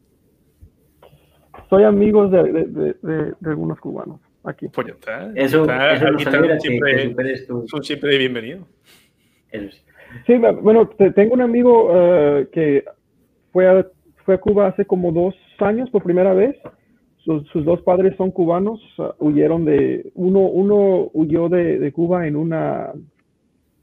soy 1.70 1.84
amigo 1.84 2.28
de, 2.28 2.42
de, 2.42 2.64
de, 2.64 2.96
de- 3.02 3.34
de 3.38 3.50
algunos 3.50 3.78
cubanos 3.80 4.20
aquí. 4.50 4.68
Pues 4.68 4.86
ya 4.88 4.92
está. 4.94 5.32
eso, 5.34 5.62
Está- 5.62 5.92
eso 5.94 6.06
aquí 6.08 6.22
están 6.22 6.60
siempre- 6.60 7.14
que 7.14 7.36
son 7.68 7.82
siempre 7.82 8.18
bienvenidos. 8.18 8.66
sí. 10.26 10.38
Bueno, 10.62 10.88
te- 10.88 11.12
tengo 11.12 11.34
un 11.34 11.40
amigo 11.42 11.90
uh, 11.92 12.46
que 12.50 12.84
fue 13.52 13.66
a, 13.68 13.86
fue 14.24 14.34
a 14.34 14.38
Cuba 14.38 14.66
hace 14.68 14.84
como 14.84 15.12
dos 15.12 15.34
años 15.58 15.90
por 15.90 16.02
primera 16.02 16.32
vez. 16.34 16.56
Sus, 17.18 17.46
sus 17.48 17.64
dos 17.64 17.82
padres 17.82 18.16
son 18.16 18.30
cubanos, 18.30 18.80
uh, 18.98 19.10
huyeron 19.18 19.64
de, 19.66 20.10
uno, 20.14 20.40
uno 20.40 21.10
huyó 21.12 21.48
de, 21.50 21.78
de 21.78 21.92
Cuba 21.92 22.26
en 22.26 22.36
una, 22.36 22.92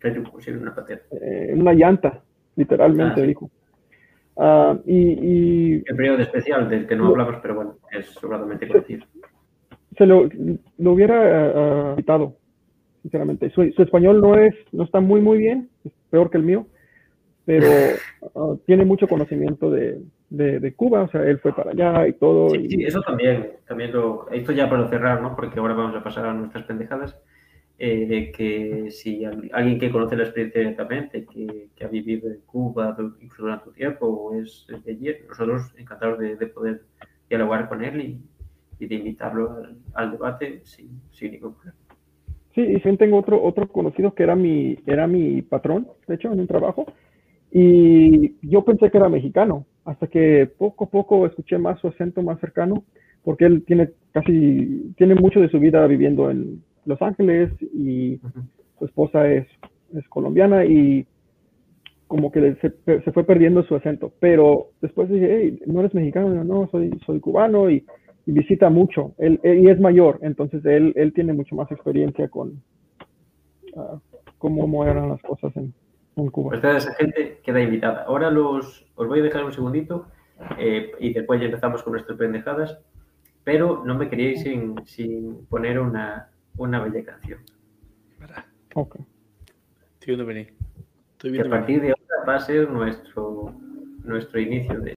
una 0.04 0.74
eh, 1.12 1.48
en 1.52 1.62
una 1.62 1.74
llanta, 1.74 2.24
literalmente, 2.56 3.14
Ah, 3.22 3.24
sí. 3.24 3.28
dijo. 3.28 3.52
Ah, 4.38 4.78
y, 4.86 4.98
y 4.98 5.84
El 5.86 5.96
periodo 5.96 6.20
especial 6.20 6.70
del 6.70 6.88
que 6.88 6.96
no 6.96 7.08
hablamos, 7.08 7.36
pero 7.42 7.56
bueno, 7.56 7.78
es 7.92 8.08
sobradamente 8.08 8.68
conocido. 8.68 9.06
Se 9.98 10.06
lo, 10.06 10.30
lo 10.78 10.92
hubiera 10.92 11.92
ah, 11.92 11.96
quitado, 11.96 12.36
sinceramente. 13.02 13.50
Su, 13.52 13.70
su 13.72 13.82
español 13.84 14.22
no 14.22 14.38
es, 14.38 14.54
no 14.72 14.84
está 14.84 15.00
muy, 15.00 15.22
muy 15.22 15.38
bien, 15.38 15.70
es 15.84 15.92
peor 16.10 16.30
que 16.30 16.38
el 16.38 16.44
mío, 16.44 16.68
pero 17.46 17.64
ah, 18.36 18.56
tiene 18.66 18.86
mucho 18.86 19.08
conocimiento 19.08 19.70
de, 19.70 20.02
de, 20.30 20.60
de 20.60 20.74
Cuba, 20.74 21.04
o 21.04 21.10
sea, 21.10 21.24
él 21.24 21.40
fue 21.40 21.54
para 21.56 21.72
allá 21.72 22.08
y 22.08 22.14
todo. 22.14 22.50
Sí, 22.50 22.66
y- 22.66 22.70
sí, 22.70 22.84
eso 22.84 23.02
también, 23.02 23.52
también 23.68 23.92
lo, 23.92 24.30
esto 24.32 24.52
ya 24.52 24.70
para 24.70 24.88
cerrar, 24.90 25.22
¿no? 25.22 25.36
Porque 25.36 25.60
ahora 25.60 25.74
vamos 25.74 25.96
a 25.96 26.04
pasar 26.04 26.26
a 26.26 26.34
nuestras 26.34 26.66
pendejadas, 26.66 27.16
eh, 27.78 28.06
de 28.08 28.32
que 28.32 28.90
si 28.92 29.26
al- 29.26 29.50
alguien 29.54 29.80
que 29.80 29.92
conoce 29.92 30.16
la 30.16 30.24
experiencia 30.24 30.62
directamente, 30.62 31.26
que, 31.26 31.68
que 31.76 31.84
ha 31.86 31.88
vivido 31.90 32.30
en 32.30 32.40
Cuba 32.46 32.96
incluso 33.22 33.44
durante 33.44 33.70
un 33.70 33.76
tiempo 33.76 34.06
o 34.08 34.34
es 34.42 34.66
de 34.68 34.92
allí, 34.92 35.10
nosotros 35.28 35.74
encantados 35.78 36.20
de, 36.20 36.36
de 36.38 36.48
poder 36.48 36.84
dialogar 37.30 37.68
con 37.68 37.84
él 37.84 38.02
y, 38.02 38.22
y 38.80 38.88
de 38.88 38.96
invitarlo 38.96 39.52
al, 39.52 39.78
al 39.94 40.12
debate 40.12 40.62
sin, 40.64 41.02
sin 41.12 41.32
ningún 41.32 41.54
problema. 41.54 41.78
Sí, 42.54 42.62
y 42.62 42.74
también 42.76 42.98
tengo 42.98 43.18
otro, 43.18 43.44
otro 43.44 43.68
conocido 43.68 44.14
que 44.14 44.24
era 44.24 44.36
mi, 44.36 44.78
era 44.86 45.08
mi 45.08 45.42
patrón, 45.42 45.88
de 46.08 46.16
hecho, 46.16 46.32
en 46.32 46.40
un 46.40 46.48
trabajo, 46.48 46.86
y 47.52 48.36
yo 48.42 48.64
pensé 48.64 48.90
que 48.90 48.98
era 48.98 49.10
mexicano, 49.10 49.66
hasta 49.84 50.08
que 50.08 50.50
poco 50.58 50.86
a 50.86 50.90
poco 50.90 51.26
escuché 51.26 51.58
más 51.58 51.80
su 51.80 51.88
acento 51.88 52.22
más 52.22 52.40
cercano, 52.40 52.84
porque 53.24 53.46
él 53.46 53.64
tiene 53.66 53.90
casi, 54.12 54.94
tiene 54.98 55.16
mucho 55.16 55.40
de 55.40 55.50
su 55.50 55.60
vida 55.60 55.86
viviendo 55.88 56.30
en 56.32 56.64
Los 56.86 57.02
Ángeles 57.02 57.52
y 57.74 58.20
su 58.80 58.86
esposa 58.86 59.28
es, 59.30 59.48
es 59.94 60.08
colombiana 60.10 60.66
y 60.66 61.06
como 62.08 62.32
que 62.32 62.56
se, 62.56 63.02
se 63.02 63.12
fue 63.12 63.24
perdiendo 63.24 63.64
su 63.64 63.76
acento, 63.76 64.14
pero 64.20 64.68
después 64.82 65.10
dije, 65.10 65.28
hey, 65.30 65.60
no 65.66 65.80
eres 65.80 65.94
mexicano, 65.94 66.44
no, 66.44 66.68
soy, 66.72 66.92
soy 67.06 67.20
cubano 67.20 67.70
y 67.70 67.84
visita 68.26 68.70
mucho, 68.70 69.14
él, 69.18 69.40
él- 69.44 69.60
y 69.60 69.70
es 69.70 69.80
mayor, 69.80 70.20
entonces 70.22 70.64
él, 70.66 70.94
él 70.96 71.14
tiene 71.14 71.34
mucho 71.34 71.56
más 71.56 71.72
experiencia 71.72 72.28
con 72.30 72.62
ah, 73.78 74.00
cómo 74.38 74.84
eran 74.86 75.10
las 75.10 75.22
cosas 75.22 75.56
en, 75.58 75.74
en 76.16 76.30
Cuba. 76.30 76.50
Pues 76.50 76.62
toda 76.62 76.78
esa 76.78 76.94
gente 76.96 77.40
queda 77.44 77.62
invitada. 77.62 78.04
Ahora 78.04 78.30
los, 78.32 78.86
os 78.96 79.08
voy 79.08 79.20
a 79.20 79.24
dejar 79.24 79.44
un 79.46 79.52
segundito 79.54 80.08
eh, 80.58 80.92
y 81.00 81.14
después 81.14 81.40
ya 81.40 81.46
empezamos 81.48 81.84
con 81.84 81.94
nuestras 81.94 82.18
pendejadas, 82.18 82.80
pero 83.44 83.84
no 83.86 83.96
me 83.96 84.10
queríais 84.10 84.42
sin, 84.42 84.76
sin 84.86 85.46
poner 85.46 85.80
una, 85.80 86.30
una 86.58 86.84
bella 86.84 87.04
canción. 87.06 87.40
Ok. 88.74 88.96
Estoy 89.94 90.08
viendo 90.16 90.26
venir. 90.26 90.54
Estoy 91.14 91.32
Que 91.32 91.40
a 91.40 91.44
venir. 91.44 91.50
partir 91.58 91.82
de 91.82 91.88
ahora 91.90 92.26
va 92.28 92.36
a 92.36 92.40
ser 92.40 92.70
nuestro, 92.70 93.54
nuestro 94.04 94.40
inicio 94.40 94.80
de, 94.82 94.92